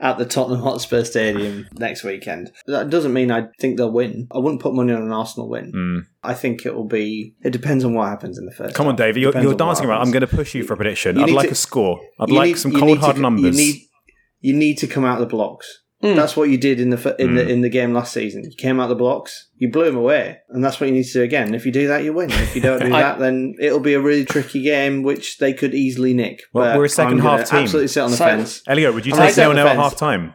[0.00, 2.50] at the Tottenham Hotspur Stadium next weekend.
[2.66, 4.28] That doesn't mean I think they'll win.
[4.34, 5.72] I wouldn't put money on an Arsenal win.
[5.72, 6.06] Mm.
[6.22, 7.34] I think it will be.
[7.42, 8.74] It depends on what happens in the first.
[8.74, 8.96] Come on.
[8.96, 9.16] Dave.
[9.16, 10.00] You're, you're dancing around.
[10.02, 11.16] I'm going to push you for a prediction.
[11.16, 12.00] You I'd like to- a score.
[12.18, 13.58] I'd like need- some cold need to- hard numbers.
[13.58, 13.82] You need,
[14.40, 15.82] you need to come out of the blocks.
[16.02, 16.16] Mm.
[16.16, 17.36] That's what you did in the in Mm.
[17.36, 18.44] the in the game last season.
[18.44, 21.12] You came out the blocks, you blew them away, and that's what you need to
[21.12, 21.54] do again.
[21.54, 22.30] If you do that, you win.
[22.30, 25.52] If you don't do I- that, then it'll be a really tricky game, which they
[25.52, 26.40] could easily nick.
[26.54, 27.60] Well, But we're a second I'm half team.
[27.60, 28.62] Absolutely sit on the So- fence.
[28.66, 29.82] Elio, would you take right down 0 the 0 at fence.
[29.82, 30.34] half time?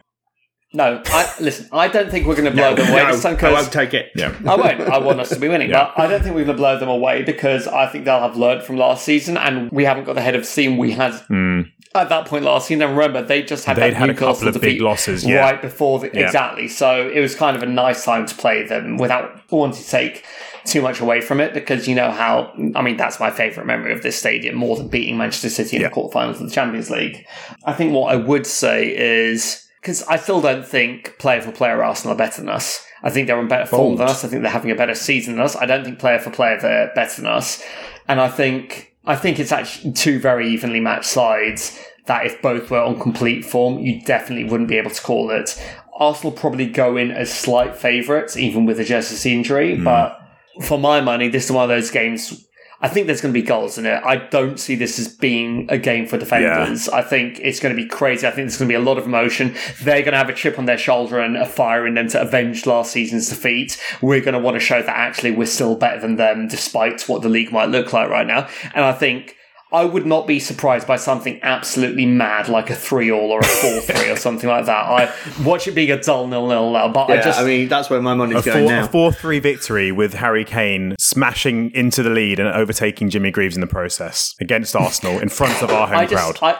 [0.72, 1.68] No, I listen.
[1.72, 3.94] I don't think we're going to blow them away this time I 'cause- won't take
[3.94, 4.06] it.
[4.14, 4.34] Yeah.
[4.46, 4.80] I won't.
[4.82, 5.90] I want us to be winning, Yeah.
[5.96, 8.36] but I don't think we're going to blow them away because I think they'll have
[8.36, 11.66] learned from last season, and we haven't got the head of steam we had Mm.
[11.96, 12.82] At that point last season.
[12.82, 15.40] And remember, they just had They'd had a couple of big losses, yeah.
[15.40, 16.26] right before the, Yeah.
[16.26, 16.68] exactly.
[16.68, 20.24] So it was kind of a nice time to play them without wanting to take
[20.64, 22.52] too much away from it because you know how.
[22.74, 25.82] I mean, that's my favourite memory of this stadium more than beating Manchester City in
[25.82, 25.88] Yeah.
[25.88, 27.24] the quarterfinals of the Champions League.
[27.64, 31.82] I think what I would say is because I still don't think player for player
[31.84, 32.84] Arsenal are better than us.
[33.04, 34.24] I think they're in better form than us.
[34.24, 35.54] I think they're having a better season than us.
[35.54, 37.62] I don't think player for player they're better than us.
[38.08, 42.70] And I think I think it's actually two very evenly matched sides that if both
[42.70, 45.60] were on complete form, you definitely wouldn't be able to call it.
[45.94, 49.84] Arsenal probably go in as slight favourites, even with the Jesus injury, hmm.
[49.84, 50.18] but
[50.62, 52.45] for my money, this is one of those games.
[52.80, 54.02] I think there's going to be goals in it.
[54.04, 56.88] I don't see this as being a game for defenders.
[56.88, 58.26] I think it's going to be crazy.
[58.26, 59.54] I think there's going to be a lot of emotion.
[59.82, 62.20] They're going to have a chip on their shoulder and a fire in them to
[62.20, 63.82] avenge last season's defeat.
[64.02, 67.22] We're going to want to show that actually we're still better than them, despite what
[67.22, 68.48] the league might look like right now.
[68.74, 69.36] And I think
[69.76, 73.44] I would not be surprised by something absolutely mad like a three all or a
[73.44, 74.84] four three or something like that.
[74.86, 77.90] I watch it being a dull nil nil now, but I just I mean that's
[77.90, 78.84] where my money's A going four, now.
[78.86, 83.54] a 4 3 victory with Harry Kane smashing into the lead and overtaking Jimmy Greaves
[83.54, 86.36] in the process against Arsenal in front of our home I crowd.
[86.36, 86.58] just, I,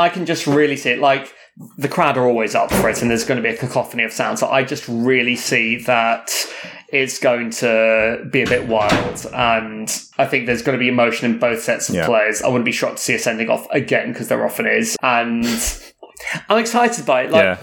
[0.00, 1.00] I can just really see it.
[1.00, 1.34] Like
[1.78, 4.12] the crowd are always up for it, and there's going to be a cacophony of
[4.12, 4.38] sound.
[4.38, 6.30] So I just really see that
[6.92, 9.88] it's going to be a bit wild, and
[10.18, 12.06] I think there's going to be emotion in both sets of Yeah.
[12.06, 12.42] players.
[12.42, 15.44] I wouldn't be shocked to see a sending off again because there often is, and
[16.48, 17.30] I'm excited by it.
[17.30, 17.58] Like, yeah.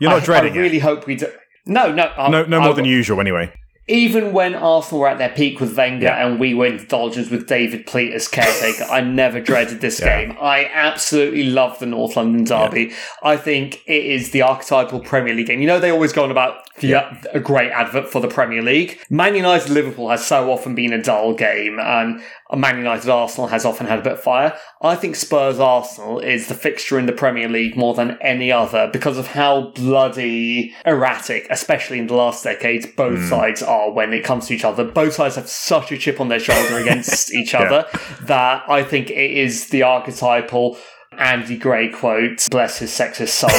[0.00, 1.28] You're not I, dreading I really hope we do.
[1.66, 2.30] No, no, it.
[2.30, 3.52] No, no more than usual, anyway.
[3.86, 6.26] Even when Arsenal were at their peak with Wenger Yeah.
[6.26, 10.20] and we were indulgent with David Pleat as caretaker, I never dreaded this Yeah.
[10.22, 10.36] game.
[10.40, 12.92] I absolutely love the North London derby.
[13.22, 15.60] I think it is the archetypal Premier League game.
[15.60, 16.94] You know, they always go on about the,
[17.32, 18.98] a great advert for the Premier League.
[19.10, 22.20] Man United Liverpool has so often been a dull game, and
[22.56, 24.54] Man United Arsenal has often had a bit of fire.
[24.84, 28.90] I think Spurs Arsenal is the fixture in the Premier League more than any other
[28.92, 34.24] because of how bloody erratic, especially in the last decades, both sides are when it
[34.24, 34.84] comes to each other.
[34.84, 37.86] Both sides have such a chip on their shoulder against each other
[38.24, 40.76] that I think it is the archetypal
[41.12, 43.50] Andy Gray quote, bless his sexist soul.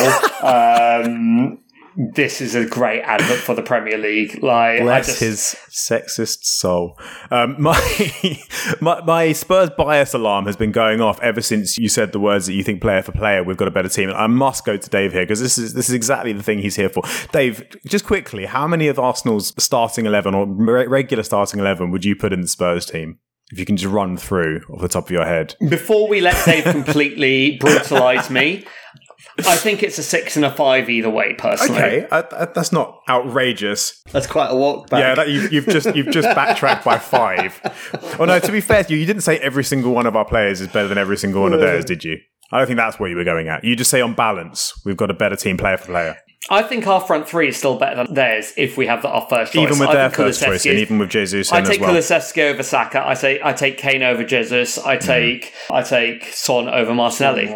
[0.48, 1.58] um,
[1.96, 4.44] this is a great advert for the Premier League.
[4.44, 7.00] Like, Bless just, his sexist soul.
[7.32, 8.40] Um, my,
[8.82, 12.48] my my Spurs bias alarm has been going off ever since you said the words
[12.48, 14.10] that you think player for player we've got a better team.
[14.10, 16.60] And I must go to Dave here because this is this is exactly the thing
[16.60, 17.04] he's here for.
[17.32, 22.04] Dave, just quickly, how many of Arsenal's starting eleven or re- regular starting eleven would
[22.04, 23.20] you put in the Spurs team?
[23.52, 25.56] If you can just run through off the top of your head.
[25.70, 28.66] before we let Dave completely brutalise me,
[29.40, 32.06] I think it's a six and a five either way, personally.
[32.06, 32.08] Okay,
[32.54, 34.02] that's not outrageous.
[34.12, 35.00] That's quite a walk back.
[35.00, 37.60] Yeah, that, you've, you've just you've just backtracked by five.
[38.20, 40.26] Oh no, to be fair to you, you didn't say every single one of our
[40.26, 42.18] players is better than every single one of theirs, did you?
[42.52, 43.64] I don't think that's where you were going at.
[43.64, 46.18] You just say on balance, we've got a better team player for player,
[46.48, 49.26] I think our front three is still better than theirs if we have the, our
[49.28, 49.64] first choice.
[49.64, 51.64] even with I their think first Kulusevski choice, and is- even with Jesus I in
[51.64, 51.92] as take well.
[51.96, 53.00] Kulusevski over Saka.
[53.06, 54.78] I say I take Kane over Jesus.
[54.78, 55.08] I Mm-hmm.
[55.08, 57.50] take I take Son over Martinelli.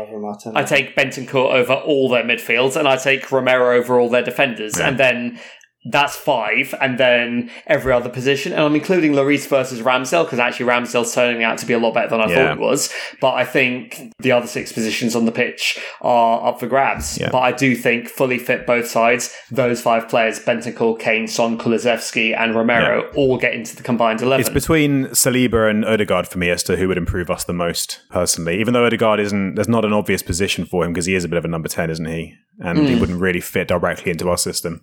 [0.55, 4.79] I take Bentancur over all their midfields, and I take Romero over all their defenders,
[4.79, 5.39] and then
[5.85, 10.65] that's five, and then every other position, and I'm including Lloris versus Ramsdale because actually
[10.65, 12.35] Ramsdale's turning out to be a lot better than I Yeah.
[12.35, 12.93] thought it was.
[13.21, 17.17] But I think the other six positions on the pitch are up for grabs.
[17.19, 17.29] Yeah.
[17.31, 19.33] But I do think fully fit both sides.
[19.51, 24.41] Those five players: Bentancur, Kane, Son, Kulusevski, and Romero all get into the combined eleven.
[24.41, 28.01] It's between Saliba and Odegaard for me as to who would improve us the most
[28.09, 28.59] personally.
[28.59, 31.27] Even though Odegaard isn't, there's not an obvious position for him because he is a
[31.29, 32.35] bit of a number ten, isn't he?
[32.61, 32.85] And Hmm.
[32.85, 34.81] he wouldn't really fit directly into our system.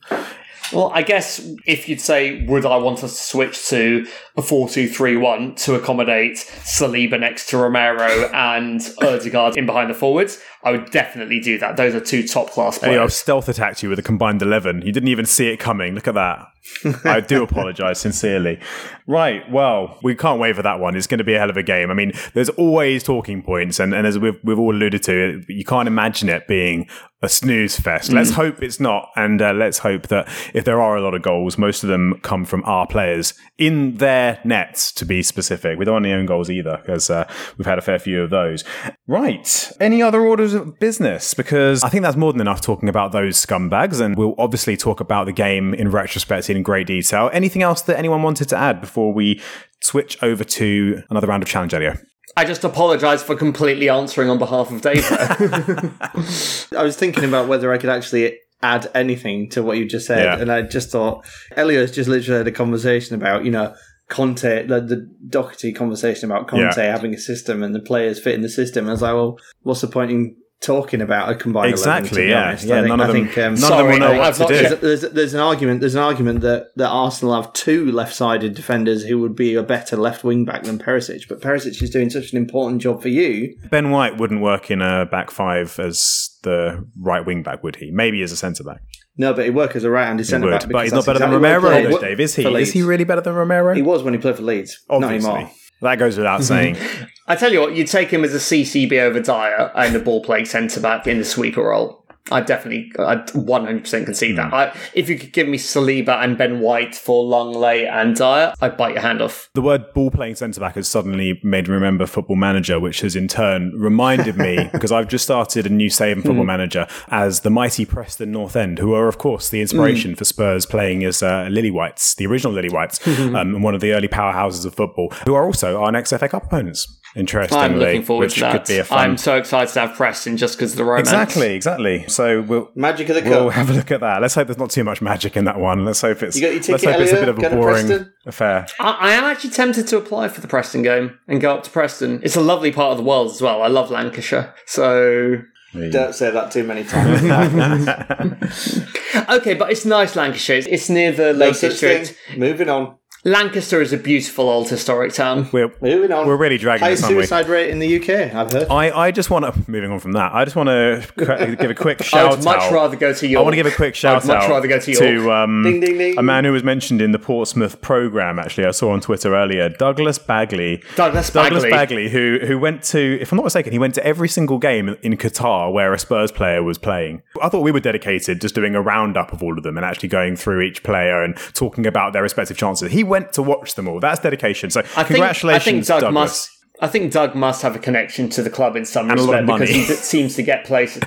[0.73, 4.07] Well, I guess if you'd say, would I want us to switch to
[4.37, 9.91] a 4 2 3 1 to accommodate Saliba next to Romero and Odegaard in behind
[9.91, 10.41] the forwards?
[10.67, 11.77] I would definitely do that.
[11.77, 14.83] Those are two top class Elio, I've stealth attacked you with a combined 11.
[14.83, 15.95] You didn't even see it coming.
[15.95, 16.49] Look at that.
[17.05, 18.59] I do apologize sincerely.
[19.07, 19.49] Right.
[19.49, 20.97] Well, we can't wait for that one.
[20.97, 21.91] It's going to be a hell of a game.
[21.91, 25.65] I mean, there's always talking points, and, and as we've, we've all alluded to, you
[25.65, 26.89] can't imagine it being
[27.23, 28.13] a snooze fest.
[28.13, 31.23] Let's hope it's not, and uh, let's hope that if there are a lot of
[31.23, 35.79] goals, most of them come from our players in their nets, to be specific.
[35.79, 37.27] We don't want any own goals either, because uh,
[37.57, 38.65] we've had a fair few of those.
[39.07, 39.73] Right.
[39.81, 41.35] Any other orders of business?
[41.35, 45.01] Because I think that's more than enough talking about those scumbags, and we'll obviously talk
[45.01, 47.31] about the game in retrospect in great detail.
[47.33, 49.41] Anything else that anyone wanted to add before we
[49.81, 51.97] switch over to another round of challenge, Elio?
[52.37, 55.09] I just apologise for completely answering on behalf of Dave.
[55.09, 55.93] there.
[56.79, 60.25] I was thinking about whether I could actually add anything to what you just said,
[60.25, 60.39] Yeah.
[60.39, 61.25] and I just thought
[61.57, 63.75] Elio's just literally had a conversation about you know
[64.09, 66.91] Conte, the, the Doherty conversation about Conte Yeah.
[66.93, 68.85] having a system and the players fit in the system.
[68.85, 72.23] And I was like, well, what's the point in talking about a combined 11, Exactly,
[72.25, 72.49] be yeah.
[72.49, 72.65] honest?
[72.65, 74.35] Yeah, I think, none of I them- think, um, none of them will know what
[74.37, 74.55] to do.
[74.55, 75.81] there's, there's, there's an argument.
[75.81, 79.97] There's an argument that, that Arsenal have two left-sided defenders who would be a better
[79.97, 83.57] left wing back than Perisic, but Perisic is doing such an important job for you.
[83.71, 87.91] Ben White wouldn't work in a back five as the right wing back, would he?
[87.91, 88.81] Maybe as a centre back.
[89.19, 90.69] No, but he work as a right-handed centre back.
[90.69, 92.21] but he's not better that's than Romero, he though, Dave.
[92.21, 92.45] Is he?
[92.45, 93.75] Is he really better than Romero?
[93.75, 94.79] He was when he played for Leeds.
[94.91, 95.31] Not Obviously.
[95.31, 95.51] anymore.
[95.83, 96.77] That goes without saying.
[97.29, 100.23] I tell you what, you'd take him as a CCB over Dier and the ball
[100.23, 102.03] playing centre back in the sweeper role.
[102.29, 104.37] I definitely, I'd 100% concede Hmm.
[104.37, 104.53] that.
[104.53, 108.77] I, if you could give me Saliba and Ben White for Lenglet and Dier, I'd
[108.77, 109.49] bite your hand off.
[109.55, 113.15] the word ball playing centre back has suddenly made me remember Football Manager, which has
[113.15, 117.41] in turn reminded me, because I've just started a new save in Football Manager, as
[117.41, 121.23] the mighty Preston North End, who are, of course, the inspiration for Spurs playing as
[121.23, 124.75] uh, Lily Whites, the original Lily Whites, um, and one of the early powerhouses of
[124.75, 126.93] football, who are also our next FA Cup opponents.
[127.17, 128.53] Interestingly, I'm looking forward which to that.
[128.53, 128.99] could be a fun.
[128.99, 131.09] I'm so excited to have Preston just because of the romance.
[131.09, 132.05] Exactly, exactly.
[132.09, 134.21] So we'll Magic of the we'll have a look at that.
[134.21, 135.87] Let's hope there's not too much magic in that one.
[135.87, 137.57] Let's hope it's You got your ticket, let's ticket, hope it's a bit of a
[137.57, 138.67] boring affair.
[138.79, 141.71] I, I am actually tempted to apply for the Preston game and go up to
[141.71, 142.21] Preston.
[142.23, 143.63] It's a lovely part of the world as well.
[143.63, 144.55] I love Lancashire.
[144.67, 145.39] So,
[145.73, 147.23] Don't say that too many times.
[149.31, 150.59] okay, but it's nice Lancashire.
[150.59, 152.15] It's, it's near the Lake such District.
[152.37, 152.99] Moving on.
[153.27, 155.49] Lancaster is a beautiful old historic town.
[155.51, 156.29] We're Moving on.
[156.29, 157.23] We're really dragging Highest this, aren't we?
[157.25, 158.69] suicide rate in the UK, I've heard.
[158.71, 160.33] I, I just want to moving on from that.
[160.33, 161.05] I just want to
[161.59, 162.27] give a quick shout out.
[162.27, 162.73] I would much out.
[162.73, 163.41] rather go to York.
[163.41, 165.29] I want to give a quick shout I'd much out rather go to York.
[165.29, 166.17] um, Ding, ding, ding.
[166.17, 168.39] a man who was mentioned in the Portsmouth program.
[168.39, 170.85] Actually, I saw on Twitter earlier, Douglas Bagley.
[170.95, 171.51] Douglas Bagley.
[171.51, 172.07] Douglas Bagley.
[172.07, 174.91] Bagley, who who went to, if I'm not mistaken, he went to every single game
[175.03, 177.23] in Qatar where a Spurs player was playing.
[177.43, 180.11] I thought we were dedicated just doing a roundup of all of them and actually
[180.11, 182.93] going through each player and talking about their respective chances.
[182.93, 184.01] He went to watch them all.
[184.01, 184.71] That's dedication.
[184.71, 186.15] So I think, I congratulations, think Doug Douglas.
[186.15, 186.51] must.
[186.81, 189.29] I think Doug must have a connection to the club in some a lot of
[189.29, 191.03] respect because he d- seems to get places.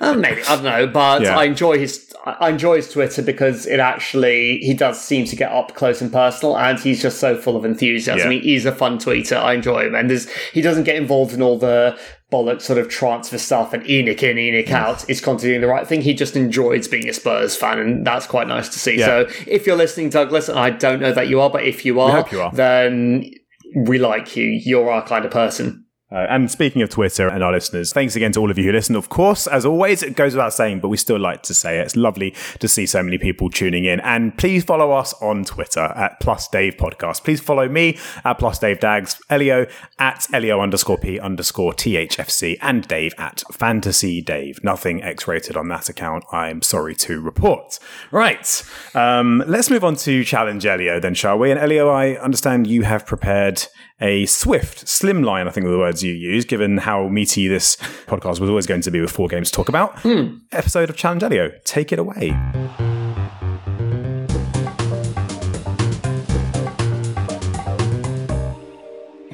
[0.00, 1.38] uh, maybe I don't know, but Yeah.
[1.38, 2.02] I enjoy his.
[2.26, 6.12] I enjoy his Twitter because it actually he does seem to get up close and
[6.12, 8.30] personal, and he's just so full of enthusiasm.
[8.32, 8.38] Yeah.
[8.38, 9.36] He- He's a fun tweeter.
[9.36, 11.96] I enjoy him, and there's, he doesn't get involved in all the
[12.32, 15.08] bollocks sort of transfer stuff and ENIC in, ENIC out.
[15.08, 16.02] Is constantly doing the right thing.
[16.02, 18.98] He just enjoys being a Spurs fan, and that's quite nice to see.
[18.98, 19.06] Yeah.
[19.06, 22.00] So if you're listening, Douglas, and I don't know that you are, but if you
[22.00, 22.50] are, you are.
[22.52, 23.30] then
[23.76, 24.44] we like you.
[24.44, 25.85] You're our kind of person.
[26.10, 28.72] Uh, and speaking of Twitter and our listeners, thanks again to all of you who
[28.72, 28.94] listen.
[28.94, 31.82] Of course, as always, it goes without saying, but we still like to say it.
[31.82, 33.98] It's lovely to see so many people tuning in.
[34.00, 37.24] And please follow us on Twitter at Plus Dave Podcast.
[37.24, 39.66] Please follow me at Plus Dave Dags, Elio
[39.98, 44.62] at Elio underscore P underscore THFC, and Dave at Fantasy Dave.
[44.62, 47.80] Nothing X rated on that account, I'm sorry to report.
[48.12, 48.62] Right.
[48.94, 51.50] Um, let's move on to Challenge Elio then, shall we?
[51.50, 53.66] And Elio, I understand you have prepared
[54.00, 58.48] a swift, slimline, I think the words you use, given how meaty this podcast was
[58.50, 59.98] always going to be with four games to talk about.
[60.00, 60.38] Hmm.
[60.52, 61.50] Episode of Challenge Elio.
[61.64, 62.32] Take it away.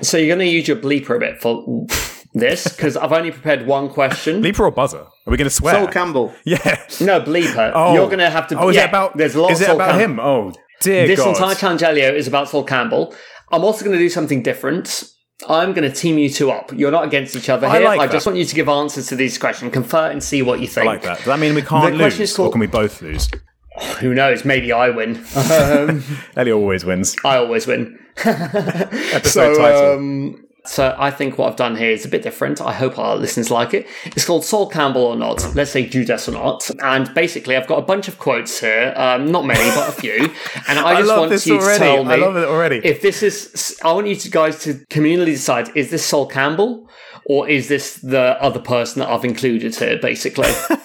[0.02, 1.86] So you're going to use your bleeper a bit for
[2.34, 4.42] this because I've only prepared one question.
[4.42, 4.98] Bleeper or buzzer?
[4.98, 5.74] Are we going to swear?
[5.76, 6.34] Sol Campbell.
[6.44, 6.58] yeah.
[7.00, 7.70] No bleeper.
[7.72, 7.94] Oh.
[7.94, 8.58] You're going to have to.
[8.58, 9.16] Oh, is yeah, it about?
[9.16, 9.52] There's a lot.
[9.52, 10.04] Is of it Sol about Campbell.
[10.04, 10.20] him?
[10.20, 11.28] Oh, dear This God.
[11.28, 13.14] entire challenge, Elio, is about Sol Campbell.
[13.52, 15.04] I'm also going to do something different.
[15.48, 16.72] I'm going to team you two up.
[16.72, 17.84] You're not against each other I here.
[17.86, 18.12] like I that.
[18.12, 20.68] just want you to give answers to these questions, confer and see what you I
[20.68, 20.86] think.
[20.86, 21.16] like that.
[21.18, 23.28] Does that mean we can't The lose, called- or can we both lose?
[24.00, 24.44] Who knows?
[24.44, 25.24] Maybe I win.
[25.36, 26.04] Um,
[26.36, 27.16] Elio always wins.
[27.24, 27.98] I always win.
[28.24, 29.24] Episode
[29.54, 29.92] so, title.
[29.94, 32.60] um, So I think what I've done here is a bit different.
[32.60, 33.86] I hope our listeners like it.
[34.04, 35.54] It's called Sol Campbell or not.
[35.56, 36.70] Let's say Judas or not.
[36.80, 38.94] And basically, I've got a bunch of quotes here.
[38.96, 40.30] Um, not many, but a few.
[40.68, 41.78] And I just love want you already.
[41.78, 42.80] to tell me I love it already.
[42.84, 43.76] if this is.
[43.84, 46.88] I want you to guys to communally decide: is this Sol Campbell?
[47.26, 50.50] Or is this the other person that I've included here, basically?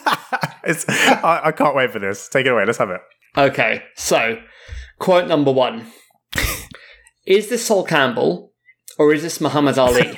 [0.63, 2.27] It's, I, I can't wait for this.
[2.27, 2.65] Take it away.
[2.65, 2.99] Let's have it.
[3.37, 4.37] Okay, so
[4.99, 5.87] quote number one
[7.25, 8.51] Is this Sol Campbell
[8.97, 10.17] or is this Muhammad Ali?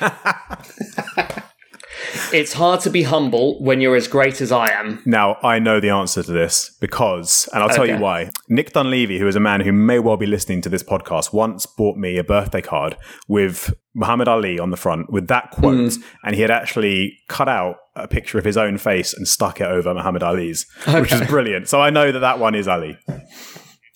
[2.32, 5.02] it's hard to be humble when you're as great as I am.
[5.04, 8.30] Now, I know the answer to this because, and I'll tell you why.
[8.48, 11.66] Nick Dunleavy, who is a man who may well be listening to this podcast, once
[11.66, 12.96] bought me a birthday card
[13.28, 15.60] with Muhammad Ali on the front with that hmm.
[15.60, 15.94] quote,
[16.24, 19.66] and he had actually cut out a picture of his own face and stuck it
[19.66, 21.68] over Muhammad Ali's, which is brilliant.
[21.68, 22.98] So I know that that one is Ali.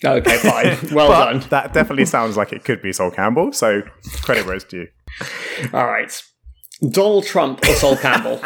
[0.04, 0.76] Okay, fine.
[0.94, 1.40] Well done.
[1.50, 3.52] that definitely sounds like it could be Sol Campbell.
[3.52, 3.82] So
[4.22, 4.86] credit where it's due.
[5.72, 6.12] All right.
[6.90, 8.40] Donald Trump or Sol Campbell?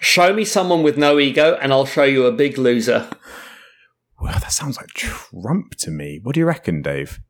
[0.00, 3.08] Show me someone with no ego and I'll show you a big loser.
[4.20, 6.20] Well, that sounds like Trump to me.
[6.22, 7.20] What do you reckon, Dave?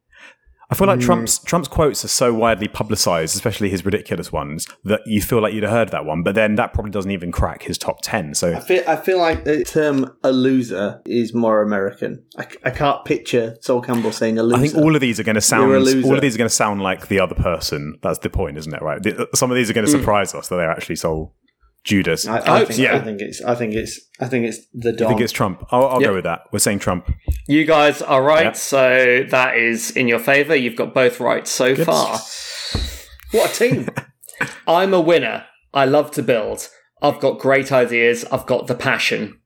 [0.71, 1.05] I feel like hmm.
[1.05, 5.53] Trump's Trump's quotes are so widely publicized, especially his ridiculous ones, that you feel like
[5.53, 6.23] you'd have heard that one.
[6.23, 8.35] But then that probably doesn't even crack his top ten.
[8.35, 12.25] So I feel, I feel like the term a loser is more American.
[12.37, 14.57] I can't picture Sol Campbell saying a loser.
[14.57, 16.07] I think all of these are going to sound You're a loser.
[16.07, 17.99] all of these are going to sound like the other person.
[18.03, 18.83] That's the point, isn't it?
[18.83, 19.03] Right?
[19.03, 19.99] The- Some of these are going to hmm.
[19.99, 21.35] surprise us that they're actually Sol
[21.85, 22.27] Judas.
[22.27, 22.95] I, I, I, think, so.
[22.95, 23.43] I think it's.
[23.43, 24.01] I think it's.
[24.21, 25.09] I think it's the Don.
[25.09, 25.65] think it's Trump.
[25.71, 26.11] I'll, I'll Yep.
[26.11, 26.43] go with that.
[26.53, 27.11] We're saying Trump.
[27.49, 28.53] You guys are right, Yeah.
[28.53, 30.55] so that is in your favour.
[30.55, 32.19] You've got both right so far.
[33.33, 33.89] What a team!
[34.67, 35.47] I'm a winner.
[35.73, 36.69] I love to build.
[37.01, 38.25] I've got great ideas.
[38.27, 39.41] I've got the passion.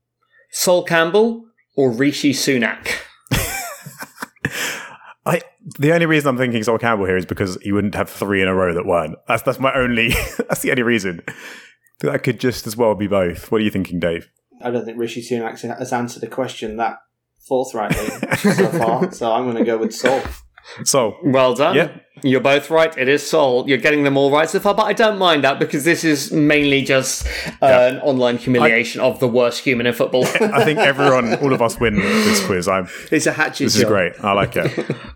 [0.51, 1.45] Sol Campbell
[1.77, 2.89] or Rishi Sunak?
[5.27, 5.41] I
[5.79, 8.49] the only reason I'm thinking Sol Campbell here is because he wouldn't have three in
[8.49, 9.17] a row that weren't.
[9.29, 10.09] That's that's my only.
[10.49, 11.23] that's the only reason.
[12.01, 13.51] That could just as well be both.
[13.51, 14.29] What are you thinking, Dave?
[14.63, 16.99] I don't think Rishi Sunak has answered a question that
[17.47, 18.07] forthrightly
[18.37, 19.13] so far.
[19.13, 20.23] So I'm going to go with Sol.
[20.85, 21.77] So Well done.
[21.77, 21.97] Yeah.
[22.23, 22.97] You're both right.
[22.97, 23.69] It is Sol.
[23.69, 26.33] You're getting them all right so far, but I don't mind that because this is
[26.33, 27.27] mainly just
[27.61, 30.25] uh, an online humiliation of the worst human in football.
[30.41, 32.67] I think everyone, all of us, win this quiz.
[32.67, 32.89] I'm.
[33.11, 34.13] It's a hatchet This is great.
[34.23, 34.97] I like it.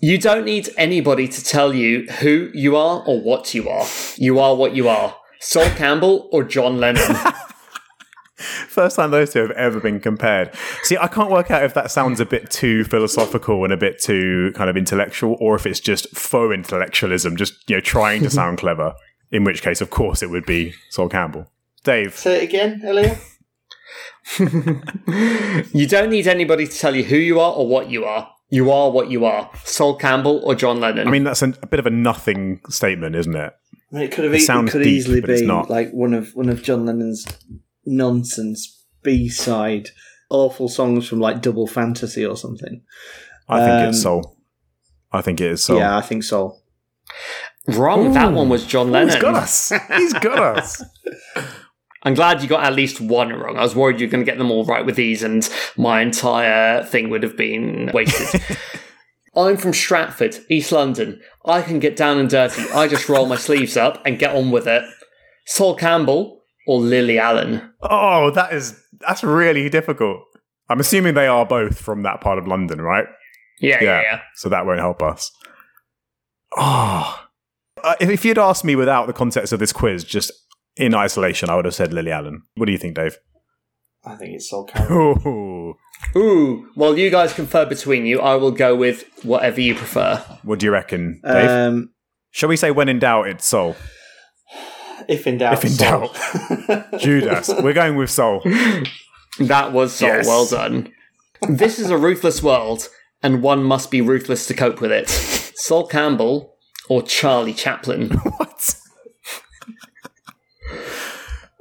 [0.00, 3.86] You don't need anybody to tell you who you are or what you are.
[4.16, 5.14] You are what you are.
[5.44, 7.02] Sol Campbell or John Lennon.
[8.36, 10.50] First time those two have ever been compared.
[10.82, 14.00] See, I can't work out if that sounds a bit too philosophical and a bit
[14.00, 18.30] too kind of intellectual, or if it's just faux intellectualism, just you know, trying to
[18.30, 18.94] sound clever.
[19.30, 21.50] In which case, of course, it would be Sol Campbell.
[21.84, 23.16] Dave, Say it again, Elio.
[25.74, 28.30] you don't need anybody to tell you who you are or what you are.
[28.48, 29.50] You are what you are.
[29.64, 31.06] Sol Campbell or John Lennon.
[31.06, 33.52] I mean, that's an, a bit of a nothing statement, isn't it?
[33.94, 35.70] I mean, it could have It e- it could deep, easily but it's been not.
[35.70, 37.24] like one of one of John Lennon's
[37.86, 39.90] nonsense B side
[40.30, 42.82] awful songs from like Double Fantasy or something.
[43.48, 44.36] I think it's um, Sol.
[45.12, 45.76] I think it is Sol.
[45.78, 46.56] Yeah, I think so.
[47.68, 48.12] Wrong.
[48.14, 49.20] That one was John He's Lennon.
[49.20, 49.72] got us.
[49.96, 50.82] He's got us.
[52.02, 53.56] I'm glad you got at least one wrong.
[53.56, 56.82] I was worried you're going to get them all right with these, and my entire
[56.84, 58.42] thing would have been wasted.
[59.36, 61.20] I'm from Stratford, East London.
[61.44, 62.62] I can get down and dirty.
[62.70, 64.84] I just roll my sleeves up and get on with it.
[65.46, 67.72] Sol Campbell or Lily Allen?
[67.82, 70.20] Oh, that is that's really difficult.
[70.70, 73.06] I'm assuming they are both from that part of London, right?
[73.60, 74.02] Yeah, yeah, Yeah.
[74.02, 74.20] yeah.
[74.36, 75.30] So that won't help us.
[76.56, 77.20] Oh,
[77.82, 80.32] uh, if, if you'd asked me without the context of this quiz, just
[80.76, 82.42] in isolation, I would have said Lily Allen.
[82.54, 83.18] What do you think, Dave?
[84.04, 85.74] I think it's Sol Campbell.
[86.16, 88.20] Ooh, Ooh, well, you guys confer between you.
[88.20, 90.16] I will go with whatever you prefer.
[90.42, 91.50] what do you reckon, Dave?
[91.50, 91.90] um,
[92.30, 93.76] Shall we say when in doubt, it's Sol?
[95.08, 96.16] if in doubt, If in doubt,
[97.00, 97.50] Judas.
[97.62, 98.40] We're going with Sol.
[99.38, 100.26] That was so Yes.
[100.26, 100.92] well done.
[101.48, 102.88] This is a ruthless world,
[103.22, 105.08] and one must be ruthless to cope with it.
[105.08, 106.56] Sol Campbell
[106.88, 108.10] or Charlie Chaplin?
[108.38, 108.76] What?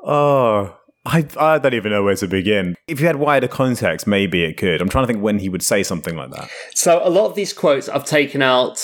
[0.03, 2.75] oh, I, I don't even know where to begin.
[2.87, 4.81] If you had wider context, maybe it could.
[4.81, 6.49] I'm trying to think when he would say something like that.
[6.75, 8.79] So a lot of these quotes, I've taken out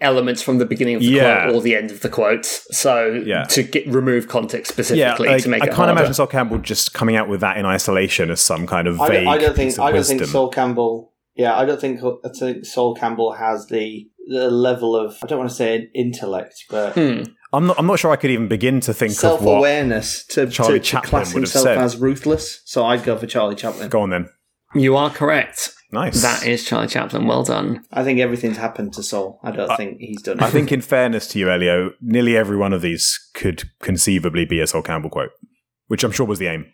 [0.00, 1.44] elements from the beginning of the Yeah.
[1.44, 3.42] quote or the end of the quote, so Yeah.
[3.44, 5.92] to get remove context Yeah, specifically like, to make I it can't harder.
[5.92, 9.08] imagine Sol Campbell just coming out with that in isolation as some kind of I
[9.08, 9.68] vague don't, I don't think.
[9.70, 10.18] piece of I don't wisdom.
[10.18, 11.12] think Sol Campbell.
[11.34, 12.00] Yeah, I don't think.
[12.02, 15.16] I think Sol Campbell has the the level of.
[15.22, 17.22] I don't want to say intellect, but Hmm.
[17.52, 17.78] I'm not.
[17.78, 19.58] I'm not sure I could even begin to think self of what.
[19.58, 21.78] awareness to, Charlie to, to Chaplin class would have himself said.
[21.78, 22.60] as ruthless.
[22.64, 23.88] So I'd go for Charlie Chaplin.
[23.88, 24.28] Go on then.
[24.74, 25.70] You are correct.
[25.90, 26.20] Nice.
[26.20, 27.26] That is Charlie Chaplin.
[27.26, 27.82] Well done.
[27.90, 29.40] I think everything's happened to Sol.
[29.42, 30.32] I don't think he's done.
[30.38, 30.46] Anything.
[30.46, 34.60] I think, in fairness to you, Elio, nearly every one of these could conceivably be
[34.60, 35.30] a Sol Campbell quote,
[35.86, 36.66] which I'm sure was the aim.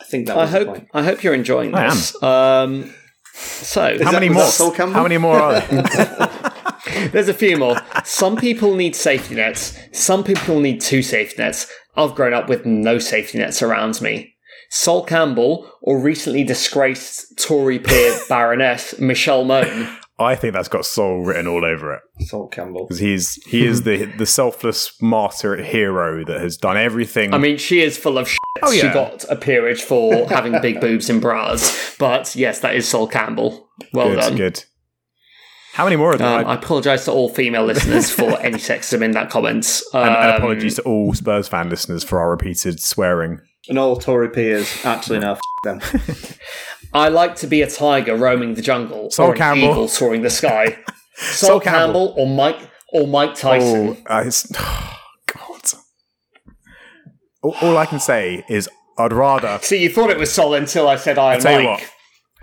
[0.00, 0.88] I think that I the hope point.
[0.94, 1.90] I hope you're enjoying I am.
[1.90, 2.22] this.
[2.22, 2.94] Um,
[3.34, 4.44] so How that- many more?
[4.44, 4.94] that Campbell?
[4.94, 5.82] How many more are there?
[7.12, 7.76] There's a few more.
[8.04, 9.78] Some people need safety nets.
[9.92, 11.70] Some people need two safety nets.
[11.96, 14.34] I've grown up with no safety nets around me.
[14.70, 19.88] Sol Campbell or recently disgraced Tory peer Baroness Michelle Mone.
[20.18, 22.84] I think that's got Sol written all over it Sol Campbell.
[22.86, 27.34] because he's he is the the selfless martyr hero that has done everything.
[27.34, 28.38] I mean, she is full of shit.
[28.62, 28.80] Oh, yeah.
[28.82, 31.96] She got a peerage for having big boobs in bras.
[31.98, 33.70] But yes, that is Sol Campbell.
[33.92, 34.36] Well good, done.
[34.36, 34.64] good.
[35.72, 36.40] How many more are there?
[36.40, 39.80] Um, I- I apologise to all female listeners for any sexism in that comment.
[39.94, 43.40] Um, and, and apologies to all Spurs fan listeners for our repeated swearing.
[43.68, 44.68] And all Tory peers.
[44.84, 45.80] Actually, no, f- them.
[46.92, 49.70] I like to be a tiger roaming the jungle, Sol or an Campbell.
[49.70, 50.76] eagle soaring the sky.
[51.16, 52.08] Sol, Sol Campbell.
[52.08, 52.14] Campbell.
[52.16, 52.58] or Mike
[52.92, 53.96] or Mike Tyson.
[54.08, 54.46] Oh, uh, it's,
[55.26, 55.60] God.
[57.42, 58.68] All, all I can say is
[58.98, 61.62] I'd rather, See, you thought it was Sol until I said Iron tell Mike.
[61.62, 61.90] you what,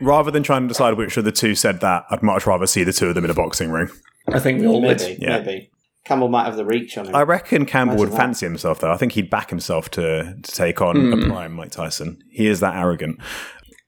[0.01, 2.83] rather than trying to decide which of the two said that, I'd much rather see
[2.83, 3.89] the two of them in a boxing ring.
[4.27, 4.99] I think we all would.
[4.99, 5.39] Maybe, Yeah.
[5.39, 5.71] maybe.
[6.05, 7.15] Campbell might have the reach on him.
[7.15, 8.17] I reckon Campbell would that.
[8.17, 8.91] fancy himself, though.
[8.91, 11.13] I think he'd back himself to, to take on Hmm.
[11.23, 12.19] a prime Mike Tyson.
[12.31, 13.19] He is that arrogant.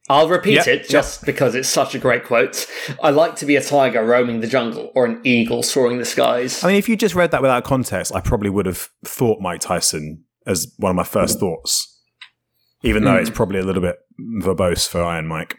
[0.09, 2.65] I'll repeat Yep, it just because it's such a great quote.
[3.01, 6.63] I like to be a tiger roaming the jungle or an eagle soaring the skies.
[6.63, 9.61] I mean, if you just read that without context, I probably would have thought Mike
[9.61, 12.01] Tyson as one of my first thoughts,
[12.81, 13.97] even though it's probably a little bit
[14.41, 15.55] verbose for Iron Mike.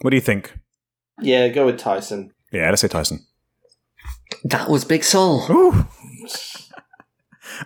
[0.00, 0.52] What do you think?
[1.20, 2.32] yeah, go with Tyson.
[2.52, 3.26] Yeah, let's say Tyson.
[4.44, 5.46] That was Big Sol.
[5.50, 5.86] Ooh.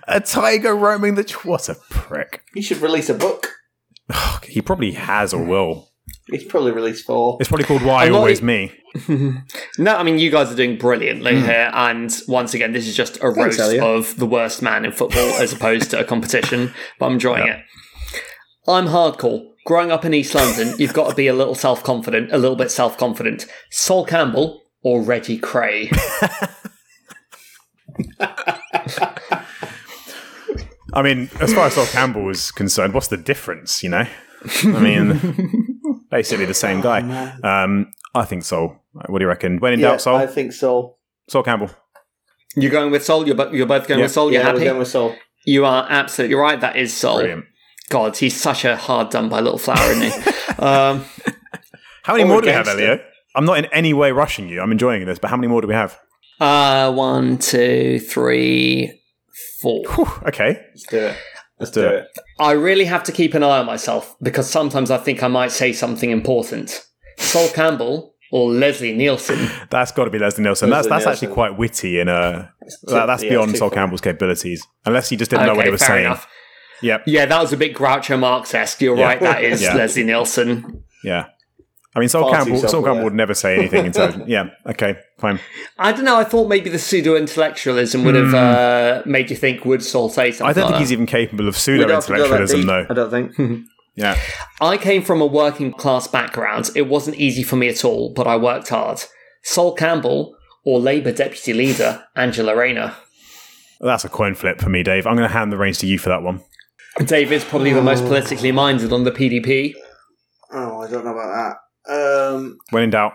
[0.06, 1.22] A tiger roaming the.
[1.44, 2.42] What a prick.
[2.54, 3.48] He should release a book.
[4.44, 5.90] He probably has or will.
[6.28, 7.36] He's probably released four.
[7.38, 8.72] It's probably called Why I'm Always Me.
[9.78, 11.46] No, I mean you guys are doing brilliantly hmm.
[11.46, 13.32] here, and once again, this is just a.
[13.32, 13.96] Thanks, roast Elio.
[13.96, 16.74] of the worst man in football as opposed to a competition.
[16.98, 17.60] But I'm enjoying it.
[18.66, 19.49] I'm hardcore.
[19.66, 22.56] Growing up in East London, you've got to be a little self confident, a little
[22.56, 23.46] bit self confident.
[23.70, 25.90] Sol Campbell or Reggie Kray.
[30.92, 34.06] I mean, as far as Sol Campbell is concerned, what's the difference, you know?
[34.64, 37.00] I mean, basically the same guy.
[37.44, 38.76] Um, I think Sol.
[38.92, 39.58] What do you reckon?
[39.58, 40.16] When in yeah, doubt, Sol?
[40.16, 40.96] I think so.
[41.28, 41.70] Sol Campbell.
[42.56, 43.24] You're going with Sol.
[43.26, 44.06] You're, bo- you're both going Yeah.
[44.06, 44.32] with Sol.
[44.32, 44.64] You're yeah, we're happy.
[44.64, 45.14] going with Sol.
[45.46, 46.60] You are absolutely right.
[46.60, 47.18] That is Sol.
[47.18, 47.44] Brilliant.
[47.90, 50.30] God, he's such a hard done by little flower, isn't he?
[50.58, 51.04] um,
[52.04, 53.04] How many more do we have, against Elio?
[53.36, 54.62] I'm not in any way rushing you.
[54.62, 55.98] I'm enjoying this, but how many more do we have?
[56.40, 59.00] uh, one, two, three,
[59.60, 59.84] four.
[59.94, 60.64] Whew, okay.
[60.70, 61.16] Let's do it.
[61.58, 62.06] Let's do it.
[62.38, 65.52] I really have to keep an eye on myself because sometimes I think I might
[65.52, 66.82] say something important.
[67.18, 69.50] Sol Campbell or Leslie Nielsen.
[69.70, 70.70] That's got to be Leslie Nielsen.
[70.70, 71.34] That's Leslie that's actually Nielsen.
[71.34, 72.48] quite witty in uh,
[72.84, 73.70] that, that's yeah, beyond too Sol.
[73.70, 74.66] Campbell's capabilities.
[74.86, 76.06] Unless he just didn't know what he was fair saying.
[76.06, 76.26] enough.
[76.82, 77.04] Yep.
[77.06, 78.80] Yeah, that was a bit Groucho Marx esque.
[78.80, 79.04] You're Yeah.
[79.04, 79.20] right.
[79.20, 79.74] That is Yeah.
[79.74, 80.82] Leslie Nielsen.
[81.04, 81.26] Yeah.
[81.94, 82.56] I mean, Sol Campbell.
[82.58, 82.82] Sol.
[82.84, 84.28] Campbell would never say anything intelligent.
[84.28, 84.50] yeah.
[84.66, 84.96] Okay.
[85.18, 85.40] Fine.
[85.78, 86.16] I don't know.
[86.16, 90.30] I thought maybe the pseudo intellectualism would have uh, made you think would Sol say
[90.30, 90.44] something.
[90.46, 90.50] Hmm.
[90.50, 90.80] I don't like think that?
[90.80, 92.86] he's even capable of pseudo don't have to go that intellectualism, though.
[92.88, 93.62] I don't think.
[93.96, 94.16] Yeah.
[94.60, 96.70] I came from a working class background.
[96.76, 99.02] It wasn't easy for me at all, but I worked hard.
[99.42, 102.94] Sol Campbell or Labour Deputy Leader Angela Rayner.
[103.80, 105.06] That's a coin flip for me, Dave.
[105.06, 106.40] I'm going to hand the reins to you for that one.
[107.04, 109.74] Dave is probably the most politically minded on the PDP.
[110.52, 111.56] Oh, I don't know about
[111.86, 111.92] that.
[112.32, 113.12] Um, When in doubt,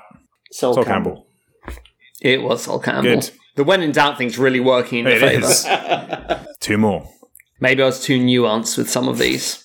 [0.52, 1.27] Sol, Sol Campbell.
[2.22, 3.15] It was Sol Campbell.
[3.15, 3.31] Good.
[3.56, 5.45] The when in doubt thing's really working in your it favour.
[5.47, 6.47] is.
[6.60, 7.07] Two more.
[7.60, 9.64] Maybe I was too nuanced with some of these.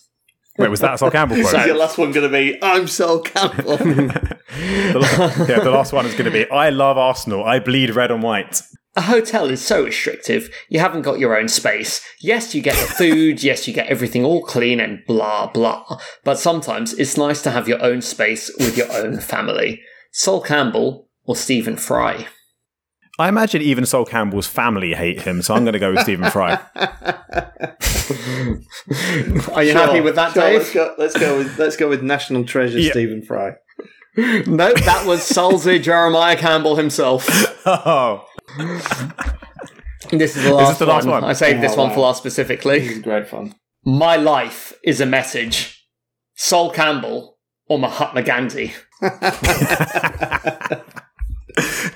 [0.59, 1.55] Wait, was that a Sol Campbell quote?
[1.55, 3.78] Is your last one going to be, I'm Sol Campbell?
[4.51, 7.45] The la- yeah, the last one is going to be I love Arsenal.
[7.45, 8.61] I bleed red and white.
[8.97, 10.51] A hotel is so restrictive.
[10.69, 12.05] You haven't got your own space.
[12.21, 13.43] Yes, you get the food.
[13.43, 16.01] yes, you get everything all clean and blah blah.
[16.25, 19.81] But sometimes it's nice to have your own space with your own family.
[20.12, 22.27] Sol Campbell or Stephen Fry.
[23.19, 26.31] I imagine even Sol Campbell's family hate him, so I'm going to go with Stephen
[26.31, 26.59] Fry.
[29.55, 30.59] Are you happy with that, Sure, Dave?
[30.59, 32.91] Let's go, let's go with let's go with national treasure Yeah.
[32.93, 33.53] Stephen Fry.
[34.17, 37.29] No, that was Sulzeer Jeremiah Campbell himself.
[37.67, 38.25] Oh,
[40.11, 41.23] This is the last, this the last one?
[41.25, 42.81] I saved this Oh, one for last specifically.
[42.81, 43.55] This is great fun.
[43.85, 45.87] My life is a message.
[46.35, 48.73] Sol Campbell or Mahatma Gandhi.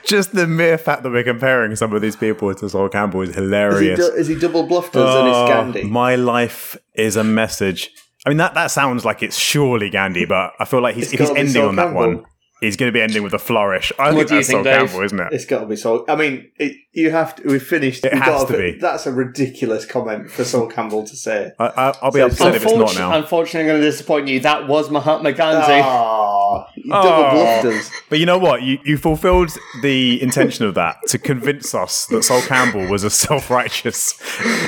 [0.04, 3.30] just the mere fact that we're comparing some of these people to Sol Campbell is
[3.30, 3.98] Is he, hilarious.
[3.98, 5.82] du- is he double bluffed us and it's Oh, Gandhi?
[5.84, 7.90] My life is a message.
[8.26, 11.14] I mean, that, that sounds like it's surely Gandhi, but I feel like he's, It's
[11.14, 12.24] if he's gotta be ending Sol on that one.
[12.62, 13.92] Is going to be ending with a flourish.
[13.98, 15.02] I What think do you that's Sol think, Dave?
[15.04, 15.32] Isn't it?
[15.32, 16.04] It's got to be Sol.
[16.08, 17.48] I mean, it, you have to.
[17.48, 18.04] We've finished.
[18.04, 18.78] It you've has got to be.
[18.78, 21.52] That's a ridiculous comment for Sol Campbell to say.
[21.58, 23.16] I, I, I'll be So- upset if it's not Unfortunately, now.
[23.18, 24.40] unfortunately, I'm going to disappoint you.
[24.40, 25.80] That was Mahatma Gandhi.
[25.84, 27.02] Ah, you Oh.
[27.02, 27.90] double bluffed us.
[28.08, 28.62] But you know what?
[28.62, 29.50] You, you fulfilled
[29.82, 34.14] the intention of that to convince us that Sol Campbell was as self righteous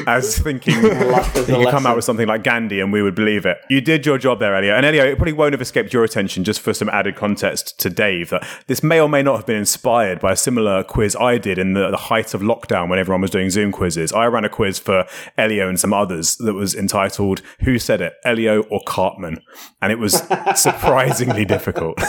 [0.06, 3.46] as thinking Laugh he could come out with something like Gandhi and we would believe
[3.46, 3.58] it.
[3.70, 4.74] You did your job there, Elio.
[4.74, 7.90] And Elio, it probably won't have escaped your attention just for some added context to
[7.90, 11.38] Dave that this may or may not have been inspired by a similar quiz I
[11.38, 14.10] did in the, the height of lockdown when everyone was doing Zoom quizzes.
[14.10, 15.04] I ran a quiz for
[15.36, 19.42] Elio and some others that was entitled Who Said It, Elio or Cartman?
[19.82, 20.14] And it was
[20.54, 22.00] surprisingly difficult.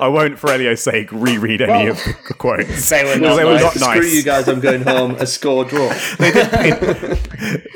[0.00, 2.88] I won't, for Elio's sake, reread any of the quotes.
[2.88, 3.78] They were not they were nice.
[3.78, 4.48] not Screw you guys!
[4.48, 5.16] I'm going home.
[5.16, 5.92] A score draw.
[6.18, 7.20] they did paint,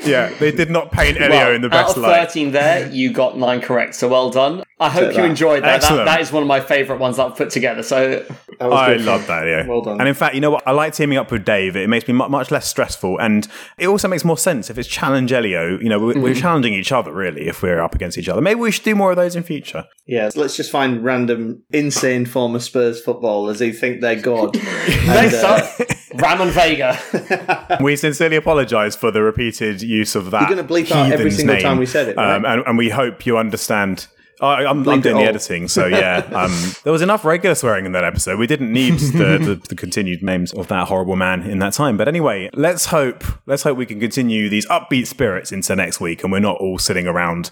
[0.05, 2.25] Yeah, they did not paint Elio Well, in the out best of light.
[2.25, 4.63] 13 there, you got nine correct, so well done.
[4.79, 5.81] I hope you enjoyed that.
[5.81, 6.05] that.
[6.05, 7.83] That is one of my favourite ones that I've put together.
[7.83, 8.25] So
[8.59, 9.05] I good.
[9.05, 9.67] love that, yeah.
[9.67, 9.99] Well done.
[9.99, 10.67] And in fact, you know what?
[10.67, 11.75] I like teaming up with Dave.
[11.75, 15.31] It makes me much less stressful, and it also makes more sense if it's challenge
[15.31, 15.77] Elio.
[15.79, 16.21] You know, we're, Mm-hmm.
[16.23, 18.39] we're challenging each other really if we're up against each other.
[18.41, 19.85] Maybe we should do more of those in future.
[20.07, 24.53] Yeah, so let's just find random insane former Spurs footballers who think they're God.
[24.55, 27.77] next And, uh, Ramon Vega.
[27.81, 30.41] we sincerely apologise for the repeated use of that.
[30.49, 31.63] You're gonna bleep out every single name.
[31.63, 32.35] time we said it, right?
[32.35, 34.07] um, and, and we hope you understand.
[34.41, 36.23] I, I'm, I'm doing the editing, so yeah.
[36.35, 36.51] Um,
[36.83, 38.37] there was enough regular swearing in that episode.
[38.37, 41.95] We didn't need the, the, the continued names of that horrible man in that time.
[41.95, 46.23] But anyway, let's hope let's hope we can continue these upbeat spirits into next week,
[46.23, 47.51] and we're not all sitting around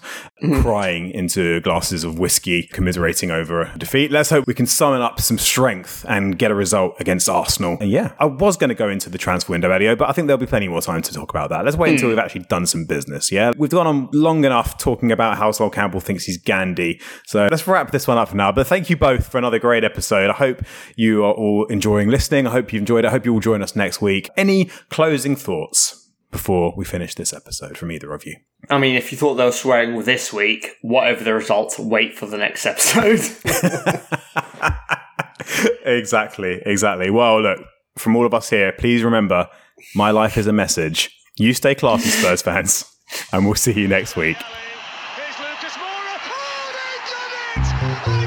[0.60, 4.10] crying into glasses of whiskey, commiserating over a defeat.
[4.10, 7.78] Let's hope we can summon up some strength and get a result against Arsenal.
[7.80, 10.26] And yeah, I was going to go into the transfer window, Elio, but I think
[10.26, 11.64] there'll be plenty more time to talk about that.
[11.64, 13.32] Let's wait until we've actually done some business.
[13.32, 16.73] Yeah, we've gone on long enough talking about how Sol Campbell thinks he's Gandhi.
[17.26, 18.52] So let's wrap this one up for now.
[18.52, 20.30] But thank you both for another great episode.
[20.30, 20.62] I hope
[20.96, 22.46] you are all enjoying listening.
[22.46, 23.08] I hope you enjoyed it.
[23.08, 24.30] I hope you will join us next week.
[24.36, 28.36] Any closing thoughts before we finish this episode from either of you?
[28.68, 32.26] I mean, if you thought they were swearing this week, whatever the results, wait for
[32.26, 33.20] the next episode.
[35.84, 37.10] exactly, exactly.
[37.10, 37.60] Well, look,
[37.96, 39.48] from all of us here, please remember
[39.94, 41.10] my life is a message.
[41.36, 42.84] You stay classy, Spurs fans,
[43.32, 44.36] and we'll see you next week.
[47.84, 48.23] Here's Lucas